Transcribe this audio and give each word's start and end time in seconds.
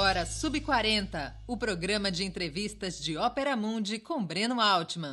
agora 0.00 0.24
Sub40, 0.24 1.34
o 1.46 1.58
programa 1.58 2.10
de 2.10 2.24
entrevistas 2.24 2.98
de 2.98 3.18
Ópera 3.18 3.54
Mundi 3.54 3.98
com 3.98 4.24
Breno 4.24 4.58
Altman. 4.58 5.12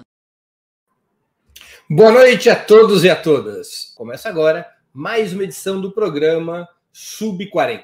Boa 1.90 2.10
noite 2.10 2.50
a 2.50 2.56
todos 2.56 3.04
e 3.04 3.10
a 3.10 3.16
todas. 3.22 3.92
Começa 3.98 4.30
agora 4.30 4.66
mais 4.94 5.34
uma 5.34 5.44
edição 5.44 5.82
do 5.82 5.92
programa 5.92 6.66
Sub40. 6.96 7.84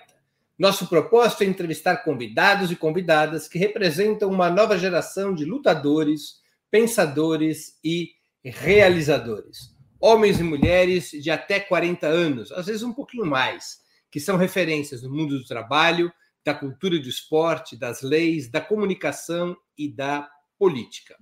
Nosso 0.58 0.88
propósito 0.88 1.44
é 1.44 1.46
entrevistar 1.46 1.98
convidados 2.06 2.72
e 2.72 2.76
convidadas 2.78 3.50
que 3.50 3.60
representam 3.60 4.30
uma 4.30 4.50
nova 4.50 4.80
geração 4.80 5.36
de 5.36 5.44
lutadores, 5.44 6.36
pensadores 6.72 7.78
e 7.84 8.12
realizadores. 8.42 9.76
Homens 10.00 10.40
e 10.40 10.44
mulheres 10.44 11.12
de 11.12 11.30
até 11.30 11.60
40 11.60 12.08
anos, 12.08 12.50
às 12.54 12.68
vezes 12.68 12.82
um 12.82 12.94
pouquinho 12.94 13.26
mais, 13.26 13.80
que 14.10 14.22
são 14.22 14.38
referências 14.38 15.04
no 15.04 15.10
mundo 15.10 15.38
do 15.38 15.46
trabalho, 15.46 16.10
da 16.46 16.54
cultura 16.54 17.00
do 17.00 17.08
esporte, 17.08 17.78
das 17.78 18.02
leis, 18.02 18.50
da 18.50 18.60
comunicação 18.60 19.56
e 19.78 19.94
da 19.94 20.30
política. 20.58 21.16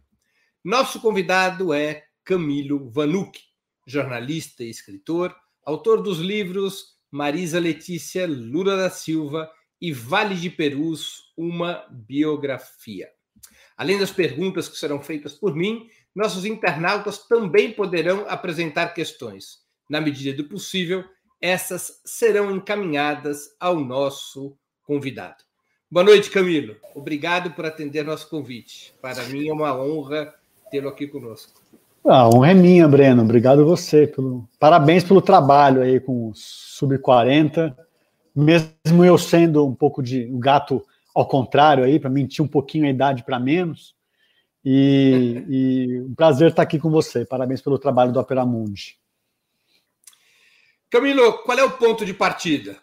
Nosso 0.63 0.99
convidado 0.99 1.73
é 1.73 2.03
Camilo 2.23 2.89
Vanucci, 2.91 3.43
jornalista 3.87 4.63
e 4.63 4.69
escritor, 4.69 5.35
autor 5.65 6.01
dos 6.01 6.19
livros 6.19 6.99
Marisa 7.09 7.59
Letícia 7.59 8.27
Lula 8.27 8.77
da 8.77 8.89
Silva 8.89 9.51
e 9.81 9.91
Vale 9.91 10.35
de 10.35 10.49
Perus, 10.49 11.33
uma 11.35 11.85
biografia. 11.89 13.09
Além 13.75 13.97
das 13.97 14.11
perguntas 14.11 14.69
que 14.69 14.77
serão 14.77 15.01
feitas 15.01 15.33
por 15.33 15.55
mim, 15.55 15.89
nossos 16.15 16.45
internautas 16.45 17.25
também 17.27 17.73
poderão 17.73 18.25
apresentar 18.29 18.93
questões. 18.93 19.61
Na 19.89 19.99
medida 19.99 20.37
do 20.37 20.47
possível, 20.47 21.03
essas 21.41 22.01
serão 22.05 22.55
encaminhadas 22.55 23.49
ao 23.59 23.79
nosso 23.79 24.55
convidado. 24.91 25.37
Boa 25.89 26.03
noite, 26.03 26.29
Camilo. 26.29 26.75
Obrigado 26.93 27.51
por 27.51 27.65
atender 27.65 28.03
nosso 28.03 28.29
convite. 28.29 28.93
Para 29.01 29.23
mim 29.23 29.47
é 29.47 29.53
uma 29.53 29.73
honra 29.73 30.33
tê-lo 30.69 30.89
aqui 30.89 31.07
conosco. 31.07 31.61
A 32.03 32.27
honra 32.27 32.51
é 32.51 32.53
minha, 32.53 32.89
Breno. 32.89 33.23
Obrigado 33.23 33.65
você. 33.65 34.05
Pelo... 34.05 34.45
Parabéns 34.59 35.05
pelo 35.05 35.21
trabalho 35.21 35.81
aí 35.81 35.97
com 36.01 36.27
o 36.27 36.33
Sub-40. 36.35 37.73
Mesmo 38.35 39.05
eu 39.05 39.17
sendo 39.17 39.65
um 39.65 39.73
pouco 39.73 40.03
de 40.03 40.25
um 40.25 40.41
gato 40.41 40.85
ao 41.15 41.25
contrário 41.25 41.85
aí, 41.85 41.97
para 41.97 42.09
mentir 42.09 42.43
um 42.43 42.47
pouquinho 42.47 42.85
a 42.85 42.89
idade 42.89 43.23
para 43.23 43.39
menos. 43.39 43.95
E, 44.65 45.45
e, 45.47 46.01
um 46.01 46.13
prazer 46.13 46.49
estar 46.49 46.63
aqui 46.63 46.79
com 46.79 46.89
você. 46.89 47.25
Parabéns 47.25 47.61
pelo 47.61 47.79
trabalho 47.79 48.11
do 48.11 48.19
Opera 48.19 48.45
Mundi. 48.45 48.97
Camilo, 50.89 51.43
qual 51.43 51.57
é 51.57 51.63
o 51.63 51.71
ponto 51.71 52.05
de 52.05 52.13
partida? 52.13 52.77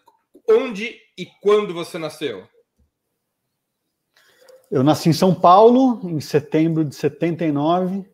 Onde 0.51 0.99
e 1.17 1.27
quando 1.43 1.75
você 1.75 1.99
nasceu? 1.99 2.49
Eu 4.71 4.83
nasci 4.83 5.11
em 5.11 5.13
São 5.13 5.35
Paulo, 5.35 6.01
em 6.09 6.21
setembro 6.21 6.85
de 6.85 6.95
79, 6.95 8.05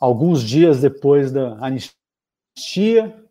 alguns 0.00 0.42
dias 0.42 0.80
depois 0.80 1.30
da 1.30 1.56
anistia. 1.64 3.24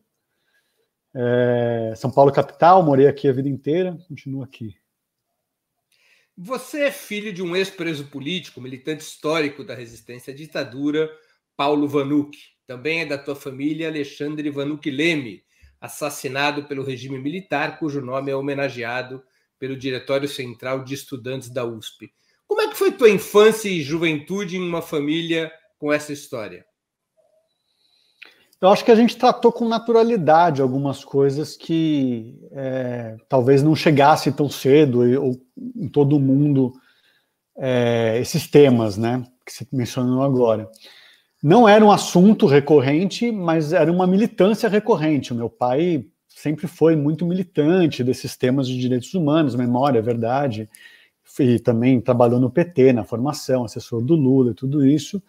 É, 1.14 1.94
São 1.98 2.10
Paulo, 2.10 2.32
capital, 2.32 2.84
morei 2.84 3.08
aqui 3.08 3.28
a 3.28 3.34
vida 3.34 3.50
inteira, 3.50 3.98
continuo 4.08 4.44
aqui. 4.44 4.78
Você 6.38 6.84
é 6.84 6.92
filho 6.92 7.34
de 7.34 7.42
um 7.42 7.56
ex-preso 7.56 8.08
político, 8.08 8.62
militante 8.62 9.04
histórico 9.04 9.64
da 9.64 9.74
resistência 9.74 10.32
à 10.32 10.36
ditadura, 10.36 11.10
Paulo 11.56 11.88
Vanucci. 11.88 12.56
Também 12.66 13.02
é 13.02 13.06
da 13.06 13.18
tua 13.18 13.36
família 13.36 13.88
Alexandre 13.88 14.50
Vanucci 14.50 14.92
Leme, 14.92 15.44
assassinado 15.80 16.64
pelo 16.66 16.84
regime 16.84 17.20
militar, 17.20 17.80
cujo 17.80 18.02
nome 18.02 18.32
é 18.32 18.36
homenageado 18.36 19.24
pelo 19.60 19.78
Diretório 19.78 20.28
Central 20.28 20.84
de 20.84 20.94
Estudantes 20.94 21.50
da 21.50 21.66
USP. 21.66 22.12
Como 22.48 22.62
é 22.62 22.68
que 22.68 22.76
foi 22.76 22.92
tua 22.92 23.10
infância 23.10 23.70
e 23.70 23.82
juventude 23.82 24.58
em 24.58 24.68
uma 24.68 24.82
família 24.82 25.52
com 25.78 25.92
essa 25.92 26.14
história? 26.14 26.66
Eu 28.60 28.70
acho 28.70 28.84
que 28.84 28.92
a 28.92 28.96
gente 28.96 29.16
tratou 29.16 29.52
com 29.52 29.68
naturalidade 29.68 30.62
algumas 30.62 31.06
coisas 31.06 31.56
que 31.56 32.40
é, 32.52 33.16
talvez 33.30 33.62
não 33.62 33.76
chegasse 33.76 34.32
tão 34.32 34.50
cedo 34.50 35.02
ou 35.22 35.40
em 35.76 35.88
todo 35.88 36.20
mundo 36.20 36.74
é, 37.56 38.18
esses 38.20 38.48
temas, 38.48 38.98
né, 38.98 39.24
que 39.46 39.54
você 39.54 39.68
mencionou 39.72 40.24
agora 40.24 40.68
não 41.42 41.68
era 41.68 41.84
um 41.84 41.92
assunto 41.92 42.46
recorrente, 42.46 43.32
mas 43.32 43.74
era 43.74 43.92
uma 43.92 44.08
militância 44.08 44.68
recorrente. 44.68 45.34
O 45.34 45.36
meu 45.36 45.50
pai 45.50 46.06
sempre 46.28 46.68
foi 46.68 46.96
muito 46.96 47.26
militante 47.26 48.04
desses 48.04 48.36
temas 48.36 48.68
de 48.68 48.78
direitos 48.78 49.14
humanos, 49.14 49.56
memória, 49.56 50.02
verdade, 50.02 50.70
e 51.40 51.60
também 51.60 52.00
trabalhou 52.02 52.40
no 52.40 52.50
PT, 52.50 52.94
na 52.94 53.04
formação, 53.04 53.64
assessor 53.64 54.02
do 54.02 54.16
Lula, 54.16 54.54
tudo 54.54 54.86
isso, 54.86 55.22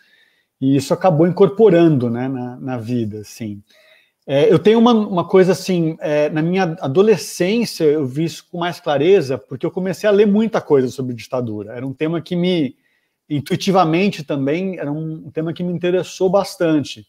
e 0.60 0.76
isso 0.76 0.92
acabou 0.92 1.26
incorporando 1.26 2.10
né, 2.10 2.28
na, 2.28 2.56
na 2.56 2.78
vida, 2.78 3.20
assim. 3.20 3.62
É, 4.26 4.52
eu 4.52 4.58
tenho 4.58 4.78
uma, 4.78 4.92
uma 4.92 5.26
coisa 5.26 5.52
assim, 5.52 5.96
é, 6.00 6.28
na 6.28 6.42
minha 6.42 6.76
adolescência 6.80 7.84
eu 7.84 8.06
vi 8.06 8.25
isso 8.25 8.46
com 8.50 8.58
mais 8.58 8.78
clareza, 8.78 9.38
porque 9.38 9.64
eu 9.64 9.70
comecei 9.70 10.06
a 10.06 10.12
ler 10.12 10.26
muita 10.26 10.60
coisa 10.60 10.88
sobre 10.88 11.14
ditadura. 11.14 11.72
Era 11.72 11.86
um 11.86 11.94
tema 11.94 12.20
que 12.20 12.36
me, 12.36 12.76
intuitivamente 13.28 14.25
também 14.25 14.78
era 14.78 14.91
um 14.91 15.31
tema 15.31 15.53
que 15.53 15.62
me 15.62 15.72
interessou 15.72 16.31
bastante. 16.31 17.06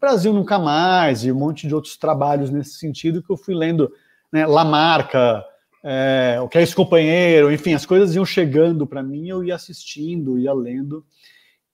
Brasil 0.00 0.32
Nunca 0.32 0.58
Mais 0.58 1.24
e 1.24 1.32
um 1.32 1.38
monte 1.38 1.66
de 1.66 1.74
outros 1.74 1.96
trabalhos 1.96 2.50
nesse 2.50 2.78
sentido 2.78 3.22
que 3.22 3.30
eu 3.30 3.36
fui 3.36 3.54
lendo, 3.54 3.92
né, 4.32 4.46
Lamarca, 4.46 5.44
é, 5.82 6.38
o 6.40 6.48
que 6.48 6.58
é 6.58 6.62
esse 6.62 6.74
companheiro, 6.74 7.52
enfim, 7.52 7.74
as 7.74 7.86
coisas 7.86 8.14
iam 8.14 8.24
chegando 8.24 8.86
para 8.86 9.02
mim, 9.02 9.28
eu 9.28 9.44
ia 9.44 9.54
assistindo, 9.54 10.38
ia 10.38 10.52
lendo, 10.52 11.04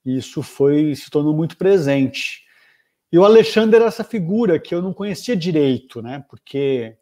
e 0.04 0.16
isso 0.16 0.42
foi 0.42 0.94
se 0.94 1.10
tornou 1.10 1.34
muito 1.34 1.56
presente. 1.56 2.42
E 3.12 3.18
o 3.18 3.24
Alexandre 3.24 3.76
era 3.76 3.86
essa 3.86 4.04
figura 4.04 4.58
que 4.58 4.74
eu 4.74 4.80
não 4.80 4.94
conhecia 4.94 5.36
direito, 5.36 6.00
né? 6.00 6.24
Porque, 6.30 6.96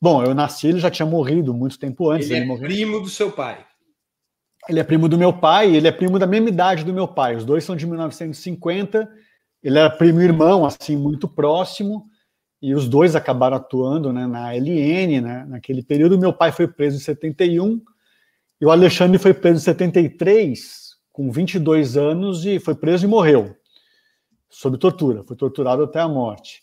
bom, 0.00 0.24
eu 0.24 0.34
nasci, 0.34 0.66
ele 0.66 0.80
já 0.80 0.90
tinha 0.90 1.06
morrido 1.06 1.54
muito 1.54 1.78
tempo 1.78 2.10
antes. 2.10 2.30
Ele, 2.30 2.40
ele 2.40 2.52
é 2.52 2.58
primo 2.58 3.00
do 3.00 3.08
seu 3.08 3.30
pai. 3.30 3.64
Ele 4.68 4.78
é 4.80 4.84
primo 4.84 5.08
do 5.08 5.18
meu 5.18 5.32
pai, 5.32 5.74
ele 5.74 5.88
é 5.88 5.92
primo 5.92 6.18
da 6.18 6.26
mesma 6.26 6.48
idade 6.48 6.84
do 6.84 6.92
meu 6.92 7.08
pai. 7.08 7.36
Os 7.36 7.44
dois 7.44 7.64
são 7.64 7.74
de 7.74 7.86
1950. 7.86 9.08
Ele 9.62 9.78
era 9.78 9.90
primo 9.90 10.20
irmão, 10.20 10.64
assim, 10.64 10.96
muito 10.96 11.26
próximo. 11.26 12.06
E 12.60 12.74
os 12.74 12.88
dois 12.88 13.16
acabaram 13.16 13.56
atuando 13.56 14.12
né, 14.12 14.26
na 14.26 14.52
LN, 14.54 15.20
né, 15.20 15.44
naquele 15.48 15.82
período. 15.82 16.18
Meu 16.18 16.32
pai 16.32 16.52
foi 16.52 16.68
preso 16.68 16.96
em 16.96 17.00
71 17.00 17.82
e 18.62 18.64
o 18.64 18.70
Alexandre 18.70 19.18
foi 19.18 19.34
preso 19.34 19.56
em 19.56 19.64
73, 19.64 20.94
com 21.10 21.32
22 21.32 21.96
anos, 21.96 22.46
e 22.46 22.60
foi 22.60 22.76
preso 22.76 23.04
e 23.04 23.08
morreu, 23.08 23.56
sob 24.48 24.78
tortura. 24.78 25.24
Foi 25.24 25.34
torturado 25.34 25.82
até 25.82 25.98
a 25.98 26.06
morte. 26.06 26.61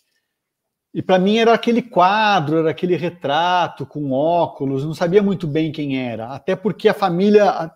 E 0.92 1.00
para 1.00 1.18
mim 1.18 1.38
era 1.38 1.54
aquele 1.54 1.82
quadro, 1.82 2.58
era 2.58 2.70
aquele 2.70 2.96
retrato 2.96 3.86
com 3.86 4.10
óculos, 4.10 4.84
não 4.84 4.94
sabia 4.94 5.22
muito 5.22 5.46
bem 5.46 5.70
quem 5.70 5.98
era. 5.98 6.26
Até 6.28 6.56
porque 6.56 6.88
a 6.88 6.94
família, 6.94 7.70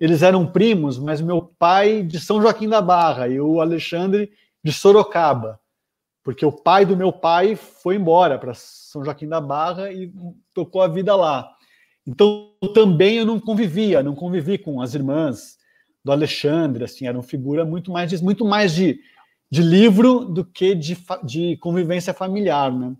eles 0.00 0.22
eram 0.22 0.46
primos, 0.46 0.98
mas 0.98 1.20
meu 1.20 1.42
pai 1.58 2.02
de 2.02 2.18
São 2.18 2.40
Joaquim 2.40 2.68
da 2.68 2.80
Barra 2.80 3.28
e 3.28 3.38
o 3.38 3.60
Alexandre 3.60 4.30
de 4.64 4.72
Sorocaba. 4.72 5.60
Porque 6.24 6.44
o 6.44 6.52
pai 6.52 6.86
do 6.86 6.96
meu 6.96 7.12
pai 7.12 7.54
foi 7.54 7.96
embora 7.96 8.38
para 8.38 8.54
São 8.54 9.04
Joaquim 9.04 9.28
da 9.28 9.40
Barra 9.40 9.92
e 9.92 10.10
tocou 10.54 10.80
a 10.80 10.88
vida 10.88 11.14
lá. 11.14 11.50
Então 12.06 12.50
também 12.72 13.18
eu 13.18 13.26
não 13.26 13.38
convivia, 13.38 14.02
não 14.02 14.14
convivi 14.14 14.56
com 14.56 14.80
as 14.80 14.94
irmãs 14.94 15.58
do 16.02 16.10
Alexandre, 16.10 16.84
assim, 16.84 17.06
eram 17.06 17.22
figura 17.22 17.66
muito 17.66 17.92
mais 17.92 18.08
de, 18.08 18.22
muito 18.24 18.44
mais 18.44 18.74
de 18.74 18.98
de 19.50 19.62
livro 19.62 20.24
do 20.24 20.44
que 20.44 20.74
de, 20.74 20.96
de 21.24 21.56
convivência 21.58 22.12
familiar, 22.12 22.72
né? 22.72 22.94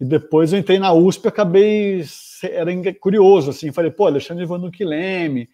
E 0.00 0.04
depois 0.04 0.52
eu 0.52 0.58
entrei 0.58 0.78
na 0.78 0.92
USP 0.92 1.24
e 1.24 1.28
acabei, 1.28 2.04
era 2.44 2.94
curioso, 2.94 3.50
assim, 3.50 3.72
falei, 3.72 3.90
pô, 3.90 4.06
Alexandre 4.06 4.46
Vanucci 4.46 4.84
Leme, 4.84 5.48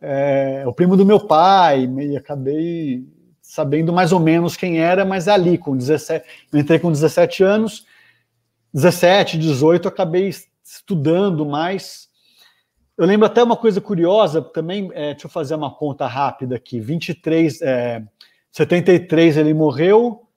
é, 0.00 0.64
o 0.66 0.72
primo 0.72 0.96
do 0.96 1.06
meu 1.06 1.20
pai, 1.20 1.86
e 1.86 2.16
acabei 2.16 3.04
sabendo 3.40 3.92
mais 3.92 4.10
ou 4.10 4.18
menos 4.18 4.56
quem 4.56 4.78
era, 4.78 5.04
mas 5.04 5.28
ali, 5.28 5.56
com 5.56 5.76
17, 5.76 6.26
eu 6.52 6.58
entrei 6.58 6.78
com 6.78 6.90
17 6.90 7.44
anos, 7.44 7.86
17, 8.72 9.38
18, 9.38 9.86
acabei 9.86 10.28
estudando 10.64 11.46
mais. 11.46 12.08
Eu 12.98 13.06
lembro 13.06 13.26
até 13.26 13.42
uma 13.42 13.56
coisa 13.56 13.80
curiosa 13.80 14.42
também, 14.42 14.90
é, 14.92 15.12
deixa 15.12 15.26
eu 15.26 15.30
fazer 15.30 15.54
uma 15.54 15.72
conta 15.72 16.06
rápida 16.06 16.56
aqui, 16.56 16.80
23, 16.80 17.62
é, 17.62 18.02
73 18.54 19.36
ele 19.36 19.52
morreu, 19.52 20.28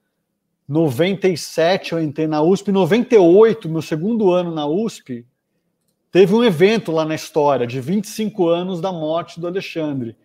97 0.66 1.92
eu 1.92 2.02
entrei 2.02 2.26
na 2.26 2.42
USP, 2.42 2.72
98, 2.72 3.68
meu 3.68 3.80
segundo 3.80 4.32
ano 4.32 4.52
na 4.52 4.66
USP, 4.66 5.24
teve 6.10 6.34
um 6.34 6.42
evento 6.42 6.90
lá 6.90 7.04
na 7.04 7.14
história 7.14 7.64
de 7.64 7.80
25 7.80 8.48
anos 8.48 8.80
da 8.80 8.90
morte 8.90 9.38
do 9.38 9.46
Alexandre. 9.46 10.16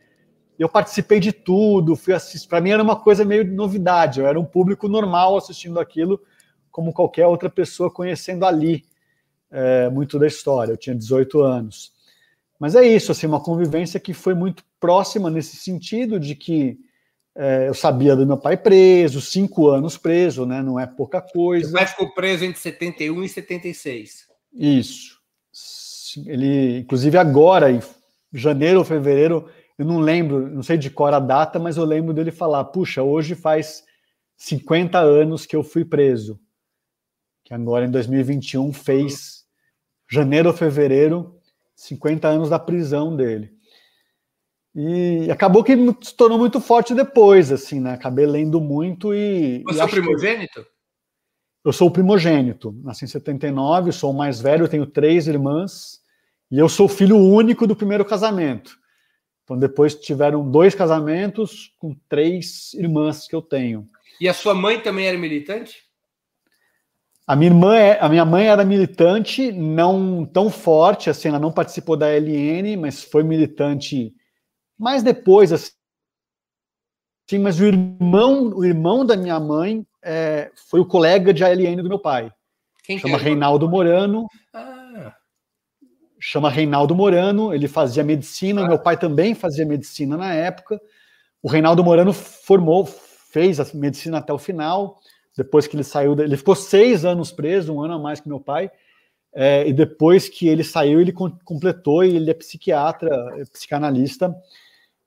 Eu 0.57 0.68
participei 0.68 1.19
de 1.19 1.31
tudo, 1.31 1.95
fui 1.95 2.16
assistir. 2.16 2.48
Para 2.48 2.60
mim 2.62 2.72
era 2.72 2.81
uma 2.81 2.95
coisa 2.95 3.24
meio 3.24 3.45
novidade. 3.45 4.19
Eu 4.19 4.25
era 4.25 4.39
um 4.39 4.46
público 4.46 4.88
normal 4.88 5.38
assistindo 5.38 5.80
aquilo, 5.80 6.19
como 6.72 6.92
qualquer 6.92 7.28
outra 7.28 7.48
pessoa 7.48 7.92
conhecendo 7.92 8.44
ali 8.44 8.84
é, 9.51 9.88
muito 9.92 10.18
da 10.18 10.25
história. 10.25 10.72
Eu 10.72 10.78
tinha 10.78 10.96
18 10.96 11.42
anos. 11.42 11.94
Mas 12.60 12.74
é 12.74 12.84
isso, 12.84 13.12
assim, 13.12 13.28
uma 13.28 13.39
convivência 13.39 14.00
que 14.00 14.16
foi 14.16 14.34
muito 14.34 14.63
próxima 14.80 15.30
nesse 15.30 15.57
sentido 15.57 16.19
de 16.19 16.34
que 16.34 16.80
é, 17.35 17.68
eu 17.68 17.74
sabia 17.74 18.15
do 18.15 18.27
meu 18.27 18.38
pai 18.38 18.56
preso, 18.56 19.19
cinco 19.19 19.68
anos 19.68 19.97
preso, 19.97 20.45
né? 20.45 20.62
Não 20.62 20.80
é 20.80 20.85
pouca 20.85 21.21
coisa. 21.21 21.68
Seu 21.68 21.75
pai 21.75 21.88
ficou 21.88 22.13
preso 22.13 22.45
entre 22.45 22.59
71 22.59 23.24
e 23.24 23.30
76. 23.30 24.27
Isso. 24.53 25.19
Ele, 26.27 26.80
inclusive 26.80 27.18
agora, 27.18 27.71
em 27.71 27.81
janeiro 28.31 28.80
ou 28.80 28.85
fevereiro, 28.85 29.50
eu 29.77 29.85
não 29.85 30.00
lembro, 30.00 30.47
não 30.47 30.62
sei 30.62 30.77
de 30.77 30.91
cor 30.91 31.13
a 31.13 31.19
data, 31.19 31.57
mas 31.57 31.77
eu 31.77 31.85
lembro 31.85 32.13
dele 32.13 32.31
falar: 32.31 32.63
puxa, 32.65 33.01
hoje 33.01 33.33
faz 33.33 33.83
50 34.38 35.00
anos 35.00 35.45
que 35.45 35.56
eu 35.56 35.63
fui 35.63 35.83
preso. 35.83 36.39
Que 37.44 37.53
agora 37.53 37.86
em 37.86 37.91
2021 37.91 38.71
fez 38.71 39.44
janeiro 40.07 40.50
ou 40.50 40.56
fevereiro, 40.56 41.39
50 41.75 42.27
anos 42.27 42.50
da 42.50 42.59
prisão 42.59 43.15
dele. 43.15 43.51
E 44.75 45.30
acabou 45.30 45.64
que 45.64 45.75
se 46.02 46.16
tornou 46.16 46.40
muito 46.40 46.60
forte 46.60 46.96
depois, 46.96 47.52
assim, 47.52 47.80
né? 47.80 47.94
Acabei 47.94 48.25
lendo 48.25 48.60
muito 48.60 49.14
e. 49.14 49.62
Você 49.66 49.81
é 49.81 49.84
o 49.84 49.90
primogênito? 49.90 50.66
Eu 51.64 51.72
sou 51.72 51.88
o 51.88 51.92
primogênito. 51.92 52.75
Nasci 52.84 53.06
em 53.06 53.08
79, 53.08 53.92
sou 53.92 54.12
o 54.12 54.18
mais 54.18 54.42
velho, 54.42 54.68
tenho 54.68 54.86
três 54.86 55.28
irmãs. 55.28 56.02
E 56.52 56.58
eu 56.58 56.68
sou 56.68 56.88
filho 56.88 57.18
único 57.18 57.66
do 57.68 57.75
primeiro 57.75 58.04
casamento. 58.04 58.78
Então, 59.44 59.58
depois 59.58 59.96
tiveram 59.96 60.50
dois 60.50 60.74
casamentos 60.74 61.74
com 61.78 61.96
três 62.10 62.74
irmãs 62.74 63.28
que 63.28 63.36
eu 63.36 63.42
tenho. 63.42 63.88
E 64.20 64.28
a 64.28 64.34
sua 64.34 64.54
mãe 64.54 64.80
também 64.80 65.08
era 65.08 65.18
militante? 65.18 65.84
A 67.25 67.36
minha 67.36 67.52
irmã, 67.52 67.75
é, 67.75 68.00
a 68.00 68.10
minha 68.10 68.25
mãe 68.25 68.48
era 68.48 68.66
militante, 68.66 69.52
não 69.52 70.25
tão 70.25 70.50
forte, 70.50 71.10
assim, 71.10 71.30
ela 71.30 71.40
não 71.40 71.52
participou 71.52 71.96
da 71.96 72.08
LN, 72.08 72.75
mas 72.78 73.02
foi 73.02 73.24
militante 73.24 74.14
mais 74.83 75.01
depois, 75.01 75.51
assim. 75.51 75.71
Mas 77.39 77.59
o 77.59 77.65
irmão, 77.65 78.50
o 78.50 78.63
irmão 78.63 79.03
da 79.06 79.18
minha 79.18 79.39
mãe 79.39 79.85
é, 80.03 80.51
foi 80.69 80.80
o 80.80 80.85
colega 80.85 81.33
de 81.33 81.44
ALN 81.44 81.81
do 81.81 81.89
meu 81.89 81.97
pai. 81.97 82.31
Quem 82.83 83.00
Chama 83.00 83.18
que 83.18 83.24
é? 83.24 83.30
Reinaldo 83.30 83.68
Morano. 83.68 84.27
Ah 84.53 85.15
chama 86.25 86.50
Reinaldo 86.50 86.95
Morano, 86.95 87.53
ele 87.53 87.68
fazia 87.68 88.01
medicina, 88.01 88.63
ah. 88.63 88.68
meu 88.68 88.80
pai 88.80 88.97
também 88.97 89.35
fazia 89.35 89.65
medicina 89.65 90.15
na 90.15 90.33
época. 90.33 90.81
O 91.41 91.50
Reinaldo 91.50 91.83
Morano 91.83 92.13
formou, 92.13 92.86
fez 92.86 93.59
a 93.59 93.65
medicina 93.74 94.19
até 94.19 94.31
o 94.31 94.38
final, 94.38 94.97
depois 95.36 95.68
que 95.68 95.75
ele 95.75 95.83
saiu, 95.83 96.18
ele 96.18 96.38
ficou 96.38 96.56
seis 96.56 97.03
anos 97.03 97.29
preso, 97.29 97.74
um 97.74 97.81
ano 97.83 97.95
a 97.95 98.00
mais 98.00 98.21
que 98.21 98.29
meu 98.29 98.39
pai, 98.39 98.71
é, 99.36 99.68
e 99.68 99.74
depois 99.74 100.29
que 100.29 100.47
ele 100.47 100.63
saiu, 100.63 101.01
ele 101.01 101.12
completou 101.12 102.06
e 102.06 102.15
ele 102.15 102.31
é 102.31 102.33
psiquiatra, 102.33 103.09
é 103.38 103.44
psicanalista, 103.44 104.33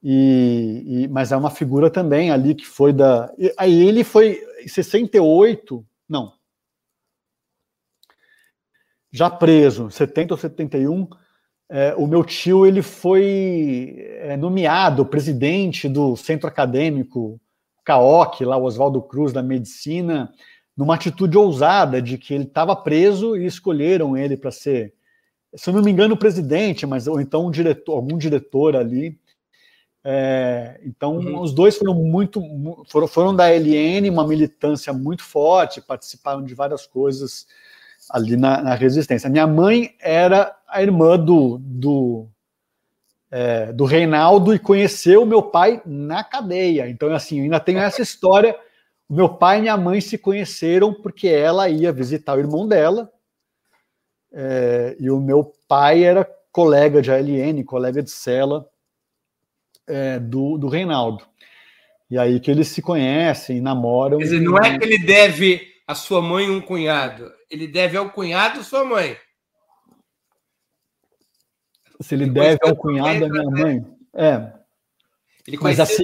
e, 0.09 0.85
e, 0.87 1.09
mas 1.09 1.33
é 1.33 1.37
uma 1.37 1.51
figura 1.51 1.91
também 1.91 2.31
ali 2.31 2.55
que 2.55 2.65
foi 2.65 2.93
da. 2.93 3.29
Aí 3.59 3.89
ele 3.89 4.05
foi 4.05 4.41
em 4.63 4.69
68, 4.69 5.85
não, 6.09 6.33
já 9.11 9.29
preso, 9.29 9.91
70 9.91 10.35
ou 10.35 10.39
71, 10.39 11.09
é, 11.69 11.93
o 11.97 12.07
meu 12.07 12.23
tio 12.23 12.65
ele 12.65 12.83
foi 12.83 13.97
é, 14.21 14.37
nomeado 14.37 15.05
presidente 15.05 15.89
do 15.89 16.15
centro 16.15 16.47
acadêmico 16.47 17.41
CAOC, 17.85 18.45
lá 18.45 18.57
Oswaldo 18.57 19.03
Cruz 19.03 19.33
da 19.33 19.43
medicina, 19.43 20.33
numa 20.77 20.95
atitude 20.95 21.37
ousada 21.37 22.01
de 22.01 22.17
que 22.17 22.33
ele 22.33 22.45
estava 22.45 22.77
preso 22.77 23.37
e 23.37 23.45
escolheram 23.45 24.17
ele 24.17 24.37
para 24.37 24.53
ser, 24.53 24.95
se 25.53 25.69
eu 25.69 25.75
não 25.75 25.83
me 25.83 25.91
engano, 25.91 26.17
presidente, 26.17 26.87
mas 26.87 27.09
ou 27.09 27.21
então 27.21 27.47
um 27.47 27.51
diretor, 27.51 27.95
algum 27.95 28.17
diretor 28.17 28.77
ali. 28.77 29.19
É, 30.09 30.79
então, 30.85 31.17
uhum. 31.17 31.41
os 31.41 31.53
dois 31.53 31.77
foram 31.77 31.93
muito 31.93 32.41
foram, 32.87 33.09
foram 33.09 33.35
da 33.35 33.49
LN, 33.51 34.09
uma 34.09 34.25
militância 34.25 34.93
muito 34.93 35.25
forte, 35.25 35.81
participaram 35.81 36.45
de 36.45 36.55
várias 36.55 36.87
coisas 36.87 37.45
ali 38.09 38.37
na, 38.37 38.63
na, 38.63 38.75
resistência. 38.77 39.29
Minha 39.29 39.49
mãe 39.49 39.97
era 39.99 40.57
a 40.69 40.81
irmã 40.81 41.19
do, 41.19 41.59
do, 41.59 42.29
é, 43.33 43.73
do 43.73 43.85
Reinaldo 43.85 44.55
e 44.55 44.61
conheceu 44.61 45.25
o 45.25 45.27
meu 45.27 45.43
pai 45.43 45.83
na 45.85 46.23
cadeia. 46.23 46.89
Então, 46.89 47.13
assim, 47.13 47.41
ainda 47.41 47.59
tenho 47.59 47.81
essa 47.81 48.01
história. 48.01 48.57
Meu 49.11 49.29
pai 49.29 49.59
e 49.59 49.63
minha 49.63 49.77
mãe 49.77 50.01
se 50.01 50.17
conheceram 50.17 50.95
porque 50.95 51.27
ela 51.27 51.69
ia 51.69 51.91
visitar 51.91 52.37
o 52.37 52.41
irmão 52.41 52.69
dela. 52.69 53.11
É, 54.33 54.97
e 55.01 55.11
o 55.11 55.19
meu 55.19 55.53
pai 55.67 56.05
era 56.05 56.25
colega 56.53 57.03
de 57.03 57.11
ALN, 57.11 57.65
colega 57.65 58.01
de 58.01 58.11
cela 58.13 58.69
é, 59.87 60.19
do, 60.19 60.59
do 60.59 60.69
Reinaldo. 60.69 61.25
E 62.11 62.19
aí 62.19 62.39
que 62.39 62.51
eles 62.51 62.69
se 62.69 62.81
conhecem, 62.81 63.61
namoram. 63.61 64.19
Quer 64.19 64.25
dizer, 64.25 64.41
não 64.41 64.59
é 64.59 64.79
que 64.79 64.85
ele 64.85 64.99
deve 64.99 65.75
a 65.87 65.95
sua 65.95 66.21
mãe 66.21 66.51
um 66.51 66.61
cunhado, 66.61 67.33
ele 67.51 67.67
deve 67.67 67.97
ao 67.97 68.11
cunhado 68.11 68.63
sua 68.65 68.85
mãe. 68.85 69.17
Se 72.01 72.15
ele, 72.15 72.25
ele 72.25 72.33
deve 72.33 72.59
ao 72.63 72.77
cunhado 72.77 73.21
da 73.21 73.29
minha 73.29 73.51
mãe. 73.51 73.87
É. 74.15 74.53
Ele 75.47 75.59
Mas, 75.61 75.79
assim, 75.79 76.03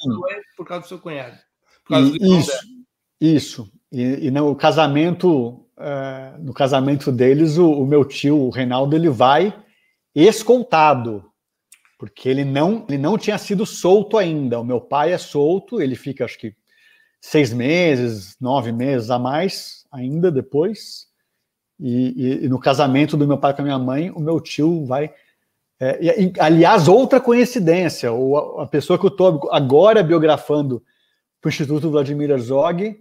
por 0.57 0.67
causa 0.67 0.83
do 0.83 0.89
seu 0.89 0.99
cunhado. 0.99 1.37
E, 1.91 2.39
isso, 2.39 2.53
isso. 3.21 3.73
E, 3.91 4.27
e 4.27 4.31
no 4.31 4.55
casamento, 4.55 5.67
é, 5.77 6.35
no 6.39 6.55
casamento 6.55 7.11
deles, 7.11 7.59
o, 7.59 7.71
o, 7.71 7.87
meu 7.87 8.05
tio, 8.05 8.39
o 8.39 8.51
Reinaldo, 8.51 8.95
ele 8.95 9.09
vai 9.09 9.55
escoltado, 10.15 11.32
porque 12.03 12.29
ele 12.29 12.45
não, 12.45 12.85
ele 12.89 12.99
não 12.99 13.17
tinha 13.17 13.39
sido 13.39 13.65
solto 13.65 14.19
ainda. 14.19 14.59
O 14.59 14.65
meu 14.65 14.81
pai 14.81 15.13
é 15.13 15.19
solto, 15.19 15.81
ele 15.81 15.95
fica, 15.95 16.25
acho 16.25 16.37
que, 16.37 16.53
seis 17.21 17.53
meses, 17.53 18.37
nove 18.41 18.73
meses 18.73 19.09
a 19.09 19.21
mais 19.21 19.87
ainda 19.93 20.29
depois. 20.29 21.07
E, 21.79 22.41
e, 22.41 22.45
e, 22.45 22.49
no 22.49 22.59
casamento 22.59 23.17
do 23.17 23.25
meu 23.25 23.39
pai 23.39 23.55
com 23.55 23.63
a 23.63 23.65
minha 23.65 23.79
mãe, 23.79 24.11
o 24.11 24.19
meu 24.19 24.41
tio 24.41 24.85
vai. 24.85 25.15
É, 25.79 26.25
e, 26.25 26.33
aliás, 26.41 26.89
outra 26.89 27.21
coincidência, 27.21 28.13
o, 28.13 28.59
a 28.61 28.67
pessoa 28.67 28.99
que 28.99 29.07
eu 29.07 29.11
estou 29.11 29.49
agora 29.53 30.03
biografando 30.03 30.83
para 31.41 31.51
o 31.51 31.51
Instituto 31.51 31.89
Vladimir 31.89 32.31
Herzog, 32.31 32.99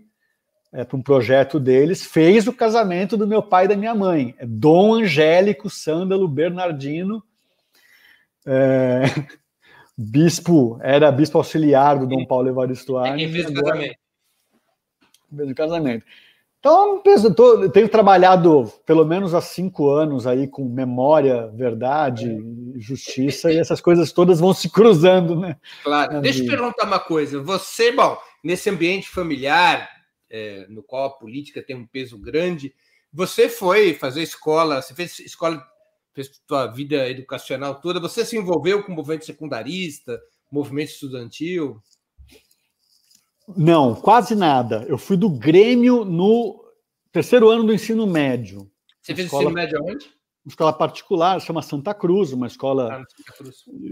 é, 0.71 0.83
para 0.83 0.95
um 0.95 1.01
projeto 1.01 1.59
deles, 1.59 2.05
fez 2.05 2.45
o 2.45 2.53
casamento 2.53 3.17
do 3.17 3.25
meu 3.25 3.41
pai 3.41 3.65
e 3.65 3.69
da 3.69 3.75
minha 3.75 3.95
mãe. 3.95 4.35
É 4.37 4.45
Dom 4.45 4.93
Angélico 4.93 5.71
Sândalo 5.71 6.27
Bernardino, 6.27 7.23
é, 8.45 9.03
bispo, 9.97 10.79
era 10.81 11.11
bispo 11.11 11.37
auxiliar 11.37 11.99
do 11.99 12.07
Dom 12.07 12.25
Paulo 12.25 12.49
Evaristo 12.49 12.97
Arnes. 12.97 13.13
É 13.13 13.25
quem 13.25 13.33
fez 13.33 13.49
o 13.49 13.53
casamento. 13.53 13.95
Fez 15.35 15.51
o 15.51 15.55
casamento. 15.55 16.05
Então, 16.61 17.01
eu 17.03 17.71
tenho 17.71 17.89
trabalhado 17.89 18.71
pelo 18.85 19.03
menos 19.03 19.33
há 19.33 19.41
cinco 19.41 19.89
anos 19.89 20.27
aí 20.27 20.47
com 20.47 20.63
memória, 20.63 21.47
verdade, 21.47 22.29
é. 22.29 22.79
justiça, 22.79 23.51
e 23.51 23.57
essas 23.57 23.81
coisas 23.81 24.11
todas 24.11 24.39
vão 24.39 24.53
se 24.53 24.69
cruzando, 24.69 25.39
né? 25.39 25.57
Claro. 25.83 26.21
Deixa 26.21 26.43
eu 26.43 26.47
perguntar 26.47 26.85
uma 26.85 26.99
coisa. 26.99 27.41
Você, 27.41 27.91
bom, 27.91 28.15
nesse 28.43 28.69
ambiente 28.69 29.09
familiar, 29.09 29.89
é, 30.29 30.67
no 30.69 30.83
qual 30.83 31.05
a 31.05 31.17
política 31.17 31.63
tem 31.63 31.75
um 31.75 31.87
peso 31.87 32.15
grande, 32.19 32.75
você 33.11 33.49
foi 33.49 33.95
fazer 33.95 34.21
escola, 34.21 34.83
você 34.83 34.93
fez 34.93 35.17
escola, 35.17 35.65
fez 36.13 36.29
sua 36.47 36.67
vida 36.67 37.09
educacional 37.09 37.79
toda, 37.79 37.99
você 37.99 38.25
se 38.25 38.37
envolveu 38.37 38.83
com 38.83 38.91
o 38.91 38.95
movimento 38.95 39.25
secundarista, 39.25 40.19
movimento 40.51 40.89
estudantil? 40.89 41.81
Não, 43.55 43.95
quase 43.95 44.35
nada. 44.35 44.85
Eu 44.87 44.97
fui 44.97 45.17
do 45.17 45.29
Grêmio 45.29 46.05
no 46.05 46.63
terceiro 47.11 47.49
ano 47.49 47.63
do 47.63 47.73
ensino 47.73 48.05
médio. 48.07 48.69
Você 49.01 49.15
fez 49.15 49.25
escola, 49.25 49.43
ensino 49.43 49.55
médio 49.55 49.79
aonde? 49.79 50.05
Uma 50.45 50.49
escola 50.49 50.73
particular, 50.73 51.39
chama 51.39 51.61
Santa 51.61 51.93
Cruz, 51.93 52.31
uma 52.31 52.47
escola 52.47 52.93
ah, 52.93 53.05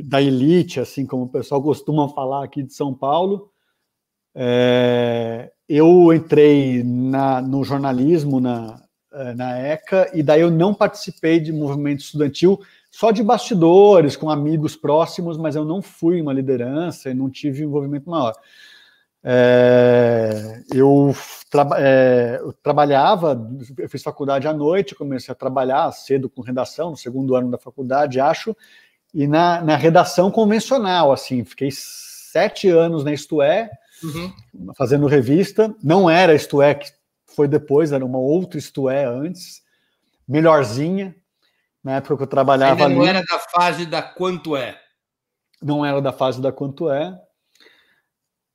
da 0.04 0.22
elite, 0.22 0.80
assim 0.80 1.06
como 1.06 1.24
o 1.24 1.30
pessoal 1.30 1.62
costuma 1.62 2.10
falar 2.10 2.44
aqui 2.44 2.64
de 2.64 2.74
São 2.74 2.94
Paulo. 2.94 3.52
É, 4.34 5.52
eu 5.68 6.14
entrei 6.14 6.84
na, 6.84 7.42
no 7.42 7.64
jornalismo 7.64 8.40
na, 8.40 8.82
na 9.36 9.58
ECA 9.58 10.10
e 10.13 10.22
daí 10.22 10.42
eu 10.42 10.51
não 10.51 10.74
participei 10.74 11.39
de 11.39 11.51
movimento 11.51 12.01
estudantil, 12.01 12.60
só 12.92 13.12
de 13.12 13.24
bastidores, 13.24 14.16
com 14.16 14.30
amigos 14.30 14.75
próximos, 14.75 15.38
mas 15.38 15.56
eu 15.56 15.66
não 15.66 15.82
fui 15.82 16.22
uma 16.22 16.34
liderança 16.34 17.10
e 17.10 17.13
não 17.13 17.30
tive 17.30 17.63
envolvimento 17.63 18.10
maior. 18.10 18.34
É, 19.22 20.63
eu, 20.74 21.13
tra 21.51 21.68
é, 21.78 22.39
eu, 22.42 22.54
trabalhava, 22.54 23.39
eu 23.78 23.89
fiz 23.89 24.01
faculdade 24.01 24.48
à 24.48 24.54
noite, 24.54 24.96
comecei 24.96 25.32
a 25.32 25.36
trabalhar 25.36 25.92
cedo 25.92 26.30
com 26.30 26.42
redação, 26.42 26.92
no 26.92 26.98
segundo 26.98 27.36
ano 27.36 27.51
da 27.51 27.58
faculdade, 27.58 28.20
acho, 28.20 28.56
e 29.13 29.28
na, 29.28 29.62
na 29.62 29.75
redação 29.75 30.32
convencional, 30.32 31.12
assim, 31.12 31.44
fiquei 31.44 31.70
sete 31.72 32.70
anos 32.70 33.04
na 33.04 33.12
Isto 33.12 33.42
É, 33.42 33.70
uhum. 34.04 34.74
fazendo 34.75 35.08
revista, 35.08 35.75
não 35.84 36.10
era 36.10 36.34
Isto 36.34 36.62
É 36.62 36.74
que 36.74 36.99
foi 37.39 37.48
depois, 37.48 37.93
era 37.93 38.05
uma 38.05 38.17
outra 38.17 38.60
Isto 38.60 38.89
É 38.89 39.05
antes, 39.05 39.62
melhorzinha, 40.27 41.15
Na 41.81 41.96
época 41.96 42.17
que 42.17 42.24
eu 42.24 42.27
trabalhava 42.27 42.84
Ainda 42.84 42.93
não 42.93 43.01
ali. 43.03 43.10
era 43.12 43.24
da 43.24 43.39
fase 43.39 43.86
da 43.86 44.01
quanto 44.01 44.58
é. 44.58 44.77
Não 45.63 45.86
era 45.86 46.01
da 46.01 46.12
fase 46.12 46.41
da 46.41 46.51
quanto 46.51 46.91
é. 46.91 47.17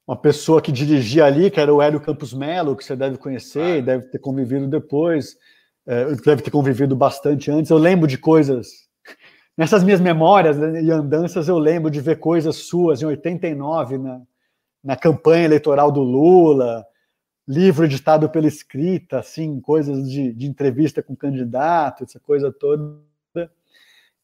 Uma 0.07 0.17
pessoa 0.17 0.61
que 0.61 0.71
dirigia 0.71 1.25
ali, 1.25 1.51
que 1.51 1.59
era 1.59 1.73
o 1.73 1.81
Hélio 1.81 1.99
Campos 1.99 2.35
Melo, 2.35 2.77
que 2.77 2.85
você 2.85 2.95
deve 2.95 3.17
conhecer, 3.17 3.79
Ah. 3.79 3.87
deve 3.87 4.07
ter 4.09 4.19
convivido 4.19 4.67
depois, 4.69 5.35
é, 5.87 6.05
deve 6.17 6.43
ter 6.43 6.51
convivido 6.51 6.95
bastante 6.95 7.51
antes. 7.51 7.71
Eu 7.71 7.79
lembro 7.79 8.07
de 8.07 8.19
coisas. 8.19 8.69
Nessas 9.57 9.83
minhas 9.83 10.01
memórias 10.01 10.59
né, 10.59 10.83
e 10.83 10.91
andanças, 10.91 11.49
eu 11.49 11.57
lembro 11.59 11.91
de 11.91 12.03
ver 12.03 12.19
coisas 12.19 12.57
suas 12.57 13.01
em 13.01 13.07
89, 13.07 13.97
na, 13.97 14.21
na 14.83 14.95
campanha 14.95 15.47
eleitoral 15.47 15.91
do 15.91 16.03
Lula, 16.03 16.85
livro 17.47 17.85
editado 17.85 18.29
pela 18.29 18.47
escrita, 18.47 19.19
assim, 19.19 19.61
coisas 19.61 20.09
de, 20.11 20.33
de 20.33 20.47
entrevista 20.47 21.03
com 21.03 21.15
candidato, 21.15 22.05
essa 22.05 22.19
coisa 22.19 22.51
toda. 22.53 22.99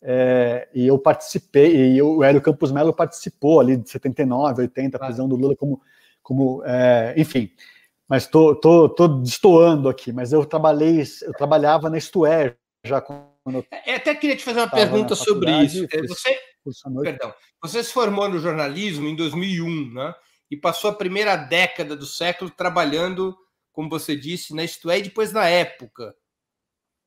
É, 0.02 0.66
e 0.74 0.86
eu 0.86 0.98
participei, 0.98 1.94
e 1.94 2.02
o 2.02 2.24
Hélio 2.24 2.40
Campos 2.40 2.72
Melo 2.72 2.92
participou 2.92 3.60
ali 3.60 3.76
de 3.76 3.90
79, 3.90 4.62
80, 4.62 4.96
a 4.96 5.00
prisão 5.00 5.28
do 5.28 5.36
Lula 5.36 5.54
como, 5.54 5.82
como 6.22 6.62
é, 6.64 7.12
enfim. 7.18 7.50
Mas 8.08 8.26
tô, 8.26 8.56
tô, 8.56 8.88
tô 8.88 9.06
destoando 9.06 9.88
aqui, 9.88 10.10
mas 10.10 10.32
eu 10.32 10.44
trabalhei, 10.44 11.04
eu 11.22 11.32
trabalhava 11.32 11.90
na 11.90 11.98
Estué 11.98 12.56
já 12.84 13.00
quando 13.00 13.56
eu 13.56 13.66
É, 13.70 13.96
Até 13.96 14.14
queria 14.14 14.36
te 14.36 14.42
fazer 14.42 14.60
uma 14.60 14.70
pergunta 14.70 15.14
sobre 15.14 15.50
isso. 15.64 15.86
É, 15.92 16.02
Você, 16.06 16.38
perdão, 17.02 17.32
você 17.62 17.84
se 17.84 17.92
formou 17.92 18.28
no 18.28 18.38
jornalismo 18.38 19.06
em 19.06 19.14
2001, 19.14 19.92
né? 19.92 20.14
E 20.50 20.56
passou 20.56 20.90
a 20.90 20.94
primeira 20.94 21.36
década 21.36 21.94
do 21.94 22.06
século 22.06 22.50
trabalhando, 22.50 23.36
como 23.72 23.88
você 23.88 24.16
disse, 24.16 24.54
na 24.54 24.64
Isto 24.64 24.90
É, 24.90 24.98
e 24.98 25.02
depois 25.02 25.32
na 25.32 25.46
época. 25.46 26.14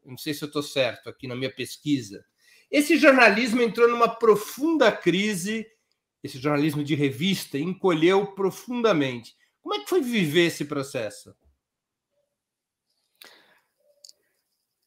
Não 0.05 0.17
sei 0.17 0.33
se 0.33 0.43
eu 0.43 0.47
estou 0.47 0.63
certo 0.63 1.09
aqui 1.09 1.27
na 1.27 1.35
minha 1.35 1.53
pesquisa. 1.53 2.23
Esse 2.71 2.97
jornalismo 2.97 3.61
entrou 3.61 3.87
numa 3.87 4.07
profunda 4.07 4.91
crise, 4.91 5.65
esse 6.23 6.37
jornalismo 6.39 6.83
de 6.83 6.95
revista 6.95 7.57
encolheu 7.57 8.33
profundamente. 8.33 9.35
Como 9.61 9.75
é 9.75 9.79
que 9.79 9.89
foi 9.89 10.01
viver 10.01 10.47
esse 10.47 10.65
processo? 10.65 11.35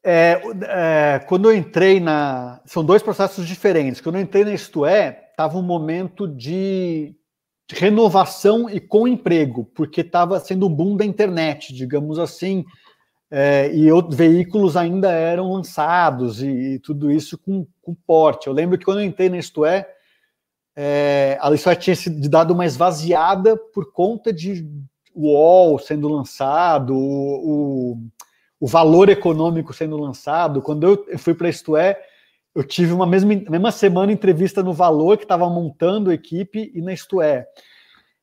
É, 0.08 0.40
é, 0.62 1.18
quando 1.26 1.50
eu 1.50 1.56
entrei 1.56 1.98
na. 1.98 2.62
São 2.64 2.84
dois 2.84 3.02
processos 3.02 3.46
diferentes. 3.46 4.00
Quando 4.00 4.16
eu 4.16 4.22
entrei 4.22 4.44
na 4.44 4.54
Isto 4.54 4.86
É, 4.86 5.30
estava 5.30 5.58
um 5.58 5.62
momento 5.62 6.28
de 6.28 7.14
renovação 7.70 8.70
e 8.70 8.78
com 8.80 9.08
emprego, 9.08 9.64
porque 9.74 10.00
estava 10.00 10.38
sendo 10.40 10.66
o 10.66 10.70
boom 10.70 10.96
da 10.96 11.04
internet, 11.04 11.74
digamos 11.74 12.18
assim, 12.18 12.64
é, 13.30 13.70
e 13.74 13.88
veículos 14.14 14.76
ainda 14.76 15.10
eram 15.10 15.52
lançados 15.52 16.42
e, 16.42 16.46
e 16.74 16.78
tudo 16.78 17.10
isso 17.10 17.36
com, 17.38 17.66
com 17.82 17.94
porte. 18.06 18.46
Eu 18.46 18.52
lembro 18.52 18.78
que 18.78 18.84
quando 18.84 19.00
eu 19.00 19.04
entrei 19.04 19.28
na 19.28 19.38
Isto 19.38 19.64
É, 19.64 19.88
é, 20.76 21.38
a 21.40 21.52
Isto 21.52 21.70
É 21.70 21.74
tinha 21.74 21.96
sido 21.96 22.28
dado 22.28 22.52
uma 22.52 22.66
esvaziada 22.66 23.56
por 23.56 23.92
conta 23.92 24.32
de 24.32 24.64
UOL 25.14 25.78
sendo 25.78 26.08
lançado, 26.08 26.94
o- 26.96 27.94
o 27.94 27.98
o 28.58 28.66
valor 28.66 29.10
econômico 29.10 29.74
sendo 29.74 29.98
lançado. 29.98 30.62
Quando 30.62 30.86
eu 30.86 31.18
fui 31.18 31.34
para 31.34 31.46
Isto 31.50 31.76
É, 31.76 32.00
eu 32.56 32.64
tive 32.64 32.92
uma 32.92 33.06
mesma, 33.06 33.34
mesma 33.34 33.70
semana 33.70 34.10
entrevista 34.10 34.62
no 34.62 34.72
Valor, 34.72 35.18
que 35.18 35.24
estava 35.24 35.48
montando 35.48 36.10
a 36.10 36.14
equipe, 36.14 36.72
e 36.74 36.80
na 36.80 36.92
Isto 36.92 37.20
É. 37.20 37.46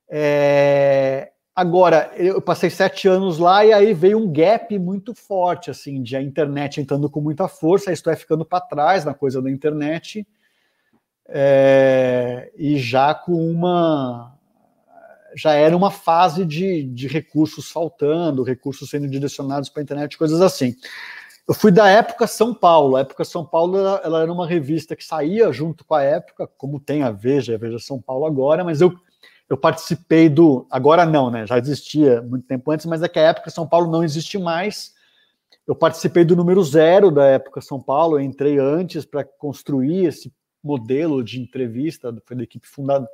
É, 0.10 1.30
Agora, 1.56 2.12
eu 2.16 2.42
passei 2.42 2.68
sete 2.68 3.08
anos 3.08 3.38
lá 3.38 3.63
e 3.63 3.72
aí 3.72 3.94
veio 3.94 4.18
um 4.18 4.32
gap 4.32 4.78
muito 4.80 5.13
forte, 5.13 5.70
assim, 5.70 6.02
de 6.02 6.16
a 6.16 6.22
internet 6.22 6.82
entrando 6.82 7.08
com 7.08 7.22
muita 7.22 7.48
força, 7.48 7.92
a 7.92 7.94
Isto 7.94 8.10
É 8.10 8.16
ficando 8.16 8.44
para 8.44 8.60
trás 8.60 9.06
na 9.06 9.13
coisa 9.13 9.40
da 9.40 9.52
internet, 9.52 10.25
é, 11.28 12.52
e 12.58 12.78
já 12.78 13.13
com 13.13 13.34
uma 13.34 14.36
já 15.36 15.54
era 15.54 15.75
uma 15.75 15.92
fase 15.92 16.46
de, 16.46 16.84
de 16.84 17.08
recursos 17.08 17.72
faltando, 17.72 18.44
recursos 18.44 18.90
sendo 18.90 19.08
direcionados 19.08 19.70
para 19.70 19.82
a 19.82 19.84
internet, 19.84 20.18
coisas 20.18 20.42
assim. 20.42 20.75
Eu 21.47 21.53
fui 21.53 21.71
da 21.71 21.89
Época 21.89 22.25
São 22.27 22.53
Paulo. 22.53 22.95
A 22.95 23.01
Época 23.01 23.25
São 23.25 23.45
Paulo 23.45 23.77
ela, 23.77 24.01
ela 24.03 24.21
era 24.21 24.31
uma 24.31 24.47
revista 24.47 24.95
que 24.95 25.03
saía 25.03 25.51
junto 25.51 25.83
com 25.85 25.93
a 25.93 26.03
Época, 26.03 26.47
como 26.57 26.79
tem 26.79 27.03
a 27.03 27.12
Veja, 27.12 27.55
a 27.55 27.57
Veja 27.57 27.79
São 27.79 28.01
Paulo 28.01 28.25
agora, 28.25 28.63
mas 28.63 28.81
eu, 28.81 28.93
eu 29.50 29.57
participei 29.57 30.29
do. 30.29 30.65
Agora 30.69 31.05
não, 31.05 31.29
né? 31.29 31.45
Já 31.45 31.57
existia 31.57 32.21
muito 32.21 32.47
tempo 32.47 32.71
antes, 32.71 32.85
mas 32.85 33.03
é 33.03 33.07
que 33.07 33.19
a 33.19 33.29
Época 33.29 33.50
São 33.50 33.67
Paulo 33.67 33.91
não 33.91 34.03
existe 34.03 34.38
mais. 34.38 34.93
Eu 35.67 35.75
participei 35.75 36.25
do 36.25 36.35
número 36.35 36.63
zero 36.63 37.12
da 37.12 37.25
Época 37.25 37.62
São 37.62 37.81
Paulo, 37.81 38.17
eu 38.17 38.21
entrei 38.21 38.57
antes 38.59 39.05
para 39.05 39.23
construir 39.23 40.05
esse 40.05 40.33
modelo 40.63 41.23
de 41.23 41.41
entrevista, 41.41 42.15
foi 42.25 42.35
da 42.35 42.43
equipe 42.43 42.67
fundada 42.67 43.07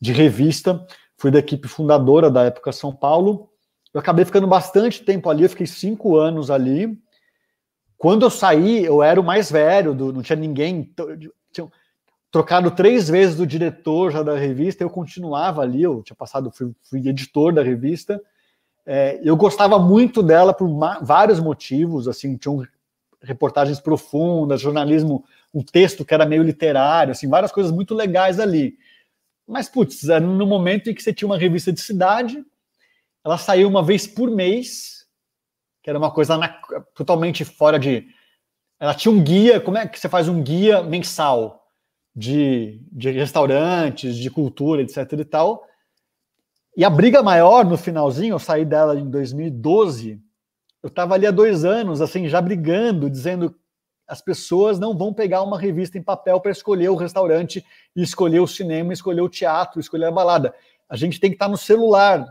de 0.00 0.12
revista 0.12 0.86
fui 1.16 1.30
da 1.30 1.38
equipe 1.38 1.66
fundadora 1.66 2.30
da 2.30 2.44
época 2.44 2.72
São 2.72 2.94
Paulo. 2.94 3.50
Eu 3.92 4.00
acabei 4.00 4.24
ficando 4.24 4.46
bastante 4.46 5.02
tempo 5.02 5.30
ali, 5.30 5.44
eu 5.44 5.48
fiquei 5.48 5.66
cinco 5.66 6.16
anos 6.16 6.50
ali. 6.50 6.98
Quando 7.98 8.24
eu 8.26 8.30
saí, 8.30 8.84
eu 8.84 9.02
era 9.02 9.20
o 9.20 9.24
mais 9.24 9.50
velho, 9.50 9.94
do, 9.94 10.12
não 10.12 10.22
tinha 10.22 10.36
ninguém. 10.36 10.92
Tinha 11.52 11.68
trocado 12.30 12.70
três 12.70 13.08
vezes 13.08 13.36
do 13.36 13.46
diretor 13.46 14.12
já 14.12 14.22
da 14.22 14.36
revista, 14.36 14.84
eu 14.84 14.90
continuava 14.90 15.62
ali, 15.62 15.82
eu 15.82 16.02
tinha 16.02 16.16
passado, 16.16 16.50
fui, 16.50 16.72
fui 16.82 17.08
editor 17.08 17.52
da 17.52 17.62
revista. 17.62 18.20
É, 18.84 19.18
eu 19.24 19.36
gostava 19.36 19.78
muito 19.78 20.22
dela 20.22 20.52
por 20.52 20.68
vários 21.02 21.40
motivos, 21.40 22.06
assim, 22.06 22.36
tinham 22.36 22.62
reportagens 23.22 23.80
profundas, 23.80 24.60
jornalismo, 24.60 25.24
um 25.52 25.62
texto 25.62 26.04
que 26.04 26.12
era 26.12 26.26
meio 26.26 26.42
literário, 26.42 27.12
assim, 27.12 27.28
várias 27.28 27.50
coisas 27.50 27.72
muito 27.72 27.94
legais 27.94 28.38
ali. 28.38 28.76
Mas, 29.46 29.68
putz, 29.68 30.02
no 30.02 30.46
momento 30.46 30.90
em 30.90 30.94
que 30.94 31.02
você 31.02 31.12
tinha 31.12 31.26
uma 31.26 31.38
revista 31.38 31.72
de 31.72 31.80
cidade, 31.80 32.44
ela 33.24 33.38
saiu 33.38 33.68
uma 33.68 33.82
vez 33.82 34.06
por 34.06 34.30
mês, 34.30 35.05
que 35.86 35.90
era 35.90 36.00
uma 36.00 36.10
coisa 36.10 36.36
na, 36.36 36.48
totalmente 36.96 37.44
fora 37.44 37.78
de. 37.78 38.08
Ela 38.80 38.92
tinha 38.92 39.12
um 39.14 39.22
guia, 39.22 39.60
como 39.60 39.78
é 39.78 39.86
que 39.86 40.00
você 40.00 40.08
faz 40.08 40.28
um 40.28 40.42
guia 40.42 40.82
mensal 40.82 41.64
de, 42.12 42.82
de 42.90 43.12
restaurantes, 43.12 44.16
de 44.16 44.28
cultura, 44.28 44.82
etc 44.82 45.12
e 45.12 45.24
tal. 45.24 45.64
E 46.76 46.84
a 46.84 46.90
briga 46.90 47.22
maior 47.22 47.64
no 47.64 47.78
finalzinho, 47.78 48.34
eu 48.34 48.38
saí 48.40 48.64
dela 48.64 48.98
em 48.98 49.08
2012, 49.08 50.20
eu 50.82 50.88
estava 50.88 51.14
ali 51.14 51.24
há 51.24 51.30
dois 51.30 51.64
anos, 51.64 52.00
assim, 52.00 52.28
já 52.28 52.40
brigando, 52.40 53.08
dizendo 53.08 53.54
as 54.08 54.20
pessoas 54.20 54.80
não 54.80 54.98
vão 54.98 55.14
pegar 55.14 55.44
uma 55.44 55.56
revista 55.56 55.96
em 55.96 56.02
papel 56.02 56.40
para 56.40 56.50
escolher 56.50 56.88
o 56.88 56.96
restaurante, 56.96 57.64
escolher 57.94 58.40
o 58.40 58.46
cinema, 58.48 58.92
escolher 58.92 59.20
o 59.20 59.28
teatro, 59.28 59.78
escolher 59.78 60.06
a 60.06 60.10
balada. 60.10 60.52
A 60.88 60.96
gente 60.96 61.20
tem 61.20 61.30
que 61.30 61.36
estar 61.36 61.48
no 61.48 61.56
celular. 61.56 62.26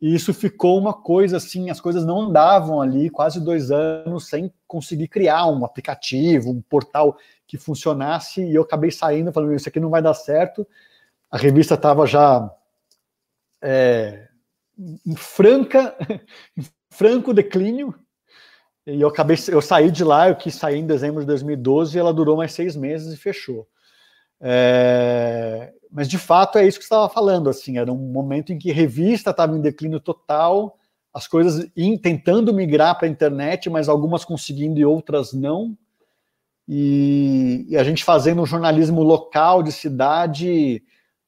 E 0.00 0.14
isso 0.14 0.32
ficou 0.32 0.78
uma 0.78 0.94
coisa 0.94 1.38
assim, 1.38 1.70
as 1.70 1.80
coisas 1.80 2.04
não 2.04 2.20
andavam 2.22 2.80
ali 2.80 3.10
quase 3.10 3.40
dois 3.40 3.70
anos 3.70 4.28
sem 4.28 4.52
conseguir 4.66 5.08
criar 5.08 5.46
um 5.46 5.64
aplicativo, 5.64 6.50
um 6.50 6.62
portal 6.62 7.16
que 7.46 7.58
funcionasse, 7.58 8.42
e 8.42 8.54
eu 8.54 8.62
acabei 8.62 8.90
saindo 8.90 9.32
falando, 9.32 9.54
isso 9.54 9.68
aqui 9.68 9.80
não 9.80 9.90
vai 9.90 10.00
dar 10.00 10.14
certo. 10.14 10.66
A 11.30 11.36
revista 11.36 11.74
estava 11.74 12.06
já 12.06 12.48
é, 13.60 14.28
em 15.04 15.16
franca, 15.16 15.96
em 16.56 16.64
franco 16.90 17.34
declínio, 17.34 17.92
e 18.86 19.00
eu 19.00 19.08
acabei, 19.08 19.36
eu 19.48 19.60
saí 19.60 19.90
de 19.90 20.04
lá, 20.04 20.28
eu 20.28 20.36
quis 20.36 20.54
sair 20.54 20.78
em 20.78 20.86
dezembro 20.86 21.20
de 21.20 21.26
2012 21.26 21.96
e 21.96 22.00
ela 22.00 22.14
durou 22.14 22.36
mais 22.36 22.52
seis 22.52 22.74
meses 22.74 23.12
e 23.12 23.16
fechou. 23.16 23.68
É, 24.40 25.72
mas 25.90 26.08
de 26.08 26.18
fato 26.18 26.58
é 26.58 26.66
isso 26.66 26.78
que 26.78 26.84
você 26.84 26.94
estava 26.94 27.08
falando, 27.08 27.50
assim, 27.50 27.78
era 27.78 27.92
um 27.92 27.96
momento 27.96 28.52
em 28.52 28.58
que 28.58 28.70
revista 28.70 29.30
estava 29.30 29.56
em 29.56 29.60
declínio 29.60 30.00
total, 30.00 30.78
as 31.12 31.26
coisas 31.26 31.68
in, 31.76 31.96
tentando 31.96 32.52
migrar 32.52 32.96
para 32.96 33.06
a 33.06 33.10
internet, 33.10 33.68
mas 33.68 33.88
algumas 33.88 34.24
conseguindo 34.24 34.78
e 34.78 34.84
outras 34.84 35.32
não. 35.32 35.76
E, 36.68 37.64
e, 37.68 37.76
a 37.76 37.82
gente 37.82 38.04
fazendo 38.04 38.42
um 38.42 38.46
jornalismo 38.46 39.02
local 39.02 39.62
de 39.62 39.72
cidade 39.72 40.82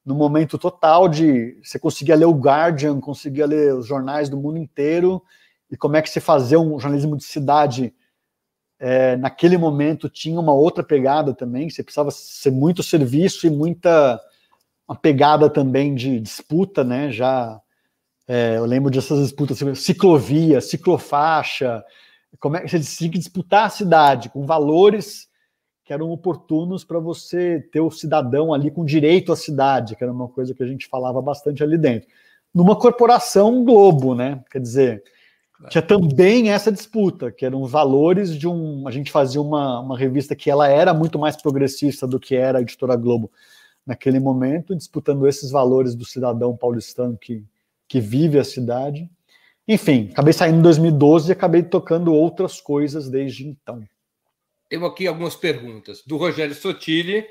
no 0.05 0.15
momento 0.15 0.59
total 0.59 1.09
de 1.09 1.59
você 1.63 1.79
conseguia 1.79 2.15
ler 2.15 2.27
o 2.27 2.39
Guardian, 2.39 3.01
conseguia 3.01 3.47
ler 3.47 3.75
os 3.75 3.87
jornais 3.87 4.29
do 4.29 4.37
mundo 4.37 4.59
inteiro 4.59 5.23
e 5.71 5.77
como 5.77 5.97
é 5.97 6.03
que 6.03 6.11
se 6.11 6.21
fazer 6.21 6.59
um 6.59 6.79
jornalismo 6.79 7.17
de 7.17 7.25
cidade 7.25 7.95
é, 8.81 9.15
naquele 9.17 9.59
momento 9.59 10.09
tinha 10.09 10.41
uma 10.41 10.55
outra 10.55 10.83
pegada 10.83 11.35
também, 11.35 11.69
você 11.69 11.83
precisava 11.83 12.11
ser 12.11 12.51
muito 12.51 12.83
serviço 12.83 13.47
e 13.47 13.51
muita 13.51 14.19
uma 14.89 14.97
pegada 14.97 15.49
também 15.49 15.95
de 15.95 16.19
disputa, 16.19 16.83
né? 16.83 17.13
Já 17.13 17.61
é, 18.27 18.57
eu 18.57 18.65
lembro 18.65 18.91
dessas 18.91 19.23
disputas, 19.23 19.59
ciclovia, 19.79 20.61
ciclofaixa, 20.61 21.85
como 22.41 22.57
é 22.57 22.63
que 22.63 22.69
você 22.69 22.81
tinha 22.81 23.11
que 23.11 23.19
disputar 23.19 23.67
a 23.67 23.71
cidade 23.71 24.31
com 24.31 24.47
valores 24.47 25.29
que 25.85 25.93
eram 25.93 26.11
oportunos 26.11 26.85
para 26.85 26.99
você 26.99 27.61
ter 27.73 27.81
o 27.81 27.91
cidadão 27.91 28.55
ali 28.55 28.71
com 28.71 28.85
direito 28.85 29.33
à 29.33 29.37
cidade, 29.37 29.95
que 29.95 30.03
era 30.03 30.13
uma 30.13 30.29
coisa 30.29 30.55
que 30.55 30.63
a 30.63 30.67
gente 30.67 30.87
falava 30.87 31.21
bastante 31.21 31.63
ali 31.63 31.77
dentro. 31.77 32.09
Numa 32.55 32.77
corporação 32.77 33.65
Globo, 33.65 34.15
né? 34.15 34.43
Quer 34.51 34.61
dizer, 34.61 35.05
tinha 35.69 35.83
também 35.83 36.51
essa 36.51 36.73
disputa, 36.73 37.31
que 37.31 37.45
eram 37.45 37.63
os 37.63 37.71
valores 37.71 38.35
de 38.37 38.49
um. 38.49 38.89
A 38.89 38.91
gente 38.91 39.11
fazia 39.11 39.41
uma, 39.41 39.81
uma 39.81 39.99
revista 39.99 40.35
que 40.35 40.51
ela 40.51 40.69
era 40.69 40.95
muito 40.95 41.19
mais 41.19 41.37
progressista 41.37 42.07
do 42.07 42.19
que 42.19 42.35
era 42.35 42.59
a 42.59 42.63
editora 42.63 42.97
Globo 42.97 43.31
naquele 43.87 44.21
momento, 44.21 44.75
disputando 44.75 45.27
esses 45.27 45.51
valores 45.51 45.95
do 45.95 46.05
cidadão 46.05 46.57
paulistano 46.57 47.17
que, 47.19 47.45
que 47.87 48.01
vive 48.01 48.39
a 48.39 48.45
cidade. 48.45 49.11
Enfim, 49.69 50.09
acabei 50.13 50.33
saindo 50.33 50.59
em 50.59 50.63
2012 50.63 51.29
e 51.29 51.33
acabei 51.33 51.63
tocando 51.63 52.13
outras 52.13 52.61
coisas 52.61 53.09
desde 53.09 53.47
então. 53.47 53.83
Temos 54.69 54.91
aqui 54.91 55.07
algumas 55.07 55.35
perguntas. 55.35 56.03
Do 56.07 56.17
Rogério 56.17 56.55
Sotile. 56.55 57.27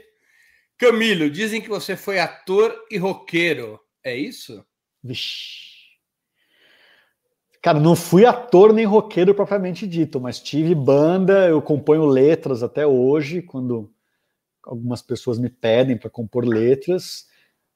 Camilo, 0.78 1.30
dizem 1.30 1.62
que 1.62 1.70
você 1.70 1.98
foi 1.98 2.20
ator 2.20 2.74
e 2.92 2.98
roqueiro. 2.98 3.80
É 4.04 4.16
isso? 4.16 4.64
Vixe. 5.04 5.69
Cara, 7.62 7.80
não 7.80 7.96
fui 7.96 8.26
ator 8.26 8.72
nem 8.72 8.86
roqueiro 8.86 9.36
propriamente 9.36 9.86
dito, 9.86 10.20
mas 10.22 10.40
tive 10.40 10.74
banda, 10.74 11.48
eu 11.50 11.62
componho 11.62 12.06
letras 12.06 12.64
até 12.64 12.88
hoje, 12.88 13.42
quando 13.42 13.92
algumas 14.64 15.02
pessoas 15.02 15.38
me 15.38 15.50
pedem 15.50 15.98
para 15.98 16.10
compor 16.10 16.46
letras, 16.46 17.28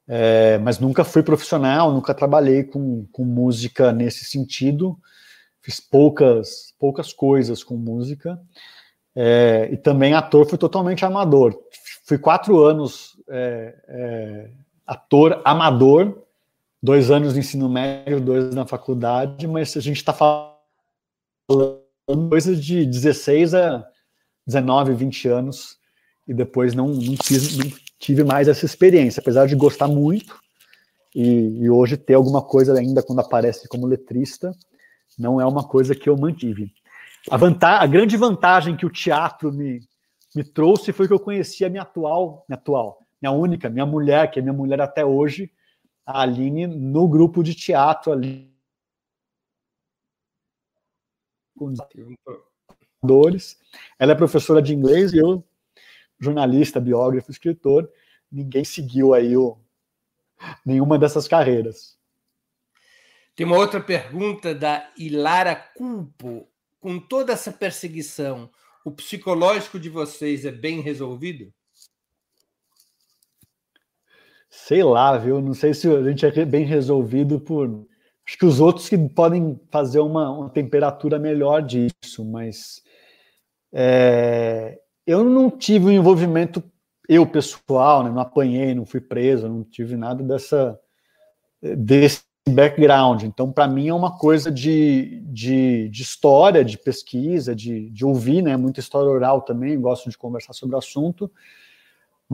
é, 0.08 0.56
mas 0.58 0.78
nunca 0.78 1.04
fui 1.04 1.22
profissional, 1.22 1.92
nunca 1.92 2.14
trabalhei 2.14 2.64
com, 2.64 3.06
com 3.12 3.24
música 3.24 3.92
nesse 3.92 4.24
sentido, 4.24 4.98
fiz 5.60 5.80
poucas, 5.80 6.74
poucas 6.78 7.12
coisas 7.12 7.62
com 7.62 7.76
música, 7.76 8.40
é, 9.14 9.68
e 9.70 9.76
também 9.76 10.14
ator 10.14 10.46
fui 10.46 10.56
totalmente 10.56 11.04
amador. 11.04 11.54
Fui 12.06 12.18
quatro 12.18 12.62
anos 12.62 13.20
é, 13.28 14.50
ator 14.86 15.42
amador, 15.44 16.23
dois 16.84 17.10
anos 17.10 17.32
de 17.32 17.40
ensino 17.40 17.66
médio, 17.66 18.20
dois 18.20 18.54
na 18.54 18.66
faculdade, 18.66 19.46
mas 19.46 19.74
a 19.74 19.80
gente 19.80 19.96
está 19.96 20.12
falando 20.12 21.80
coisas 22.28 22.62
de 22.62 22.84
16 22.84 23.54
a 23.54 23.82
19, 24.46 24.92
20 24.92 25.28
anos, 25.28 25.78
e 26.28 26.34
depois 26.34 26.74
não, 26.74 26.88
não, 26.88 27.16
fiz, 27.24 27.56
não 27.56 27.72
tive 27.98 28.22
mais 28.22 28.48
essa 28.48 28.66
experiência, 28.66 29.22
apesar 29.22 29.46
de 29.46 29.56
gostar 29.56 29.88
muito, 29.88 30.38
e, 31.14 31.62
e, 31.62 31.70
hoje 31.70 31.96
ter 31.96 32.12
alguma 32.12 32.42
coisa 32.42 32.78
ainda 32.78 33.02
quando 33.02 33.20
aparece 33.20 33.66
como 33.66 33.86
letrista, 33.86 34.52
não 35.18 35.40
é 35.40 35.46
uma 35.46 35.64
coisa 35.64 35.94
que 35.94 36.10
eu 36.10 36.18
mantive. 36.18 36.70
A, 37.30 37.38
vantagem, 37.38 37.82
a 37.82 37.86
grande 37.86 38.16
vantagem 38.18 38.76
que 38.76 38.84
o 38.84 38.90
teatro 38.90 39.50
me, 39.50 39.80
me 40.36 40.44
trouxe 40.44 40.92
foi 40.92 41.08
que 41.08 41.14
eu 41.14 41.20
conheci 41.20 41.64
a 41.64 41.70
minha 41.70 41.82
atual, 41.82 42.44
minha 42.46 42.58
atual, 42.58 42.98
minha 43.22 43.32
única, 43.32 43.70
minha 43.70 43.86
mulher, 43.86 44.30
que 44.30 44.38
é 44.38 44.42
minha 44.42 44.52
mulher 44.52 44.82
até 44.82 45.02
hoje, 45.02 45.50
a 46.06 46.22
Aline 46.22 46.66
no 46.66 47.08
grupo 47.08 47.42
de 47.42 47.54
teatro 47.54 48.12
ali. 48.12 48.52
Com 51.56 51.72
Ela 53.98 54.12
é 54.12 54.14
professora 54.14 54.60
de 54.60 54.74
inglês 54.74 55.12
e 55.12 55.18
eu, 55.18 55.44
jornalista, 56.18 56.80
biógrafo, 56.80 57.30
escritor. 57.30 57.90
Ninguém 58.30 58.64
seguiu 58.64 59.14
aí 59.14 59.36
o, 59.36 59.58
nenhuma 60.64 60.98
dessas 60.98 61.28
carreiras. 61.28 61.98
Tem 63.36 63.46
uma 63.46 63.58
outra 63.58 63.80
pergunta 63.80 64.54
da 64.54 64.92
Ilara 64.96 65.54
Culpo. 65.56 66.48
Com 66.80 67.00
toda 67.00 67.32
essa 67.32 67.50
perseguição, 67.50 68.50
o 68.84 68.90
psicológico 68.90 69.78
de 69.78 69.88
vocês 69.88 70.44
é 70.44 70.52
bem 70.52 70.80
resolvido? 70.80 71.52
Sei 74.56 74.82
lá, 74.82 75.18
viu? 75.18 75.40
Não 75.40 75.52
sei 75.52 75.74
se 75.74 75.88
a 75.88 76.02
gente 76.02 76.24
é 76.24 76.44
bem 76.44 76.64
resolvido 76.64 77.40
por. 77.40 77.86
Acho 78.26 78.38
que 78.38 78.46
os 78.46 78.60
outros 78.60 78.88
que 78.88 78.96
podem 78.96 79.60
fazer 79.70 79.98
uma, 79.98 80.30
uma 80.30 80.48
temperatura 80.48 81.18
melhor 81.18 81.60
disso, 81.60 82.24
mas 82.24 82.82
é, 83.72 84.78
eu 85.06 85.22
não 85.24 85.50
tive 85.50 85.86
um 85.86 85.90
envolvimento, 85.90 86.62
eu 87.06 87.26
pessoal, 87.26 88.02
né? 88.02 88.10
não 88.10 88.20
apanhei, 88.20 88.74
não 88.74 88.86
fui 88.86 89.00
preso, 89.00 89.48
não 89.48 89.62
tive 89.62 89.96
nada 89.96 90.22
dessa 90.22 90.78
desse 91.60 92.22
background. 92.48 93.24
Então, 93.24 93.50
para 93.50 93.66
mim, 93.66 93.88
é 93.88 93.94
uma 93.94 94.16
coisa 94.16 94.50
de, 94.50 95.20
de, 95.26 95.88
de 95.88 96.02
história, 96.02 96.64
de 96.64 96.78
pesquisa, 96.78 97.54
de, 97.54 97.90
de 97.90 98.04
ouvir, 98.04 98.42
né? 98.42 98.56
Muita 98.56 98.80
história 98.80 99.10
oral 99.10 99.42
também, 99.42 99.80
gosto 99.80 100.08
de 100.08 100.16
conversar 100.16 100.52
sobre 100.52 100.76
o 100.76 100.78
assunto 100.78 101.30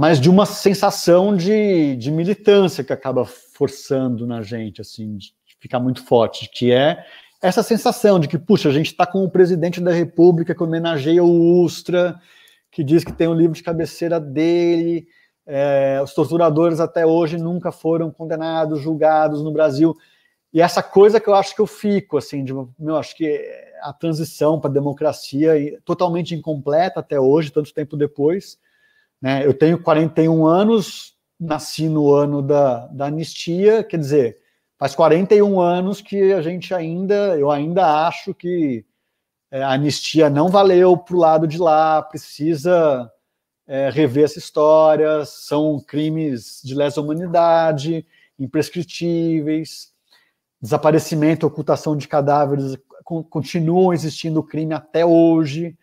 mas 0.01 0.19
de 0.19 0.31
uma 0.31 0.47
sensação 0.47 1.37
de, 1.37 1.95
de 1.97 2.11
militância 2.11 2.83
que 2.83 2.91
acaba 2.91 3.27
forçando 3.27 4.27
na 4.27 4.41
gente, 4.41 4.81
assim, 4.81 5.19
de 5.19 5.35
ficar 5.61 5.79
muito 5.79 6.03
forte, 6.07 6.49
que 6.51 6.73
é 6.73 7.05
essa 7.43 7.63
sensação 7.63 8.19
de 8.19 8.27
que, 8.27 8.39
puxa, 8.39 8.71
a 8.71 8.73
gente 8.73 8.87
está 8.87 9.05
com 9.05 9.23
o 9.23 9.31
presidente 9.31 9.79
da 9.79 9.93
República 9.93 10.55
que 10.55 10.63
homenageia 10.63 11.23
o 11.23 11.63
Ustra, 11.63 12.19
que 12.71 12.83
diz 12.83 13.05
que 13.05 13.13
tem 13.13 13.27
o 13.27 13.33
um 13.33 13.35
livro 13.35 13.55
de 13.55 13.63
cabeceira 13.63 14.19
dele, 14.19 15.07
é, 15.47 16.01
os 16.03 16.15
torturadores 16.15 16.81
até 16.81 17.05
hoje 17.05 17.37
nunca 17.37 17.71
foram 17.71 18.11
condenados, 18.11 18.81
julgados 18.81 19.43
no 19.43 19.53
Brasil. 19.53 19.95
E 20.51 20.63
essa 20.63 20.83
coisa 20.83 21.21
que 21.21 21.29
eu 21.29 21.35
acho 21.35 21.55
que 21.55 21.61
eu 21.61 21.67
fico, 21.67 22.17
assim, 22.17 22.43
de, 22.43 22.53
eu 22.53 22.97
acho 22.97 23.15
que 23.15 23.39
a 23.83 23.93
transição 23.93 24.59
para 24.59 24.71
a 24.71 24.73
democracia 24.73 25.79
totalmente 25.85 26.35
incompleta 26.35 27.01
até 27.01 27.21
hoje, 27.21 27.53
tanto 27.53 27.75
tempo 27.75 27.99
depois, 27.99 28.57
né? 29.21 29.47
Eu 29.47 29.55
tenho 29.55 29.83
41 29.83 30.47
anos, 30.47 31.15
nasci 31.39 31.89
no 31.89 32.13
ano 32.13 32.43
da, 32.43 32.87
da 32.87 33.07
anistia, 33.07 33.83
quer 33.85 33.99
dizer, 33.99 34.39
faz 34.79 34.95
41 34.95 35.61
anos 35.61 36.01
que 36.01 36.33
a 36.33 36.43
gente 36.43 36.75
ainda, 36.75 37.39
eu 37.39 37.51
ainda 37.51 38.07
acho 38.07 38.35
que 38.35 38.85
é, 39.51 39.63
a 39.63 39.73
anistia 39.73 40.31
não 40.31 40.49
valeu 40.49 40.97
para 40.97 41.17
o 41.17 41.19
lado 41.19 41.47
de 41.47 41.59
lá, 41.59 42.03
precisa 42.03 43.11
é, 43.67 43.91
rever 43.91 44.25
essa 44.25 44.39
história, 44.39 45.25
são 45.25 45.81
crimes 45.81 46.61
de 46.63 46.75
lesa 46.75 47.01
humanidade, 47.01 48.07
imprescritíveis, 48.39 49.93
desaparecimento, 50.61 51.47
ocultação 51.47 51.97
de 51.97 52.09
cadáveres 52.09 52.77
continuam 53.29 53.93
existindo 53.93 54.43
crime 54.43 54.73
até 54.75 55.05
hoje. 55.05 55.77